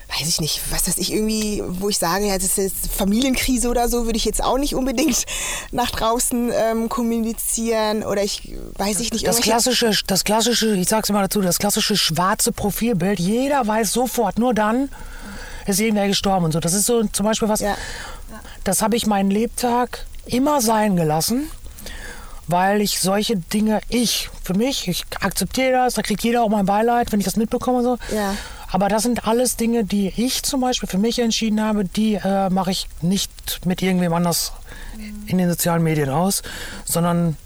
weiß 0.08 0.28
ich 0.28 0.40
nicht, 0.40 0.60
was 0.70 0.86
weiß 0.86 0.98
ich 0.98 1.12
irgendwie, 1.12 1.62
wo 1.66 1.88
ich 1.88 1.98
sage, 1.98 2.26
ja, 2.26 2.36
das 2.38 2.58
ist 2.58 2.88
Familienkrise 2.92 3.68
oder 3.68 3.88
so, 3.88 4.04
würde 4.04 4.16
ich 4.16 4.24
jetzt 4.24 4.42
auch 4.42 4.58
nicht 4.58 4.74
unbedingt 4.74 5.24
nach 5.72 5.90
draußen 5.90 6.50
ähm, 6.54 6.88
kommunizieren 6.88 8.02
oder 8.04 8.22
ich 8.22 8.54
weiß 8.76 9.00
ich 9.00 9.12
nicht. 9.12 9.26
Das 9.26 9.40
klassische, 9.40 9.90
das 10.06 10.24
klassische, 10.24 10.74
ich 10.76 10.88
sag's 10.88 11.08
immer 11.08 11.22
dazu, 11.22 11.40
das 11.40 11.58
klassische 11.58 11.96
schwarze 11.96 12.52
Profilbild, 12.52 13.18
jeder 13.18 13.66
weiß 13.66 13.92
sofort, 13.92 14.38
nur 14.38 14.54
dann 14.54 14.88
ist 15.66 15.80
irgendwer 15.80 16.06
gestorben 16.06 16.44
und 16.44 16.52
so. 16.52 16.60
Das 16.60 16.74
ist 16.74 16.86
so 16.86 17.02
zum 17.04 17.24
Beispiel 17.26 17.48
was, 17.48 17.60
Ja. 17.60 17.76
das 18.64 18.82
habe 18.82 18.96
ich 18.96 19.06
meinen 19.06 19.30
Lebtag 19.30 20.06
immer 20.26 20.60
sein 20.60 20.96
gelassen, 20.96 21.50
weil 22.46 22.82
ich 22.82 23.00
solche 23.00 23.36
Dinge, 23.36 23.80
ich, 23.88 24.28
für 24.42 24.54
mich, 24.54 24.86
ich 24.88 25.04
akzeptiere 25.20 25.72
das, 25.72 25.94
da 25.94 26.02
kriegt 26.02 26.22
jeder 26.22 26.42
auch 26.42 26.50
mein 26.50 26.66
Beileid, 26.66 27.10
wenn 27.10 27.18
ich 27.20 27.24
das 27.24 27.36
mitbekomme 27.36 27.78
und 27.78 27.84
so. 27.84 27.98
Ja. 28.14 28.34
Aber 28.74 28.88
das 28.88 29.04
sind 29.04 29.28
alles 29.28 29.54
Dinge, 29.54 29.84
die 29.84 30.12
ich 30.16 30.42
zum 30.42 30.60
Beispiel 30.60 30.88
für 30.88 30.98
mich 30.98 31.20
entschieden 31.20 31.62
habe, 31.62 31.84
die 31.84 32.14
äh, 32.14 32.50
mache 32.50 32.72
ich 32.72 32.88
nicht 33.02 33.64
mit 33.64 33.80
irgendwem 33.82 34.12
anders 34.12 34.50
in 35.28 35.38
den 35.38 35.48
sozialen 35.48 35.84
Medien 35.84 36.10
aus, 36.10 36.42
sondern 36.84 37.36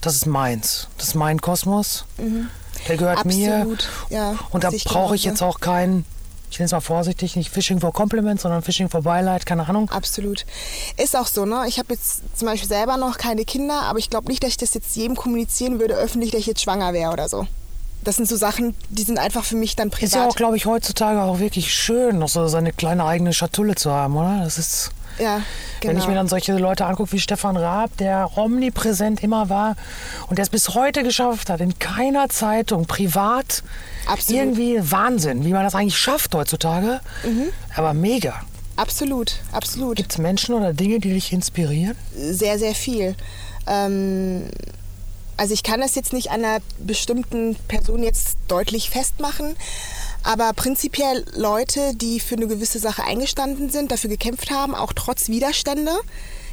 das 0.00 0.14
ist 0.14 0.24
meins. 0.24 0.88
Das 0.96 1.08
ist 1.08 1.14
mein 1.14 1.42
Kosmos. 1.42 2.06
Der 2.88 2.96
gehört 2.96 3.26
mir. 3.26 3.66
Mhm. 3.66 3.72
Absolut, 3.72 3.88
ja, 4.08 4.36
Und 4.50 4.64
da 4.64 4.70
brauche 4.86 5.14
ich 5.14 5.24
jetzt 5.24 5.42
auch 5.42 5.60
kein, 5.60 6.06
ich 6.50 6.58
nenne 6.58 6.68
es 6.68 6.72
mal 6.72 6.80
vorsichtig, 6.80 7.36
nicht 7.36 7.50
Fishing 7.50 7.80
for 7.80 7.92
Compliments, 7.92 8.44
sondern 8.44 8.62
Fishing 8.62 8.88
for 8.88 9.02
Beileid, 9.02 9.44
keine 9.44 9.68
Ahnung. 9.68 9.90
Absolut. 9.90 10.46
Ist 10.96 11.14
auch 11.14 11.26
so, 11.26 11.44
ne? 11.44 11.66
Ich 11.68 11.78
habe 11.78 11.92
jetzt 11.92 12.22
zum 12.34 12.48
Beispiel 12.48 12.66
selber 12.66 12.96
noch 12.96 13.18
keine 13.18 13.44
Kinder, 13.44 13.82
aber 13.82 13.98
ich 13.98 14.08
glaube 14.08 14.28
nicht, 14.28 14.42
dass 14.42 14.52
ich 14.52 14.56
das 14.56 14.72
jetzt 14.72 14.96
jedem 14.96 15.16
kommunizieren 15.16 15.80
würde, 15.80 15.96
öffentlich, 15.96 16.30
dass 16.30 16.40
ich 16.40 16.46
jetzt 16.46 16.62
schwanger 16.62 16.94
wäre 16.94 17.12
oder 17.12 17.28
so. 17.28 17.46
Das 18.04 18.16
sind 18.16 18.28
so 18.28 18.36
Sachen, 18.36 18.74
die 18.90 19.02
sind 19.02 19.18
einfach 19.18 19.44
für 19.44 19.56
mich 19.56 19.76
dann 19.76 19.90
privat. 19.90 20.04
Ist 20.04 20.14
ja 20.14 20.26
auch, 20.26 20.36
glaube 20.36 20.56
ich, 20.56 20.66
heutzutage 20.66 21.20
auch 21.20 21.40
wirklich 21.40 21.74
schön, 21.74 22.18
noch 22.18 22.28
so 22.28 22.46
seine 22.48 22.72
kleine 22.72 23.04
eigene 23.04 23.32
Schatulle 23.32 23.74
zu 23.74 23.90
haben, 23.90 24.16
oder? 24.16 24.40
Das 24.44 24.56
ist. 24.56 24.90
ja, 25.18 25.42
genau. 25.80 25.92
Wenn 25.92 25.98
ich 25.98 26.06
mir 26.08 26.14
dann 26.14 26.28
solche 26.28 26.56
Leute 26.56 26.86
angucke 26.86 27.12
wie 27.12 27.18
Stefan 27.20 27.56
Raab, 27.56 27.96
der 27.98 28.30
omnipräsent 28.36 29.22
immer 29.22 29.48
war 29.48 29.76
und 30.28 30.38
der 30.38 30.44
es 30.44 30.48
bis 30.48 30.70
heute 30.74 31.02
geschafft 31.02 31.50
hat, 31.50 31.60
in 31.60 31.78
keiner 31.78 32.28
Zeitung 32.28 32.86
privat 32.86 33.62
Absolut. 34.06 34.40
irgendwie 34.40 34.78
Wahnsinn, 34.80 35.44
wie 35.44 35.52
man 35.52 35.64
das 35.64 35.74
eigentlich 35.74 35.98
schafft 35.98 36.34
heutzutage. 36.34 37.00
Mhm. 37.24 37.48
Aber 37.76 37.92
mega. 37.94 38.40
absolut, 38.76 39.40
absolut. 39.52 39.96
Gibt 39.96 40.12
es 40.12 40.18
Menschen 40.18 40.54
oder 40.54 40.72
Dinge, 40.72 40.98
die 41.00 41.12
dich 41.12 41.32
inspirieren? 41.32 41.96
sehr, 42.16 42.58
sehr 42.58 42.74
viel. 42.74 43.16
Ähm, 43.66 44.44
also 45.38 45.54
ich 45.54 45.62
kann 45.62 45.80
das 45.80 45.94
jetzt 45.94 46.12
nicht 46.12 46.30
einer 46.30 46.58
bestimmten 46.78 47.54
Person 47.68 48.02
jetzt 48.02 48.36
deutlich 48.48 48.90
festmachen, 48.90 49.56
aber 50.24 50.52
prinzipiell 50.52 51.24
Leute, 51.34 51.94
die 51.94 52.18
für 52.18 52.34
eine 52.34 52.48
gewisse 52.48 52.80
Sache 52.80 53.04
eingestanden 53.04 53.70
sind, 53.70 53.92
dafür 53.92 54.10
gekämpft 54.10 54.50
haben, 54.50 54.74
auch 54.74 54.92
trotz 54.92 55.28
Widerstände. 55.28 55.92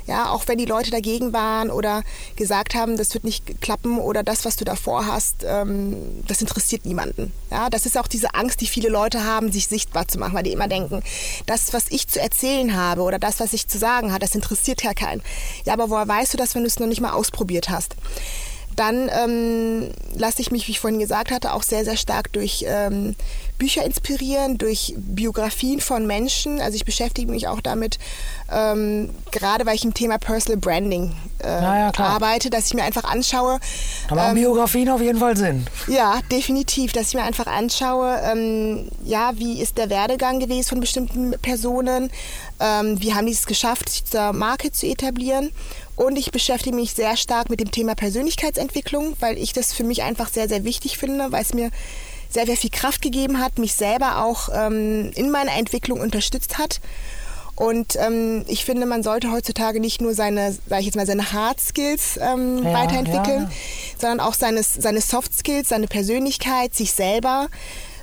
Ja, 0.08 0.30
auch 0.30 0.44
wenn 0.48 0.60
die 0.60 0.66
Leute 0.66 0.92
dagegen 0.92 1.34
waren 1.34 1.72
oder 1.72 2.04
gesagt 2.36 2.76
haben, 2.76 2.96
das 2.96 3.12
wird 3.16 3.24
nicht 3.24 3.60
klappen 3.60 3.98
oder 3.98 4.22
das, 4.22 4.46
was 4.46 4.56
du 4.56 4.64
davor 4.64 5.08
hast, 5.08 5.38
ähm, 5.44 6.24
das 6.28 6.42
interessiert 6.42 6.86
niemanden. 6.86 7.34
Ja, 7.50 7.72
das 7.72 7.88
ist 7.88 7.98
auch 7.98 8.06
diese 8.06 8.36
Angst, 8.36 8.62
die 8.62 8.68
viele 8.68 8.90
Leute 8.90 9.24
haben, 9.24 9.52
sich 9.52 9.66
sichtbar 9.66 10.08
zu 10.08 10.20
machen, 10.20 10.36
weil 10.36 10.44
die 10.44 10.52
immer 10.52 10.68
denken, 10.68 11.02
das, 11.48 11.74
was 11.74 11.86
ich 11.90 12.08
zu 12.08 12.22
erzählen 12.22 12.78
habe 12.78 13.02
oder 13.02 13.18
das, 13.18 13.40
was 13.40 13.52
ich 13.54 13.68
zu 13.68 13.80
sagen 13.80 14.12
habe, 14.12 14.20
das 14.20 14.36
interessiert 14.36 14.84
ja 14.84 14.94
keinen. 14.94 15.24
Ja, 15.66 15.74
aber 15.74 15.90
woher 15.90 16.08
weißt 16.08 16.36
du 16.36 16.38
das, 16.38 16.54
wenn 16.54 16.62
du 16.62 16.68
es 16.68 16.78
noch 16.78 16.86
nicht 16.86 17.02
mal 17.02 17.14
ausprobiert 17.14 17.70
hast? 17.70 17.96
Dann 18.76 19.10
ähm, 19.14 19.92
lasse 20.16 20.42
ich 20.42 20.52
mich, 20.52 20.68
wie 20.68 20.72
ich 20.72 20.80
vorhin 20.80 21.00
gesagt 21.00 21.32
hatte, 21.32 21.54
auch 21.54 21.64
sehr, 21.64 21.86
sehr 21.86 21.98
stark 21.98 22.32
durch 22.34 22.66
ähm, 22.68 23.16
Bücher 23.58 23.86
inspirieren, 23.86 24.58
durch 24.58 24.94
Biografien 24.98 25.80
von 25.80 26.06
Menschen. 26.06 26.60
Also 26.60 26.76
ich 26.76 26.84
beschäftige 26.84 27.32
mich 27.32 27.48
auch 27.48 27.62
damit, 27.62 28.00
ähm, 28.52 29.10
gerade 29.32 29.66
weil 29.66 29.76
ich 29.76 29.86
im 29.86 29.94
Thema 29.94 30.18
Personal 30.18 30.58
Branding 30.60 31.16
äh, 31.42 31.48
Ja, 31.48 31.92
arbeite, 31.98 32.50
dass 32.50 32.68
ich 32.68 32.74
mir 32.74 32.84
einfach 32.84 33.06
anschaue, 33.06 33.60
Da 34.10 34.16
machen 34.16 34.30
ähm, 34.32 34.36
Biografien 34.36 34.90
auf 34.90 35.02
jeden 35.02 35.20
Fall 35.20 35.38
Sinn. 35.38 35.66
ja, 35.88 36.20
definitiv, 36.32 36.92
dass 36.92 37.10
ich 37.10 37.14
mir 37.14 37.24
einfach 37.24 37.48
anschaue, 37.48 38.20
ähm, 38.24 38.90
ja, 39.06 39.32
wie 39.38 39.62
ist 39.62 39.78
der 39.78 39.90
Werdegang 39.90 40.40
gewesen 40.40 40.68
von 40.68 40.80
bestimmten 40.82 41.32
Personen, 41.42 42.12
ähm, 42.60 43.02
wie 43.02 43.14
haben 43.14 43.26
die 43.26 43.34
es 43.34 43.46
geschafft, 43.46 43.90
sich 43.90 44.06
zur 44.06 44.34
Marke 44.34 44.72
zu 44.72 44.86
etablieren. 44.86 45.52
Und 45.96 46.18
ich 46.18 46.32
beschäftige 46.32 46.76
mich 46.76 46.94
sehr 46.94 47.16
stark 47.16 47.50
mit 47.50 47.60
dem 47.60 47.72
Thema 47.72 47.96
Persönlichkeitsentwicklung, 47.96 49.16
weil 49.20 49.38
ich 49.38 49.54
das 49.54 49.74
für 49.74 49.84
mich 49.84 50.04
einfach 50.04 50.30
sehr, 50.30 50.50
sehr 50.50 50.64
wichtig 50.64 50.98
finde, 50.98 51.32
weil 51.32 51.42
es 51.42 51.54
mir 51.54 51.72
sehr, 52.30 52.46
sehr 52.46 52.58
viel 52.58 52.70
Kraft 52.70 53.02
gegeben 53.02 53.40
hat, 53.40 53.60
mich 53.60 53.74
selber 53.74 54.24
auch 54.24 54.50
ähm, 54.54 55.12
in 55.16 55.32
meiner 55.32 55.54
Entwicklung 55.54 56.00
unterstützt 56.02 56.58
hat. 56.58 56.82
Und 57.56 57.96
ähm, 57.96 58.44
ich 58.48 58.66
finde, 58.66 58.86
man 58.86 59.02
sollte 59.02 59.32
heutzutage 59.32 59.80
nicht 59.80 60.02
nur 60.02 60.14
seine, 60.14 60.52
sage 60.68 60.82
ich 60.82 60.88
jetzt 60.88 60.96
mal, 60.96 61.06
seine 61.06 61.32
Hard 61.32 61.62
Skills 61.62 62.20
ähm, 62.22 62.64
Ja, 62.64 62.74
weiterentwickeln, 62.74 63.44
ja. 63.44 63.52
sondern 63.98 64.20
auch 64.20 64.34
seine, 64.34 64.62
seine 64.62 65.00
Soft 65.00 65.34
Skills, 65.38 65.70
seine 65.70 65.88
Persönlichkeit, 65.88 66.76
sich 66.76 66.92
selber. 66.92 67.48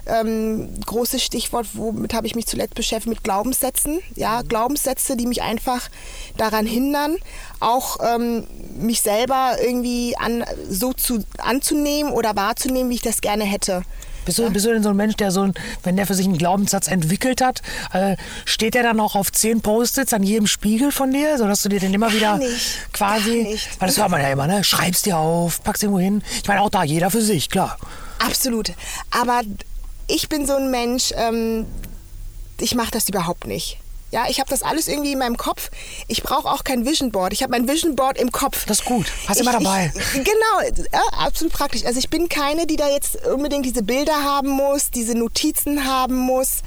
Ähm, 0.07 0.69
großes 0.85 1.23
Stichwort, 1.23 1.67
womit 1.75 2.13
habe 2.13 2.27
ich 2.27 2.35
mich 2.35 2.47
zuletzt 2.47 2.75
beschäftigt, 2.75 3.09
mit 3.09 3.25
Glaubenssätzen. 3.25 4.01
Ja, 4.17 4.43
Glaubenssätze, 4.43 5.17
die 5.17 5.27
mich 5.27 5.43
einfach 5.43 5.89
daran 6.37 6.67
hindern, 6.67 7.17
auch 7.61 7.99
ähm, 8.03 8.47
mich 8.79 9.01
selber 9.01 9.57
irgendwie 9.65 10.17
an, 10.17 10.45
so 10.69 10.93
zu, 10.93 11.25
anzunehmen 11.39 12.13
oder 12.13 12.35
wahrzunehmen, 12.35 12.91
wie 12.91 12.97
ich 12.97 13.03
das 13.03 13.21
gerne 13.21 13.45
hätte. 13.45 13.83
Bist 14.25 14.39
du, 14.39 14.51
bist 14.51 14.67
du 14.67 14.73
denn 14.73 14.83
so 14.83 14.91
ein 14.91 14.97
Mensch, 14.97 15.17
der 15.17 15.33
so 15.33 15.43
ein, 15.43 15.55
wenn 15.83 15.97
der 15.97 16.07
für 16.07 16.15
sich 16.15 16.27
einen 16.27 16.39
Glaubenssatz 16.39 16.87
entwickelt 16.87 17.41
hat, 17.41 17.61
äh, 17.93 18.17
steht 18.45 18.75
der 18.75 18.83
dann 18.85 19.01
auch 19.01 19.17
auf 19.17 19.33
zehn 19.33 19.61
Post-its 19.61 20.13
an 20.13 20.23
jedem 20.23 20.47
Spiegel 20.47 20.93
von 20.93 21.11
dir, 21.11 21.39
sodass 21.39 21.63
du 21.63 21.69
dir 21.69 21.81
den 21.81 21.93
immer 21.93 22.13
wieder 22.13 22.39
nicht, 22.39 22.93
quasi, 22.93 23.59
weil 23.79 23.89
das 23.89 23.99
hört 23.99 24.11
man 24.11 24.21
ja 24.21 24.31
immer, 24.31 24.47
ne? 24.47 24.63
Schreibst 24.63 25.07
dir 25.07 25.19
auf, 25.19 25.63
packst 25.65 25.83
irgendwo 25.83 26.01
hin. 26.01 26.23
Ich 26.41 26.47
meine, 26.47 26.61
auch 26.61 26.71
da 26.71 26.85
jeder 26.85 27.11
für 27.11 27.23
sich, 27.23 27.51
klar. 27.51 27.77
Absolut. 28.21 28.73
Aber 29.11 29.43
ich 30.13 30.29
bin 30.29 30.47
so 30.47 30.55
ein 30.55 30.71
Mensch, 30.71 31.13
ähm, 31.17 31.67
ich 32.61 32.75
mache 32.75 32.91
das 32.91 33.09
überhaupt 33.09 33.47
nicht. 33.47 33.79
Ja, 34.11 34.27
ich 34.29 34.41
habe 34.41 34.51
das 34.51 34.63
alles 34.63 34.89
irgendwie 34.89 35.13
in 35.13 35.19
meinem 35.19 35.39
Kopf. 35.39 35.71
Ich 36.07 36.23
brauche 36.23 36.51
auch 36.51 36.65
kein 36.65 36.85
Vision 36.85 37.11
Board. 37.13 37.33
Ich 37.33 37.43
habe 37.43 37.51
mein 37.53 37.67
Vision 37.67 37.97
Board 37.97 38.19
im 38.19 38.31
Kopf. 38.31 38.67
Das 38.67 38.81
ist 38.81 38.85
gut. 38.85 39.07
Hast 39.27 39.41
ich, 39.41 39.47
immer 39.47 39.59
dabei. 39.59 39.91
Ich, 39.97 40.13
genau, 40.13 40.85
ja, 40.93 41.01
absolut 41.13 41.55
praktisch. 41.55 41.87
Also 41.87 41.99
ich 41.99 42.11
bin 42.11 42.29
keine, 42.29 42.67
die 42.67 42.77
da 42.77 42.91
jetzt 42.91 43.27
unbedingt 43.27 43.65
diese 43.65 43.83
Bilder 43.83 44.23
haben 44.23 44.51
muss, 44.51 44.91
diese 44.91 45.15
Notizen 45.15 45.87
haben 45.87 46.19
muss. 46.19 46.61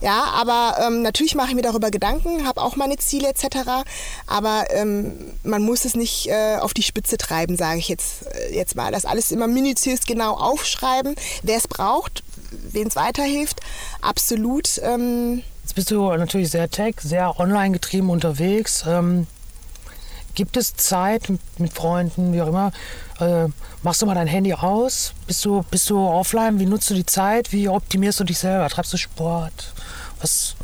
Ja, 0.00 0.24
aber 0.24 0.76
ähm, 0.86 1.02
natürlich 1.02 1.34
mache 1.34 1.48
ich 1.48 1.54
mir 1.54 1.62
darüber 1.62 1.90
Gedanken, 1.90 2.46
habe 2.46 2.62
auch 2.62 2.76
meine 2.76 2.98
Ziele 2.98 3.28
etc. 3.28 3.84
Aber 4.28 4.66
ähm, 4.70 5.32
man 5.42 5.62
muss 5.62 5.84
es 5.84 5.96
nicht 5.96 6.28
äh, 6.28 6.58
auf 6.60 6.74
die 6.74 6.82
Spitze 6.82 7.16
treiben, 7.16 7.56
sage 7.56 7.78
ich 7.78 7.88
jetzt, 7.88 8.26
äh, 8.26 8.54
jetzt 8.54 8.76
mal. 8.76 8.92
Das 8.92 9.06
alles 9.06 9.32
immer 9.32 9.48
minutiös 9.48 10.04
genau 10.06 10.34
aufschreiben. 10.34 11.16
Wer 11.42 11.56
es 11.56 11.66
braucht, 11.66 12.22
wen 12.72 12.88
es 12.88 12.96
weiterhilft, 12.96 13.60
absolut. 14.00 14.80
Ähm, 14.82 15.42
Jetzt 15.62 15.74
bist 15.74 15.90
du 15.90 16.10
natürlich 16.12 16.50
sehr 16.50 16.70
tech, 16.70 16.96
sehr 17.02 17.38
online 17.40 17.72
getrieben 17.72 18.10
unterwegs. 18.10 18.84
Ähm, 18.86 19.26
gibt 20.34 20.56
es 20.56 20.76
Zeit 20.76 21.28
mit, 21.28 21.40
mit 21.58 21.72
Freunden, 21.72 22.32
wie 22.32 22.40
auch 22.42 22.48
immer? 22.48 22.70
Äh, 23.18 23.48
machst 23.82 24.02
du 24.02 24.06
mal 24.06 24.14
dein 24.14 24.28
Handy 24.28 24.54
aus? 24.54 25.12
Bist 25.26 25.44
du, 25.44 25.64
bist 25.70 25.90
du 25.90 25.98
offline? 25.98 26.60
Wie 26.60 26.66
nutzt 26.66 26.88
du 26.90 26.94
die 26.94 27.06
Zeit? 27.06 27.52
Wie 27.52 27.68
optimierst 27.68 28.20
du 28.20 28.24
dich 28.24 28.38
selber? 28.38 28.68
Treibst 28.68 28.92
du 28.92 28.96
Sport? 28.96 29.72
Was, 30.20 30.54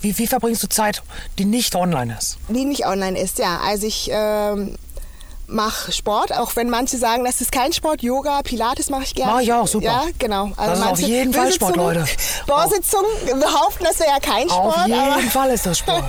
wie, 0.00 0.18
wie 0.18 0.26
verbringst 0.26 0.62
du 0.62 0.68
Zeit, 0.68 1.02
die 1.38 1.46
nicht 1.46 1.74
online 1.74 2.16
ist? 2.18 2.36
die 2.48 2.64
nicht 2.64 2.86
online 2.86 3.18
ist, 3.18 3.38
ja. 3.38 3.60
Also 3.64 3.86
ich 3.86 4.10
ähm, 4.12 4.76
mache 5.46 5.92
Sport, 5.92 6.32
auch 6.36 6.56
wenn 6.56 6.70
manche 6.70 6.96
sagen, 6.96 7.24
das 7.24 7.40
ist 7.40 7.52
kein 7.52 7.72
Sport. 7.72 8.02
Yoga, 8.02 8.42
Pilates 8.42 8.90
mache 8.90 9.04
ich 9.04 9.14
gerne. 9.14 9.32
Mach 9.32 9.40
ich 9.40 9.52
auch, 9.52 9.66
super. 9.66 9.86
Ja, 9.86 10.04
genau. 10.18 10.52
Also 10.56 10.70
das 10.70 10.78
ist 10.78 10.86
auf 10.86 11.00
jeden 11.00 11.32
Fall 11.32 11.52
Sport, 11.52 11.76
Leute. 11.76 12.04
Böse 12.46 12.80
Zungen 12.82 13.40
behaupten, 13.40 13.84
das 13.84 13.98
wäre 14.00 14.10
ja 14.10 14.20
kein 14.20 14.48
Sport. 14.48 14.76
Auf 14.76 14.86
jeden 14.86 15.30
Fall 15.30 15.50
ist 15.50 15.66
das 15.66 15.78
Sport. 15.78 16.04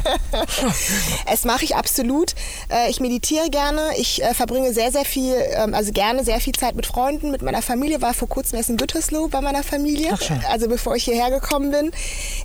es 1.32 1.46
mache 1.46 1.66
ich 1.66 1.76
absolut. 1.76 2.34
Äh, 2.70 2.90
ich 2.90 3.00
meditiere 3.00 3.50
gerne. 3.50 3.92
Ich 3.98 4.24
äh, 4.24 4.34
verbringe 4.34 4.74
sehr, 4.74 4.92
sehr 4.92 5.06
viel, 5.06 5.36
ähm, 5.52 5.74
also 5.74 5.92
gerne 5.92 6.24
sehr 6.24 6.40
viel 6.40 6.54
Zeit 6.54 6.76
mit 6.76 6.86
Freunden, 6.86 7.32
mit 7.32 7.42
meiner 7.42 7.62
Familie. 7.62 8.02
War 8.02 8.14
vor 8.14 8.30
kurzem 8.30 8.58
erst 8.58 8.70
in 8.70 8.78
Gütersloh 8.78 9.28
bei 9.28 9.42
meiner 9.42 9.64
Familie. 9.64 10.12
Ach, 10.14 10.22
schön. 10.22 10.42
Also 10.50 10.68
bevor 10.68 10.96
ich 10.96 11.06
hierher 11.06 11.30
gekommen 11.30 11.72
bin. 11.72 11.92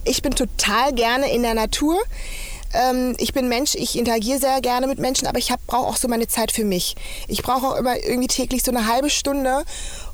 Ich 0.04 0.22
bin 0.22 0.34
total 0.34 0.92
gerne 0.92 1.30
in 1.30 1.42
der 1.42 1.54
Natur. 1.54 1.98
Ähm, 2.72 3.14
ich 3.18 3.32
bin 3.32 3.48
Mensch, 3.48 3.74
ich 3.74 3.98
interagiere 3.98 4.38
sehr 4.38 4.60
gerne 4.60 4.86
mit 4.86 4.98
Menschen, 4.98 5.26
aber 5.26 5.38
ich 5.38 5.52
brauche 5.66 5.88
auch 5.88 5.96
so 5.96 6.08
meine 6.08 6.28
Zeit 6.28 6.52
für 6.52 6.64
mich. 6.64 6.96
Ich 7.28 7.42
brauche 7.42 7.66
auch 7.66 7.76
immer 7.76 7.96
irgendwie 7.96 8.28
täglich 8.28 8.62
so 8.62 8.70
eine 8.70 8.86
halbe 8.86 9.10
Stunde, 9.10 9.64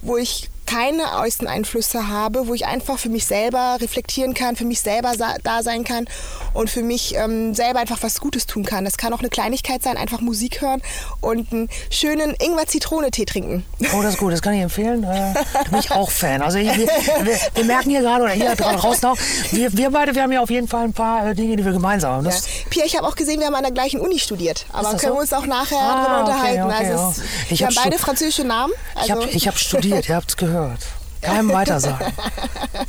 wo 0.02 0.16
ich 0.16 0.48
keine 0.66 1.20
äußeren 1.20 1.46
Einflüsse 1.48 2.08
habe, 2.08 2.48
wo 2.48 2.54
ich 2.54 2.66
einfach 2.66 2.98
für 2.98 3.08
mich 3.08 3.26
selber 3.26 3.78
reflektieren 3.80 4.34
kann, 4.34 4.56
für 4.56 4.64
mich 4.64 4.80
selber 4.80 5.12
da 5.42 5.62
sein 5.62 5.84
kann 5.84 6.06
und 6.52 6.68
für 6.68 6.82
mich 6.82 7.14
ähm, 7.14 7.54
selber 7.54 7.78
einfach 7.78 8.02
was 8.02 8.20
Gutes 8.20 8.46
tun 8.46 8.64
kann. 8.64 8.84
Das 8.84 8.96
kann 8.96 9.12
auch 9.12 9.20
eine 9.20 9.28
Kleinigkeit 9.28 9.82
sein, 9.82 9.96
einfach 9.96 10.20
Musik 10.20 10.60
hören 10.60 10.82
und 11.20 11.52
einen 11.52 11.68
schönen 11.90 12.34
Ingwer-Zitrone-Tee 12.34 13.24
trinken. 13.24 13.64
Oh, 13.94 14.02
das 14.02 14.14
ist 14.14 14.18
gut, 14.18 14.32
das 14.32 14.42
kann 14.42 14.54
ich 14.54 14.62
empfehlen. 14.62 15.04
Äh, 15.04 15.34
bin 15.70 15.78
ich 15.78 15.90
auch 15.90 16.10
Fan. 16.10 16.42
Also 16.42 16.58
ich, 16.58 16.68
wir, 16.76 16.86
wir, 17.22 17.38
wir, 17.54 17.64
merken 17.64 17.90
hier 17.90 18.00
gerade, 18.00 18.24
oder 18.24 18.32
hier 18.32 18.54
draußen 18.56 19.08
auch, 19.08 19.16
wir, 19.52 19.72
wir 19.76 19.90
beide, 19.90 20.14
wir 20.14 20.22
haben 20.22 20.32
ja 20.32 20.40
auf 20.40 20.50
jeden 20.50 20.68
Fall 20.68 20.84
ein 20.84 20.92
paar 20.92 21.28
äh, 21.28 21.34
Dinge, 21.34 21.56
die 21.56 21.64
wir 21.64 21.72
gemeinsam 21.72 22.12
haben. 22.12 22.26
Ja. 22.26 22.32
Pia, 22.70 22.84
ich 22.84 22.96
habe 22.96 23.06
auch 23.06 23.14
gesehen, 23.14 23.38
wir 23.38 23.46
haben 23.46 23.54
an 23.54 23.62
der 23.62 23.72
gleichen 23.72 24.00
Uni 24.00 24.18
studiert, 24.18 24.66
aber 24.72 24.90
können 24.90 25.00
so? 25.00 25.08
wir 25.08 25.20
uns 25.20 25.32
auch 25.32 25.46
nachher 25.46 25.78
ah, 25.78 26.04
darüber 26.04 26.20
unterhalten. 26.20 26.62
Okay, 26.62 26.74
okay, 26.74 26.92
also 26.92 27.10
es, 27.10 27.50
ich 27.50 27.60
wir 27.60 27.66
haben 27.68 27.76
beide 27.76 27.98
französische 27.98 28.44
Namen. 28.44 28.72
Also. 28.94 29.22
Ich 29.28 29.46
habe 29.46 29.56
hab 29.56 29.58
studiert, 29.58 30.08
ihr 30.08 30.16
habt 30.16 30.30
es 30.30 30.36
gehört 30.36 30.55
gehört. 30.56 30.86
Keinem 31.20 31.52
weiter 31.52 31.80
sagen. 31.80 32.12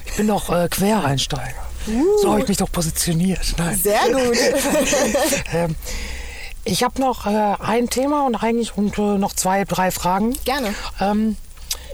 Ich 0.05 0.15
bin 0.15 0.27
doch 0.27 0.49
äh, 0.49 0.67
Quereinsteiger. 0.69 1.67
Uh. 1.87 2.17
So 2.21 2.31
habe 2.31 2.41
ich 2.41 2.47
mich 2.47 2.57
doch 2.57 2.71
positioniert. 2.71 3.55
Nein. 3.57 3.77
Sehr 3.77 4.01
gut. 4.11 4.37
ähm, 5.53 5.75
ich 6.65 6.83
habe 6.83 6.99
noch 6.99 7.25
äh, 7.25 7.55
ein 7.59 7.89
Thema 7.89 8.25
und 8.25 8.35
eigentlich 8.35 8.77
und, 8.77 8.97
äh, 8.97 9.17
noch 9.17 9.33
zwei, 9.33 9.63
drei 9.63 9.91
Fragen. 9.91 10.37
Gerne. 10.43 10.73
Ähm, 10.99 11.37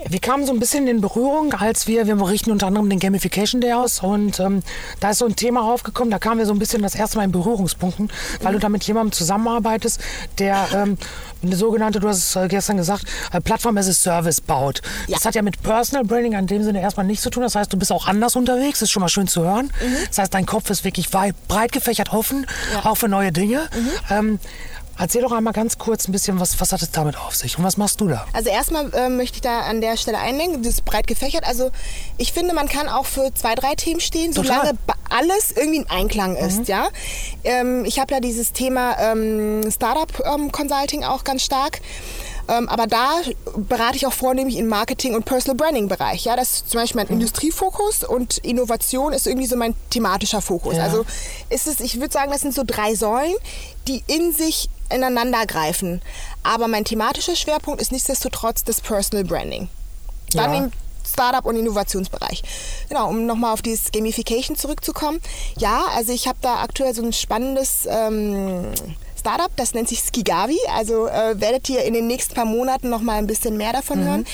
wir 0.09 0.19
kamen 0.19 0.45
so 0.45 0.53
ein 0.53 0.59
bisschen 0.59 0.87
in 0.87 1.01
Berührung, 1.01 1.53
als 1.53 1.87
wir, 1.87 2.07
wir 2.07 2.15
berichten 2.15 2.51
unter 2.51 2.67
anderem 2.67 2.89
den 2.89 2.99
Gamification 2.99 3.61
Day 3.61 3.73
aus 3.73 4.01
und 4.01 4.39
ähm, 4.39 4.63
da 4.99 5.11
ist 5.11 5.19
so 5.19 5.25
ein 5.25 5.35
Thema 5.35 5.61
aufgekommen, 5.71 6.11
da 6.11 6.19
kamen 6.19 6.39
wir 6.39 6.45
so 6.45 6.53
ein 6.53 6.59
bisschen 6.59 6.81
das 6.81 6.95
erste 6.95 7.17
Mal 7.17 7.25
in 7.25 7.31
Berührungspunkten, 7.31 8.11
weil 8.41 8.51
mhm. 8.51 8.55
du 8.55 8.59
da 8.59 8.69
mit 8.69 8.83
jemandem 8.83 9.11
zusammenarbeitest, 9.11 10.01
der 10.39 10.67
ähm, 10.73 10.97
eine 11.41 11.55
sogenannte, 11.55 11.99
du 11.99 12.07
hast 12.07 12.17
es 12.17 12.35
äh, 12.35 12.47
gestern 12.47 12.77
gesagt, 12.77 13.05
äh, 13.31 13.41
Plattform 13.41 13.77
as 13.77 13.87
a 13.87 13.93
Service 13.93 14.41
baut. 14.41 14.81
Ja. 15.07 15.17
Das 15.17 15.25
hat 15.25 15.35
ja 15.35 15.41
mit 15.41 15.61
Personal 15.61 16.05
Branding 16.05 16.33
in 16.33 16.47
dem 16.47 16.63
Sinne 16.63 16.81
erstmal 16.81 17.05
nichts 17.05 17.23
zu 17.23 17.29
tun. 17.29 17.43
Das 17.43 17.55
heißt, 17.55 17.71
du 17.71 17.77
bist 17.77 17.91
auch 17.91 18.07
anders 18.07 18.35
unterwegs, 18.35 18.79
das 18.79 18.87
ist 18.87 18.91
schon 18.91 19.01
mal 19.01 19.09
schön 19.09 19.27
zu 19.27 19.43
hören. 19.43 19.65
Mhm. 19.65 19.95
Das 20.07 20.17
heißt, 20.17 20.33
dein 20.33 20.45
Kopf 20.45 20.69
ist 20.69 20.83
wirklich 20.83 21.13
weit, 21.13 21.35
breit 21.47 21.71
gefächert 21.71 22.13
offen, 22.13 22.45
ja. 22.73 22.89
auch 22.89 22.95
für 22.95 23.09
neue 23.09 23.31
Dinge. 23.31 23.69
Mhm. 23.75 23.89
Ähm, 24.09 24.39
Erzähl 24.97 25.21
doch 25.21 25.31
einmal 25.31 25.53
ganz 25.53 25.77
kurz 25.77 26.07
ein 26.07 26.11
bisschen, 26.11 26.39
was, 26.39 26.59
was 26.59 26.71
hat 26.71 26.81
es 26.81 26.91
damit 26.91 27.17
auf 27.17 27.35
sich 27.35 27.57
und 27.57 27.63
was 27.63 27.77
machst 27.77 27.99
du 27.99 28.07
da? 28.07 28.25
Also 28.33 28.49
erstmal 28.49 28.93
äh, 28.93 29.09
möchte 29.09 29.35
ich 29.35 29.41
da 29.41 29.61
an 29.61 29.81
der 29.81 29.97
Stelle 29.97 30.19
einlenken, 30.19 30.61
das 30.61 30.73
ist 30.73 30.85
breit 30.85 31.07
gefächert. 31.07 31.45
Also 31.45 31.71
ich 32.17 32.31
finde, 32.31 32.53
man 32.53 32.67
kann 32.67 32.87
auch 32.87 33.05
für 33.05 33.33
zwei, 33.33 33.55
drei 33.55 33.75
Themen 33.75 33.99
stehen, 33.99 34.33
Total. 34.33 34.57
solange 34.57 34.77
alles 35.09 35.51
irgendwie 35.51 35.79
in 35.79 35.89
Einklang 35.89 36.35
ist. 36.35 36.59
Mhm. 36.59 36.65
Ja? 36.65 36.87
Ähm, 37.43 37.85
ich 37.85 37.99
habe 37.99 38.13
ja 38.13 38.19
dieses 38.19 38.53
Thema 38.53 38.97
ähm, 38.99 39.69
Startup 39.71 40.11
ähm, 40.25 40.51
Consulting 40.51 41.03
auch 41.03 41.23
ganz 41.23 41.43
stark. 41.43 41.81
Ähm, 42.47 42.67
aber 42.67 42.87
da 42.87 43.21
berate 43.55 43.95
ich 43.95 44.05
auch 44.05 44.13
vornehmlich 44.13 44.57
im 44.57 44.67
Marketing- 44.67 45.15
und 45.15 45.23
Personal 45.23 45.55
Branding-Bereich. 45.55 46.25
Ja, 46.25 46.35
das 46.35 46.51
ist 46.51 46.71
zum 46.71 46.81
Beispiel 46.81 47.01
mein 47.01 47.07
mhm. 47.07 47.21
Industriefokus 47.21 48.03
und 48.03 48.39
Innovation 48.39 49.13
ist 49.13 49.27
irgendwie 49.27 49.47
so 49.47 49.55
mein 49.55 49.75
thematischer 49.89 50.41
Fokus. 50.41 50.75
Ja. 50.75 50.83
Also 50.83 51.05
ist 51.49 51.67
es, 51.67 51.79
ich 51.79 51.99
würde 51.99 52.11
sagen, 52.11 52.31
das 52.31 52.41
sind 52.41 52.53
so 52.53 52.63
drei 52.65 52.95
Säulen, 52.95 53.33
die 53.87 54.03
in 54.07 54.33
sich 54.33 54.69
ineinander 54.91 55.45
greifen. 55.45 56.01
Aber 56.43 56.67
mein 56.67 56.85
thematischer 56.85 57.35
Schwerpunkt 57.35 57.81
ist 57.81 57.91
nichtsdestotrotz 57.91 58.63
das 58.63 58.81
Personal 58.81 59.23
Branding. 59.23 59.69
Dann 60.33 60.53
ja. 60.53 60.59
im 60.59 60.71
Startup- 61.07 61.45
und 61.45 61.55
Innovationsbereich. 61.55 62.43
Genau, 62.89 63.09
um 63.09 63.25
nochmal 63.25 63.53
auf 63.53 63.61
dieses 63.61 63.91
Gamification 63.91 64.55
zurückzukommen. 64.55 65.19
Ja, 65.57 65.85
also 65.95 66.11
ich 66.11 66.27
habe 66.27 66.39
da 66.41 66.61
aktuell 66.61 66.93
so 66.93 67.03
ein 67.03 67.13
spannendes 67.13 67.87
ähm, 67.89 68.73
Startup, 69.19 69.51
das 69.55 69.73
nennt 69.73 69.89
sich 69.89 69.99
Skigavi. 69.99 70.57
Also 70.75 71.07
äh, 71.07 71.39
werdet 71.39 71.69
ihr 71.69 71.83
in 71.83 71.93
den 71.93 72.07
nächsten 72.07 72.33
paar 72.33 72.45
Monaten 72.45 72.89
noch 72.89 73.01
mal 73.01 73.17
ein 73.17 73.27
bisschen 73.27 73.57
mehr 73.57 73.73
davon 73.73 74.01
mhm. 74.01 74.05
hören. 74.05 74.25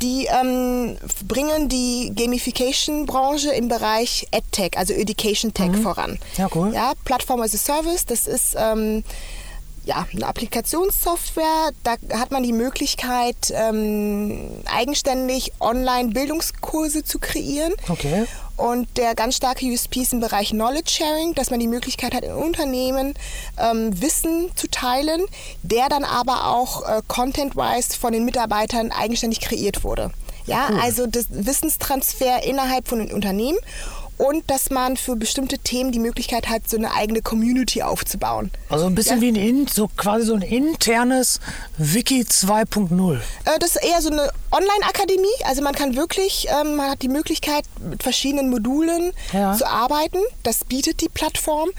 Die 0.00 0.26
ähm, 0.26 0.96
bringen 1.28 1.68
die 1.68 2.12
Gamification-Branche 2.14 3.50
im 3.50 3.68
Bereich 3.68 4.26
EdTech, 4.32 4.76
also 4.76 4.92
Education 4.92 5.54
Tech 5.54 5.68
mhm. 5.68 5.82
voran. 5.82 6.18
Ja, 6.36 6.48
cool. 6.54 6.72
Ja, 6.74 6.92
Plattform 7.04 7.40
as 7.40 7.54
a 7.54 7.58
Service, 7.58 8.04
das 8.04 8.26
ist 8.26 8.56
ähm, 8.58 9.04
ja, 9.84 10.06
eine 10.12 10.26
Applikationssoftware. 10.26 11.70
Da 11.82 11.96
hat 12.18 12.30
man 12.30 12.42
die 12.42 12.52
Möglichkeit, 12.52 13.36
ähm, 13.52 14.50
eigenständig 14.64 15.52
Online-Bildungskurse 15.60 17.04
zu 17.04 17.18
kreieren. 17.18 17.72
Okay. 17.88 18.26
Und 18.56 18.96
der 18.96 19.14
ganz 19.14 19.36
starke 19.36 19.66
USP 19.66 20.02
ist 20.02 20.12
im 20.12 20.20
Bereich 20.20 20.50
Knowledge 20.50 20.90
Sharing, 20.90 21.34
dass 21.34 21.50
man 21.50 21.58
die 21.58 21.66
Möglichkeit 21.66 22.14
hat, 22.14 22.22
in 22.22 22.32
Unternehmen 22.32 23.14
ähm, 23.58 24.00
Wissen 24.00 24.50
zu 24.54 24.68
teilen, 24.68 25.22
der 25.62 25.88
dann 25.88 26.04
aber 26.04 26.48
auch 26.48 26.88
äh, 26.88 27.02
content-wise 27.08 27.98
von 27.98 28.12
den 28.12 28.24
Mitarbeitern 28.24 28.92
eigenständig 28.92 29.40
kreiert 29.40 29.82
wurde. 29.82 30.12
Ja, 30.46 30.68
cool. 30.70 30.80
also 30.80 31.06
das 31.06 31.26
Wissenstransfer 31.30 32.44
innerhalb 32.44 32.88
von 32.88 32.98
den 32.98 33.12
Unternehmen 33.12 33.58
und 34.18 34.50
dass 34.50 34.70
man 34.70 34.96
für 34.96 35.16
bestimmte 35.16 35.58
Themen 35.58 35.92
die 35.92 35.98
Möglichkeit 35.98 36.48
hat, 36.48 36.68
so 36.68 36.76
eine 36.76 36.92
eigene 36.92 37.22
Community 37.22 37.82
aufzubauen. 37.82 38.50
Also 38.68 38.86
ein 38.86 38.94
bisschen 38.94 39.22
ja. 39.22 39.34
wie 39.34 39.38
ein, 39.38 39.66
so 39.66 39.88
quasi 39.88 40.26
so 40.26 40.34
ein 40.34 40.42
internes 40.42 41.40
Wiki 41.78 42.22
2.0. 42.22 43.16
Äh, 43.16 43.58
das 43.58 43.76
ist 43.76 43.84
eher 43.84 44.00
so 44.00 44.10
eine 44.10 44.30
Online-Akademie. 44.50 45.26
Also 45.44 45.62
man 45.62 45.74
kann 45.74 45.96
wirklich, 45.96 46.46
ähm, 46.48 46.76
man 46.76 46.90
hat 46.90 47.02
die 47.02 47.08
Möglichkeit, 47.08 47.64
mit 47.80 48.02
verschiedenen 48.02 48.50
Modulen 48.50 49.12
ja. 49.32 49.54
zu 49.54 49.66
arbeiten. 49.66 50.18
Das 50.42 50.64
bietet 50.64 51.00
die 51.00 51.08
Plattform 51.08 51.70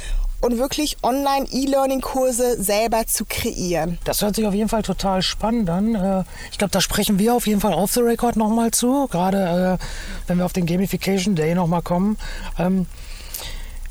und 0.44 0.58
wirklich 0.58 0.98
Online-E-Learning-Kurse 1.04 2.62
selber 2.62 3.08
zu 3.08 3.24
kreieren. 3.24 3.98
Das 4.04 4.22
hört 4.22 4.36
sich 4.36 4.46
auf 4.46 4.54
jeden 4.54 4.68
Fall 4.68 4.84
total 4.84 5.22
spannend 5.22 5.70
an. 5.70 5.96
Äh, 5.96 6.24
ich 6.52 6.58
glaube, 6.58 6.72
da 6.72 6.82
sprechen 6.82 7.18
wir 7.18 7.34
auf 7.34 7.48
jeden 7.48 7.62
Fall 7.62 7.74
off 7.74 7.94
the 7.94 8.02
record 8.02 8.36
nochmal 8.36 8.72
zu, 8.72 9.08
gerade 9.08 9.80
äh, 9.80 9.86
wenn 10.28 10.38
wir 10.38 10.46
auf 10.46 10.52
den 10.52 10.66
Gamification 10.66 11.36
Day 11.36 11.56
nochmal 11.56 11.82
kommen. 11.82 12.18
Ähm, 12.60 12.88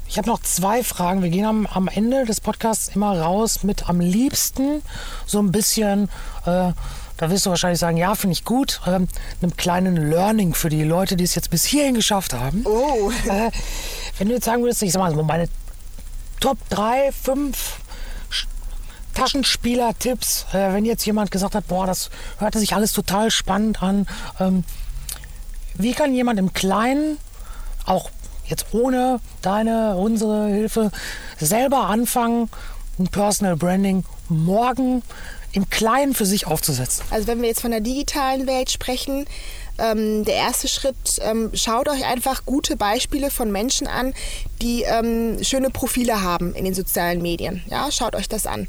ich 0.06 0.18
habe 0.18 0.28
noch 0.28 0.42
zwei 0.42 0.82
Fragen. 0.84 1.22
Wir 1.22 1.30
gehen 1.30 1.46
am, 1.46 1.66
am, 1.66 1.88
Ende 1.88 2.26
des 2.26 2.42
Podcasts 2.42 2.94
immer 2.94 3.18
raus 3.18 3.62
mit 3.62 3.88
am 3.88 4.00
liebsten 4.00 4.82
so 5.24 5.38
ein 5.38 5.52
bisschen, 5.52 6.10
äh, 6.44 6.72
da 7.16 7.30
wirst 7.30 7.46
du 7.46 7.50
wahrscheinlich 7.50 7.80
sagen, 7.80 7.96
ja, 7.96 8.14
finde 8.14 8.32
ich 8.34 8.44
gut, 8.44 8.82
äh, 8.84 8.90
einem 8.90 9.56
kleinen 9.56 10.10
Learning 10.10 10.52
für 10.52 10.68
die 10.68 10.84
Leute, 10.84 11.16
die 11.16 11.24
es 11.24 11.34
jetzt 11.34 11.48
bis 11.48 11.64
hierhin 11.64 11.94
geschafft 11.94 12.34
haben. 12.34 12.62
Oh. 12.66 13.10
Äh, 13.26 13.50
wenn 14.18 14.28
du 14.28 14.34
jetzt 14.34 14.44
sagen 14.44 14.62
würdest, 14.62 14.82
ich 14.82 14.92
sag 14.92 15.00
mal, 15.00 15.14
meine 15.22 15.48
Top 16.42 16.58
3, 16.70 17.12
5 17.12 17.76
Taschenspieler-Tipps, 19.14 20.46
äh, 20.52 20.72
wenn 20.72 20.84
jetzt 20.84 21.06
jemand 21.06 21.30
gesagt 21.30 21.54
hat, 21.54 21.68
boah, 21.68 21.86
das 21.86 22.10
hörte 22.38 22.58
sich 22.58 22.74
alles 22.74 22.92
total 22.92 23.30
spannend 23.30 23.80
an. 23.80 24.08
Ähm, 24.40 24.64
wie 25.74 25.92
kann 25.92 26.12
jemand 26.12 26.40
im 26.40 26.52
Kleinen, 26.52 27.18
auch 27.86 28.10
jetzt 28.46 28.66
ohne 28.72 29.20
deine, 29.40 29.94
unsere 29.94 30.48
Hilfe, 30.48 30.90
selber 31.38 31.86
anfangen, 31.86 32.50
ein 32.98 33.06
Personal 33.06 33.54
Branding 33.56 34.04
morgen 34.28 35.04
im 35.52 35.70
Kleinen 35.70 36.12
für 36.12 36.26
sich 36.26 36.48
aufzusetzen? 36.48 37.04
Also 37.10 37.28
wenn 37.28 37.40
wir 37.40 37.50
jetzt 37.50 37.60
von 37.60 37.70
der 37.70 37.80
digitalen 37.80 38.48
Welt 38.48 38.68
sprechen, 38.68 39.26
ähm, 39.78 40.24
der 40.24 40.34
erste 40.34 40.68
Schritt, 40.68 41.20
ähm, 41.20 41.50
schaut 41.54 41.88
euch 41.88 42.04
einfach 42.04 42.44
gute 42.44 42.76
Beispiele 42.76 43.30
von 43.30 43.50
Menschen 43.50 43.86
an, 43.86 44.14
die 44.60 44.82
ähm, 44.82 45.42
schöne 45.42 45.70
Profile 45.70 46.22
haben 46.22 46.54
in 46.54 46.64
den 46.64 46.74
sozialen 46.74 47.22
Medien. 47.22 47.62
Ja, 47.68 47.90
schaut 47.90 48.14
euch 48.14 48.28
das 48.28 48.46
an. 48.46 48.68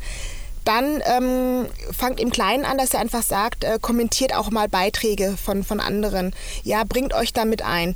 Dann 0.65 1.03
ähm, 1.05 1.67
fangt 1.91 2.19
im 2.19 2.31
Kleinen 2.31 2.63
an, 2.63 2.77
dass 2.77 2.93
ihr 2.93 2.99
einfach 2.99 3.23
sagt, 3.23 3.63
äh, 3.63 3.79
kommentiert 3.81 4.33
auch 4.33 4.49
mal 4.49 4.69
Beiträge 4.69 5.35
von, 5.35 5.63
von 5.63 5.79
anderen. 5.79 6.33
Ja, 6.63 6.83
bringt 6.85 7.13
euch 7.13 7.33
damit 7.33 7.61
ein. 7.63 7.95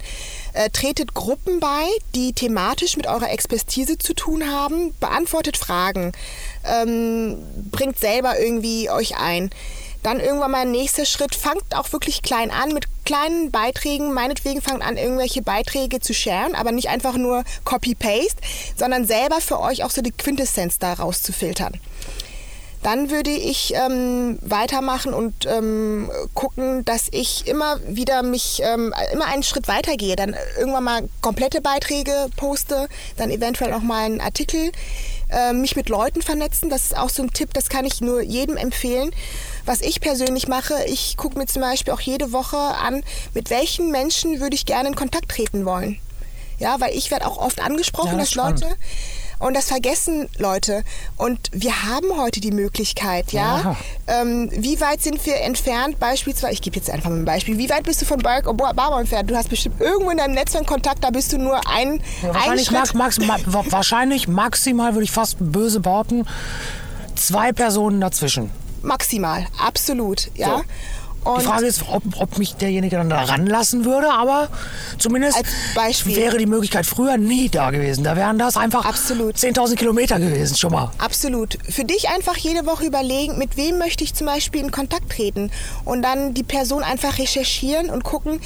Äh, 0.54 0.70
tretet 0.70 1.14
Gruppen 1.14 1.60
bei, 1.60 1.86
die 2.14 2.34
thematisch 2.34 2.98
mit 2.98 3.08
eurer 3.08 3.32
Expertise 3.32 3.98
zu 3.98 4.14
tun 4.14 4.52
haben. 4.52 4.94
Beantwortet 5.00 5.56
Fragen. 5.56 6.12
Ähm, 6.66 7.38
bringt 7.72 8.00
selber 8.00 8.38
irgendwie 8.38 8.90
euch 8.90 9.18
ein. 9.18 9.50
Dann 10.04 10.20
irgendwann 10.20 10.52
mal 10.52 10.66
nächster 10.66 11.06
Schritt, 11.06 11.36
fangt 11.36 11.76
auch 11.76 11.92
wirklich 11.92 12.22
klein 12.22 12.52
an 12.52 12.74
mit 12.74 12.86
kleinen 13.08 13.52
Beiträgen. 13.52 14.14
Meinetwegen 14.14 14.62
fangt 14.62 14.84
an, 14.84 14.98
irgendwelche 14.98 15.42
Beiträge 15.42 16.02
zu 16.02 16.14
sharen, 16.14 16.56
aber 16.56 16.74
nicht 16.74 16.90
einfach 16.90 17.16
nur 17.16 17.46
Copy-Paste, 17.64 18.42
sondern 18.76 19.06
selber 19.06 19.40
für 19.40 19.62
euch 19.62 19.86
auch 19.86 19.92
so 19.92 20.02
die 20.02 20.12
Quintessenz 20.12 20.78
daraus 20.78 21.24
zu 21.24 21.32
filtern. 21.32 21.80
dann 22.84 23.10
würde 23.10 23.32
ich 23.32 23.74
ähm, 23.76 24.38
weitermachen 24.42 25.14
und 25.14 25.46
ähm, 25.46 26.12
gucken, 26.34 26.86
dass 26.86 27.08
ich 27.12 27.48
immer 27.48 27.80
wieder 27.88 28.24
mich, 28.24 28.62
ähm, 28.64 28.94
immer 29.14 29.26
einen 29.26 29.44
Schritt 29.44 29.68
weitergehe. 29.68 30.16
Dann 30.16 30.36
irgendwann 30.58 30.84
mal 30.84 31.10
komplette 31.22 31.62
Beiträge 31.62 32.28
poste, 32.36 32.88
dann 33.18 33.32
eventuell 33.32 33.74
auch 33.74 33.82
mal 33.82 34.06
einen 34.06 34.22
Artikel, 34.22 34.72
äh, 35.30 35.54
mich 35.54 35.76
mit 35.76 35.90
Leuten 35.90 36.22
vernetzen. 36.22 36.70
Das 36.70 36.84
ist 36.84 36.98
auch 36.98 37.10
so 37.10 37.24
ein 37.24 37.32
Tipp, 37.32 37.54
das 37.54 37.70
kann 37.70 37.86
ich 37.86 38.00
nur 38.00 38.22
jedem 38.22 38.58
empfehlen. 38.58 39.12
Was 39.68 39.82
ich 39.82 40.02
persönlich 40.02 40.48
mache, 40.48 40.74
ich 40.88 41.16
gucke 41.18 41.38
mir 41.38 41.46
zum 41.46 41.62
Beispiel 41.62 41.94
auch 41.94 42.00
jede 42.00 42.32
Woche 42.32 42.58
an, 42.58 43.04
mit 43.36 43.50
welchen 43.52 43.92
Menschen 43.92 44.40
würde 44.40 44.56
ich 44.56 44.66
gerne 44.66 44.90
in 44.90 44.96
Kontakt 44.96 45.30
treten 45.30 45.66
wollen. 45.66 46.00
Ja, 46.58 46.80
weil 46.80 46.96
ich 46.96 47.12
werde 47.12 47.28
auch 47.28 47.38
oft 47.38 47.62
angesprochen, 47.62 48.14
Ja, 48.14 48.18
dass 48.18 48.32
spannend. 48.32 48.62
Leute 48.62 48.76
und 49.40 49.54
das 49.56 49.66
vergessen 49.68 50.28
Leute. 50.40 50.84
Und 51.18 51.38
wir 51.52 51.84
haben 51.84 52.18
heute 52.18 52.40
die 52.40 52.50
Möglichkeit, 52.52 53.32
ja. 53.34 53.76
Ähm, 54.08 54.50
wie 54.52 54.82
weit 54.82 55.04
sind 55.04 55.24
wir 55.28 55.36
entfernt? 55.42 56.00
Beispielsweise, 56.00 56.54
ich 56.54 56.62
gebe 56.64 56.76
jetzt 56.78 56.90
einfach 56.90 57.12
mal 57.12 57.18
ein 57.18 57.26
Beispiel. 57.26 57.60
Wie 57.60 57.70
weit 57.70 57.84
bist 57.84 58.02
du 58.02 58.06
von 58.06 58.18
Barack 58.20 58.48
Obama 58.48 59.00
entfernt? 59.00 59.30
Du 59.30 59.36
hast 59.36 59.50
bestimmt 59.50 59.80
irgendwo 59.80 60.10
in 60.10 60.18
deinem 60.18 60.34
Netzwerk 60.34 60.66
Kontakt, 60.66 61.04
da 61.04 61.12
bist 61.12 61.32
du 61.34 61.38
nur 61.38 61.58
ein, 61.70 62.02
Ja, 62.24 62.30
ein 62.30 62.36
wahrscheinlich, 62.36 62.72
max, 62.72 62.94
max, 62.96 63.20
ma, 63.20 63.38
wa- 63.46 63.66
wahrscheinlich 63.70 64.28
maximal, 64.28 64.94
würde 64.96 65.04
ich 65.04 65.12
fast 65.12 65.36
böse 65.40 65.82
behaupten, 65.82 66.26
zwei 67.16 67.52
Personen 67.52 68.02
dazwischen. 68.02 68.50
Maximal, 68.82 69.46
absolut, 69.58 70.30
ja. 70.36 70.58
So. 70.60 70.64
Und 71.24 71.42
Die 71.42 71.46
Frage 71.46 71.66
ist, 71.66 71.84
ob, 71.90 72.04
ob 72.18 72.38
mich 72.38 72.56
derjenige 72.56 72.96
dann 72.96 73.10
da 73.10 73.24
ranlassen 73.24 73.86
würde, 73.86 74.12
aber 74.12 74.48
zumindest 74.98 75.38
wäre 76.06 76.38
die 76.38 76.46
Möglichkeit 76.46 76.86
früher 76.86 77.18
nie 77.18 77.50
da 77.50 77.72
gewesen. 77.72 78.04
Da 78.04 78.16
wären 78.16 78.38
das 78.40 78.56
einfach 78.56 78.86
Absolut. 78.86 79.36
10.000 79.36 79.76
Kilometer 79.76 80.20
gewesen 80.20 80.56
schon 80.56 80.72
mal. 80.72 80.92
Absolut. 80.98 81.58
Für 81.70 81.84
dich 81.84 82.10
einfach 82.10 82.38
jede 82.38 82.66
Woche 82.66 82.86
überlegen, 82.86 83.38
mit 83.38 83.58
wem 83.58 83.78
möchte 83.78 84.04
ich 84.04 84.14
zum 84.14 84.28
Beispiel 84.28 84.62
in 84.62 84.72
Kontakt 84.72 85.12
treten 85.12 85.52
und 85.84 86.02
dann 86.02 86.34
die 86.34 86.44
Person 86.44 86.84
einfach 86.84 87.18
recherchieren 87.20 87.90
und 87.90 88.04
gucken, 88.04 88.40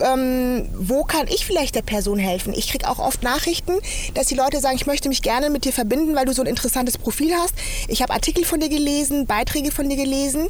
ähm, 0.00 0.68
wo 0.74 1.04
kann 1.04 1.26
ich 1.28 1.44
vielleicht 1.44 1.74
der 1.74 1.82
Person 1.82 2.18
helfen. 2.18 2.52
Ich 2.54 2.68
kriege 2.68 2.88
auch 2.88 2.98
oft 2.98 3.22
Nachrichten, 3.22 3.72
dass 4.14 4.26
die 4.26 4.34
Leute 4.34 4.60
sagen, 4.60 4.76
ich 4.76 4.86
möchte 4.86 5.08
mich 5.08 5.22
gerne 5.22 5.50
mit 5.50 5.64
dir 5.64 5.72
verbinden, 5.72 6.14
weil 6.14 6.24
du 6.24 6.32
so 6.32 6.42
ein 6.42 6.48
interessantes 6.48 6.98
Profil 6.98 7.34
hast. 7.34 7.54
Ich 7.88 8.02
habe 8.02 8.12
Artikel 8.12 8.44
von 8.44 8.60
dir 8.60 8.68
gelesen, 8.68 9.26
Beiträge 9.26 9.72
von 9.72 9.88
dir 9.88 9.96
gelesen 9.96 10.48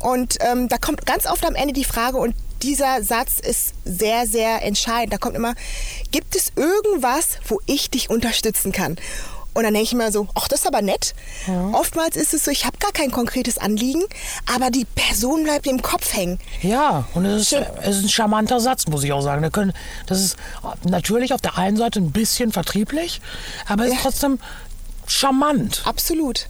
und 0.00 0.36
ähm, 0.40 0.68
da 0.68 0.78
kommt 0.78 1.06
ganz 1.06 1.26
oft 1.26 1.44
am 1.46 1.54
Ende 1.54 1.72
die 1.72 1.84
Frage 1.84 2.16
und 2.18 2.34
dieser 2.62 3.02
Satz 3.02 3.38
ist 3.40 3.72
sehr, 3.84 4.26
sehr 4.26 4.62
entscheidend. 4.62 5.12
Da 5.14 5.18
kommt 5.18 5.34
immer, 5.36 5.54
gibt 6.10 6.36
es 6.36 6.52
irgendwas, 6.56 7.38
wo 7.46 7.60
ich 7.66 7.90
dich 7.90 8.10
unterstützen 8.10 8.72
kann? 8.72 8.96
Und 9.52 9.64
dann 9.64 9.74
denke 9.74 9.84
ich 9.88 9.94
mir 9.94 10.12
so, 10.12 10.28
ach, 10.36 10.46
das 10.46 10.60
ist 10.60 10.66
aber 10.66 10.80
nett. 10.80 11.14
Oftmals 11.72 12.16
ist 12.16 12.34
es 12.34 12.44
so, 12.44 12.50
ich 12.52 12.66
habe 12.66 12.78
gar 12.78 12.92
kein 12.92 13.10
konkretes 13.10 13.58
Anliegen, 13.58 14.04
aber 14.54 14.70
die 14.70 14.84
Person 14.84 15.42
bleibt 15.42 15.66
im 15.66 15.82
Kopf 15.82 16.12
hängen. 16.14 16.38
Ja, 16.62 17.06
und 17.14 17.24
es 17.24 17.50
ist, 17.50 17.60
es 17.82 17.96
ist 17.96 18.04
ein 18.04 18.08
charmanter 18.10 18.60
Satz, 18.60 18.86
muss 18.86 19.02
ich 19.02 19.12
auch 19.12 19.22
sagen. 19.22 19.42
Da 19.42 19.50
können, 19.50 19.72
das 20.06 20.20
ist 20.20 20.36
natürlich 20.84 21.32
auf 21.34 21.40
der 21.40 21.58
einen 21.58 21.76
Seite 21.76 21.98
ein 21.98 22.12
bisschen 22.12 22.52
vertrieblich, 22.52 23.20
aber 23.66 23.84
es 23.84 23.90
ist 23.90 23.96
Ja. 23.96 24.02
trotzdem 24.02 24.38
charmant. 25.06 25.82
Absolut. 25.84 26.46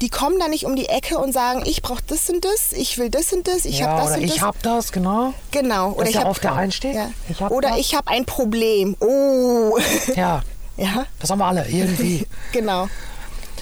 Die 0.00 0.08
kommen 0.08 0.38
da 0.38 0.48
nicht 0.48 0.64
um 0.64 0.76
die 0.76 0.88
Ecke 0.88 1.18
und 1.18 1.32
sagen, 1.32 1.62
ich 1.64 1.82
brauche 1.82 2.02
das 2.06 2.28
und 2.30 2.44
das, 2.44 2.72
ich 2.72 2.98
will 2.98 3.10
das 3.10 3.32
und 3.32 3.46
das, 3.46 3.64
ich 3.64 3.80
ja, 3.80 3.88
habe 3.88 4.00
das 4.00 4.06
oder 4.08 4.16
und 4.16 4.24
ich 4.24 4.34
das. 4.34 4.42
hab 4.42 4.62
das, 4.62 4.92
genau. 4.92 5.34
genau. 5.50 5.92
Oder 5.92 6.08
ich 6.08 6.14
ja 6.14 6.20
hab, 6.22 6.28
auf 6.28 6.38
der 6.38 6.54
einen 6.54 6.72
steht. 6.72 6.94
Ja. 6.94 7.10
Ich 7.28 7.40
hab 7.40 7.50
Oder 7.50 7.70
das. 7.70 7.78
ich 7.78 7.94
habe 7.94 8.08
ein 8.10 8.24
Problem. 8.24 8.96
Oh. 9.00 9.78
Ja, 10.14 10.42
ja, 10.76 11.06
das 11.18 11.30
haben 11.30 11.38
wir 11.38 11.46
alle 11.46 11.68
irgendwie. 11.68 12.26
genau. 12.52 12.88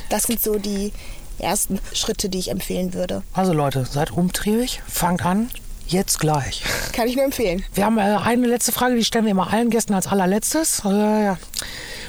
Das 0.09 0.25
sind 0.25 0.41
so 0.41 0.59
die 0.59 0.93
ersten 1.39 1.81
Schritte, 1.93 2.29
die 2.29 2.39
ich 2.39 2.51
empfehlen 2.51 2.95
würde. 2.95 3.22
Also 3.33 3.53
Leute, 3.53 3.85
seid 3.85 4.12
umtriebig, 4.12 4.83
fangt 4.87 5.25
an, 5.25 5.51
jetzt 5.87 6.20
gleich. 6.20 6.62
Kann 6.93 7.09
ich 7.09 7.16
nur 7.16 7.25
empfehlen. 7.25 7.64
Wir 7.75 7.85
haben 7.85 7.99
äh, 7.99 8.03
eine 8.03 8.47
letzte 8.47 8.72
Frage, 8.72 8.95
die 8.95 9.05
stellen 9.05 9.25
wir 9.25 9.33
immer 9.33 9.53
allen 9.53 9.70
Gästen 9.70 9.95
als 9.95 10.07
allerletztes. 10.07 10.85
Äh. 10.85 11.35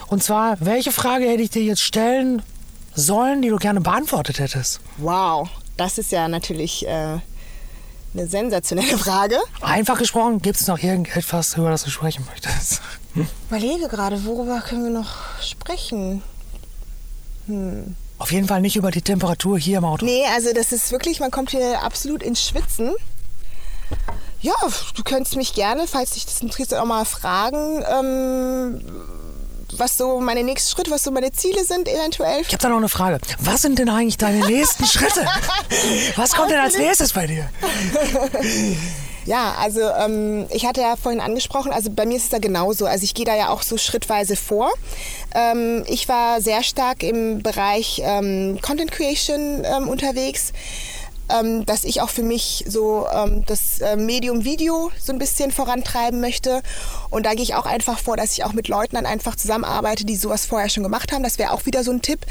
Und 0.08 0.24
zwar, 0.24 0.58
welche 0.60 0.92
Frage 0.92 1.26
hätte 1.26 1.42
ich 1.42 1.50
dir 1.50 1.64
jetzt 1.64 1.82
stellen 1.82 2.42
sollen, 2.96 3.42
die 3.42 3.50
du 3.50 3.58
gerne 3.58 3.82
beantwortet 3.82 4.40
hättest? 4.40 4.80
Wow, 4.98 5.50
das 5.78 5.98
ist 5.98 6.12
ja 6.12 6.28
natürlich 6.28 6.88
äh, 6.88 7.20
eine 8.14 8.28
sensationelle 8.28 8.98
Frage. 8.98 9.38
Einfach 9.62 9.98
gesprochen, 9.98 10.42
gibt 10.42 10.60
es 10.60 10.68
noch 10.68 10.80
irgendetwas, 10.80 11.58
über 11.58 11.70
das 11.70 11.84
du 11.84 11.90
sprechen 11.90 12.26
möchtest? 12.30 12.82
Überlege 13.50 13.88
gerade, 13.88 14.26
worüber 14.26 14.62
können 14.62 14.84
wir 14.84 14.92
noch 14.92 15.40
sprechen? 15.42 16.24
Auf 18.18 18.32
jeden 18.32 18.48
Fall 18.48 18.62
nicht 18.62 18.76
über 18.76 18.92
die 18.92 19.02
Temperatur 19.02 19.60
hier 19.60 19.78
im 19.80 19.86
Auto. 19.86 20.06
Nee, 20.06 20.24
also 20.34 20.54
das 20.54 20.72
ist 20.72 20.92
wirklich, 20.92 21.20
man 21.20 21.32
kommt 21.32 21.52
hier 21.52 21.82
absolut 21.82 22.24
ins 22.24 22.42
Schwitzen. 22.42 22.94
Ja, 24.42 24.54
du 24.96 25.04
könntest 25.04 25.36
mich 25.36 25.54
gerne, 25.54 25.86
falls 25.88 26.12
dich 26.12 26.26
das 26.26 26.42
interessiert, 26.42 26.80
auch 26.80 26.86
mal 26.86 27.06
fragen, 27.06 27.84
ähm, 27.88 28.82
was 29.80 29.98
so 29.98 30.20
meine 30.20 30.44
nächsten 30.44 30.76
Schritte, 30.76 30.92
was 30.92 31.04
so 31.04 31.12
meine 31.12 31.32
Ziele 31.32 31.64
sind 31.64 31.88
eventuell. 31.88 32.42
Ich 32.42 32.48
habe 32.48 32.58
da 32.58 32.70
noch 32.70 32.78
eine 32.78 32.90
Frage. 32.90 33.20
Was 33.40 33.62
sind 33.62 33.80
denn 33.80 33.90
eigentlich 33.90 34.18
deine 34.18 34.46
nächsten 34.48 34.86
Schritte? 34.86 35.26
Was 36.16 36.34
kommt 36.34 36.52
denn 36.52 36.60
als 36.60 36.78
nächstes 36.78 37.14
bei 37.14 37.28
dir? 37.28 37.50
Ja, 39.26 39.56
also 39.60 39.82
ähm, 39.82 40.46
ich 40.52 40.68
hatte 40.68 40.82
ja 40.82 40.96
vorhin 40.96 41.20
angesprochen, 41.20 41.72
also 41.72 41.90
bei 41.90 42.06
mir 42.06 42.16
ist 42.18 42.26
es 42.26 42.30
da 42.30 42.38
genauso. 42.38 42.86
Also 42.86 43.04
ich 43.04 43.16
gehe 43.16 43.26
da 43.26 43.36
ja 43.36 43.50
auch 43.50 43.64
so 43.64 43.76
schrittweise 43.76 44.36
vor. 44.36 44.72
Ähm, 45.34 45.84
ich 45.88 46.08
war 46.08 46.42
sehr 46.42 46.62
stark 46.62 47.02
im 47.02 47.42
Bereich 47.42 48.04
ähm, 48.06 48.60
Content 48.62 48.92
Creation 48.92 49.64
ähm, 49.66 49.88
unterwegs. 49.90 50.54
Ähm, 51.28 51.66
dass 51.66 51.84
ich 51.84 52.02
auch 52.02 52.10
für 52.10 52.22
mich 52.22 52.66
so 52.68 53.08
ähm, 53.12 53.44
das 53.48 53.82
äh, 53.82 53.96
Medium 53.96 54.46
Video 54.46 54.92
so 55.00 55.12
ein 55.12 55.18
bisschen 55.18 55.52
vorantreiben 55.52 56.22
möchte. 56.22 56.62
Und 57.10 57.26
da 57.26 57.34
gehe 57.34 57.44
ich 57.44 57.56
auch 57.56 57.66
einfach 57.66 57.98
vor, 57.98 58.16
dass 58.16 58.34
ich 58.34 58.44
auch 58.44 58.54
mit 58.54 58.68
Leuten 58.68 58.96
dann 58.96 59.06
einfach 59.06 59.36
zusammenarbeite, 59.36 60.06
die 60.06 60.16
sowas 60.16 60.46
vorher 60.46 60.70
schon 60.70 60.84
gemacht 60.84 61.12
haben. 61.12 61.24
Das 61.24 61.40
wäre 61.40 61.52
auch 61.52 61.66
wieder 61.66 61.84
so 61.84 61.92
ein 61.92 62.02
Tipp, 62.02 62.26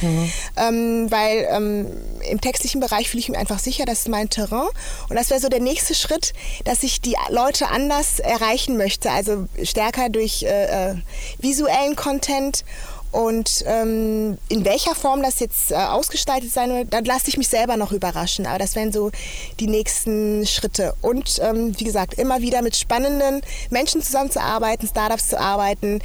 ähm, 0.57 1.11
weil 1.11 1.49
ähm, 1.51 1.87
im 2.29 2.41
textlichen 2.41 2.81
Bereich 2.81 3.09
fühle 3.09 3.21
ich 3.21 3.29
mich 3.29 3.39
einfach 3.39 3.59
sicher, 3.59 3.85
das 3.85 4.01
ist 4.01 4.09
mein 4.09 4.31
Terrain. 4.31 4.69
Und 5.09 5.17
das 5.17 5.31
wäre 5.31 5.41
so 5.41 5.49
der 5.49 5.61
nächste 5.61 5.95
Schritt, 5.95 6.33
dass 6.65 6.83
ich 6.83 7.01
die 7.01 7.17
Leute 7.31 7.69
anders 7.69 8.21
erreichen 8.21 8.77
möchte. 8.77 9.11
Also 9.11 9.47
stärker 9.63 10.09
durch 10.09 10.43
äh, 10.45 10.91
äh, 10.91 10.95
visuellen 11.39 11.97
Content 11.97 12.65
und 13.15 13.63
ähm, 13.69 14.39
in 14.49 14.65
welcher 14.65 14.97
Form 14.97 15.23
das 15.23 15.39
jetzt 15.39 15.71
äh, 15.71 15.77
ausgestaltet 15.77 16.53
sein 16.53 16.71
wird, 16.71 16.93
da 16.93 16.99
lasse 16.99 17.29
ich 17.29 17.37
mich 17.37 17.47
selber 17.47 17.77
noch 17.77 17.93
überraschen. 17.93 18.45
Aber 18.45 18.59
das 18.59 18.75
wären 18.75 18.93
so 18.93 19.13
die 19.61 19.69
nächsten 19.69 20.45
Schritte. 20.49 20.95
Und 21.01 21.39
ähm, 21.41 21.79
wie 21.79 21.85
gesagt, 21.85 22.15
immer 22.15 22.41
wieder 22.41 22.61
mit 22.61 22.75
spannenden 22.75 23.43
Menschen 23.71 24.03
zusammenzuarbeiten, 24.03 24.89
Startups 24.89 25.29
zu 25.29 25.39
arbeiten, 25.39 26.01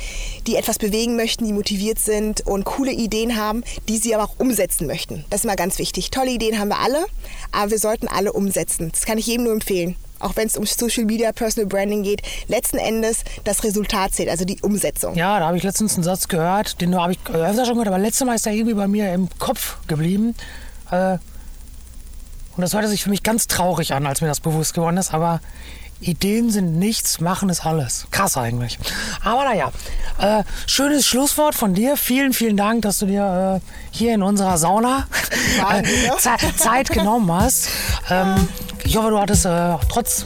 die 0.46 0.56
etwas 0.56 0.78
bewegen 0.78 1.16
möchten, 1.16 1.46
die 1.46 1.54
motiviert 1.54 1.98
sind 1.98 2.46
und 2.46 2.64
coole 2.64 2.92
Ideen 2.92 3.36
haben, 3.36 3.64
die 3.88 3.98
sie 3.98 4.14
aber 4.14 4.26
auch 4.26 4.36
umsetzen 4.38 4.86
möchten. 4.86 5.26
Das 5.32 5.40
ist 5.40 5.46
immer 5.46 5.56
ganz 5.56 5.80
wichtig. 5.80 6.12
Tolle 6.12 6.30
Ideen 6.30 6.60
haben 6.60 6.70
wir 6.70 6.80
alle, 6.80 7.04
aber 7.52 7.72
wir 7.72 7.80
sollten 7.80 8.08
alle 8.08 8.34
umsetzen. 8.34 8.92
Das 8.92 9.06
kann 9.06 9.18
ich 9.18 9.26
jedem 9.26 9.46
nur 9.46 9.54
empfehlen 9.54 9.96
auch 10.20 10.36
wenn 10.36 10.48
es 10.48 10.58
um 10.58 10.66
Social 10.66 11.06
Media, 11.06 11.32
Personal 11.32 11.68
Branding 11.68 12.04
geht, 12.04 12.22
letzten 12.48 12.78
Endes 12.78 13.24
das 13.44 13.64
Resultat 13.64 14.14
zählt, 14.14 14.30
also 14.30 14.46
die 14.46 14.62
Umsetzung. 14.62 15.16
Ja, 15.16 15.40
da 15.40 15.48
habe 15.48 15.58
ich 15.58 15.64
letztens 15.64 15.96
einen 15.96 16.04
Satz 16.04 16.28
gehört, 16.28 16.82
den 16.82 16.96
habe 16.96 17.14
ich 17.14 17.20
öfter 17.30 17.66
schon 17.66 17.76
gehört, 17.76 17.88
aber 17.88 18.00
letztes 18.00 18.26
Mal 18.26 18.36
ist 18.36 18.46
er 18.46 18.54
irgendwie 18.54 18.76
bei 18.76 18.88
mir 18.88 19.14
im 19.14 19.30
Kopf 19.40 19.78
geblieben. 19.88 20.36
Äh, 20.92 21.18
und 22.56 22.62
das 22.62 22.74
hörte 22.74 22.90
sich 22.90 23.04
für 23.04 23.10
mich 23.10 23.24
ganz 23.24 23.48
traurig 23.48 23.94
an, 23.94 24.06
als 24.06 24.22
mir 24.22 24.28
das 24.28 24.42
bewusst 24.42 24.74
geworden 24.74 24.98
ist, 24.98 25.14
aber 25.14 25.40
Ideen 26.02 26.50
sind 26.50 26.78
nichts, 26.80 27.20
machen 27.20 27.50
ist 27.50 27.66
alles. 27.66 28.08
Krass 28.12 28.38
eigentlich. 28.38 28.80
Aber 29.24 29.44
naja, 29.44 29.72
äh, 30.18 30.44
schönes 30.66 31.06
Schlusswort 31.06 31.56
von 31.56 31.74
dir. 31.74 31.98
Vielen, 31.98 32.32
vielen 32.34 32.56
Dank, 32.56 32.84
dass 32.84 33.00
du 33.00 33.06
dir 33.06 33.62
äh, 33.62 33.68
hier 33.92 34.14
in 34.14 34.24
unserer 34.24 34.58
Sauna 34.58 35.08
äh? 35.74 35.84
Ze 36.18 36.32
Zeit 36.56 36.90
genommen 36.90 37.32
hast. 37.32 37.70
Ähm, 38.10 38.48
ich 38.86 38.96
hoffe, 38.96 39.10
du 39.10 39.20
hattest 39.20 39.46
äh, 39.46 39.76
trotz 39.90 40.26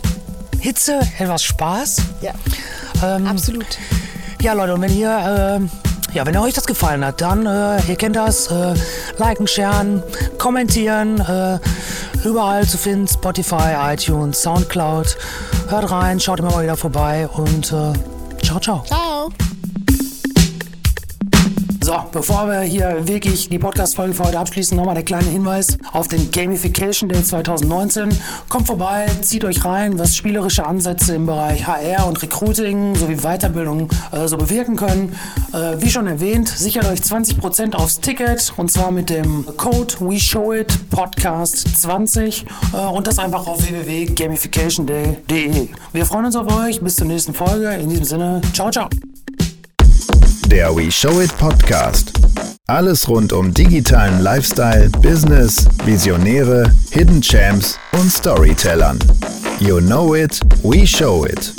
Hitze 0.60 1.00
etwas 1.18 1.44
Spaß. 1.44 1.98
Ja, 2.22 2.34
Ähm, 3.04 3.28
absolut. 3.28 3.66
ja, 4.42 4.54
Leute, 4.54 4.76
und 4.76 4.82
wenn 4.82 4.96
ihr, 4.98 5.60
äh, 5.60 5.93
ja, 6.14 6.26
wenn 6.26 6.38
euch 6.38 6.54
das 6.54 6.66
gefallen 6.66 7.04
hat, 7.04 7.22
dann, 7.22 7.46
äh, 7.46 7.82
ihr 7.88 7.96
kennt 7.96 8.16
das, 8.16 8.48
äh, 8.48 8.74
liken, 9.18 9.48
sharen, 9.48 10.04
kommentieren, 10.38 11.20
äh, 11.20 11.60
überall 12.28 12.68
zu 12.68 12.78
finden, 12.78 13.08
Spotify, 13.08 13.76
iTunes, 13.94 14.42
Soundcloud. 14.42 15.18
Hört 15.70 15.92
rein, 15.92 16.20
schaut 16.20 16.40
immer 16.40 16.52
mal 16.52 16.64
wieder 16.64 16.78
vorbei 16.78 17.28
und 17.28 17.72
äh, 17.72 17.94
ciao, 18.44 18.60
ciao. 18.60 18.84
Ciao. 18.86 19.32
So, 21.84 21.96
bevor 22.14 22.48
wir 22.48 22.62
hier 22.62 23.06
wirklich 23.10 23.50
die 23.50 23.60
Podcast-Folge 23.60 24.14
für 24.14 24.24
heute 24.24 24.40
abschließen, 24.40 24.78
nochmal 24.78 24.96
der 24.96 25.04
kleine 25.04 25.28
Hinweis 25.28 25.78
auf 25.92 26.08
den 26.08 26.32
Gamification 26.32 27.10
Day 27.10 27.22
2019. 27.22 28.18
Kommt 28.48 28.68
vorbei, 28.68 29.08
zieht 29.22 29.44
euch 29.44 29.66
rein, 29.66 30.00
was 30.00 30.16
spielerische 30.16 30.66
Ansätze 30.66 31.16
im 31.16 31.26
Bereich 31.26 31.68
HR 31.68 32.08
und 32.08 32.22
Recruiting 32.22 32.96
sowie 32.96 33.18
Weiterbildung 33.18 33.90
äh, 34.14 34.30
so 34.30 34.38
bewirken 34.38 34.78
können. 34.78 35.14
Äh, 35.52 35.82
wie 35.82 35.90
schon 35.90 36.08
erwähnt, 36.08 36.48
sichert 36.48 36.86
euch 36.86 37.02
20% 37.02 37.76
aufs 37.76 38.00
Ticket 38.00 38.54
und 38.56 38.72
zwar 38.72 38.92
mit 38.92 39.10
dem 39.10 39.46
Code 39.58 39.94
WeShowIt 40.00 40.90
Podcast 40.90 41.82
20 41.82 42.46
äh, 42.72 42.78
und 42.78 43.08
das 43.08 43.20
einfach 43.20 43.46
auf 43.46 43.62
www.gamificationday.de. 43.62 45.68
Wir 45.92 46.06
freuen 46.06 46.28
uns 46.28 46.38
auf 46.38 46.48
euch. 46.64 46.80
Bis 46.80 46.96
zur 46.96 47.08
nächsten 47.08 47.34
Folge. 47.34 47.74
In 47.74 47.90
diesem 47.90 48.06
Sinne, 48.06 48.42
ciao, 48.54 48.72
ciao. 48.72 48.88
Der 50.48 50.76
We 50.76 50.92
Show 50.92 51.20
It 51.22 51.36
Podcast. 51.38 52.12
Alles 52.68 53.08
rund 53.08 53.34
um 53.34 53.54
digitalen 53.54 54.22
Lifestyle, 54.22 54.90
Business, 55.02 55.68
Visionäre, 55.86 56.72
Hidden 56.92 57.22
Champs 57.22 57.78
und 57.92 58.12
Storytellern. 58.12 59.00
You 59.60 59.80
know 59.80 60.16
it, 60.16 60.40
we 60.64 60.86
show 60.86 61.26
it. 61.26 61.54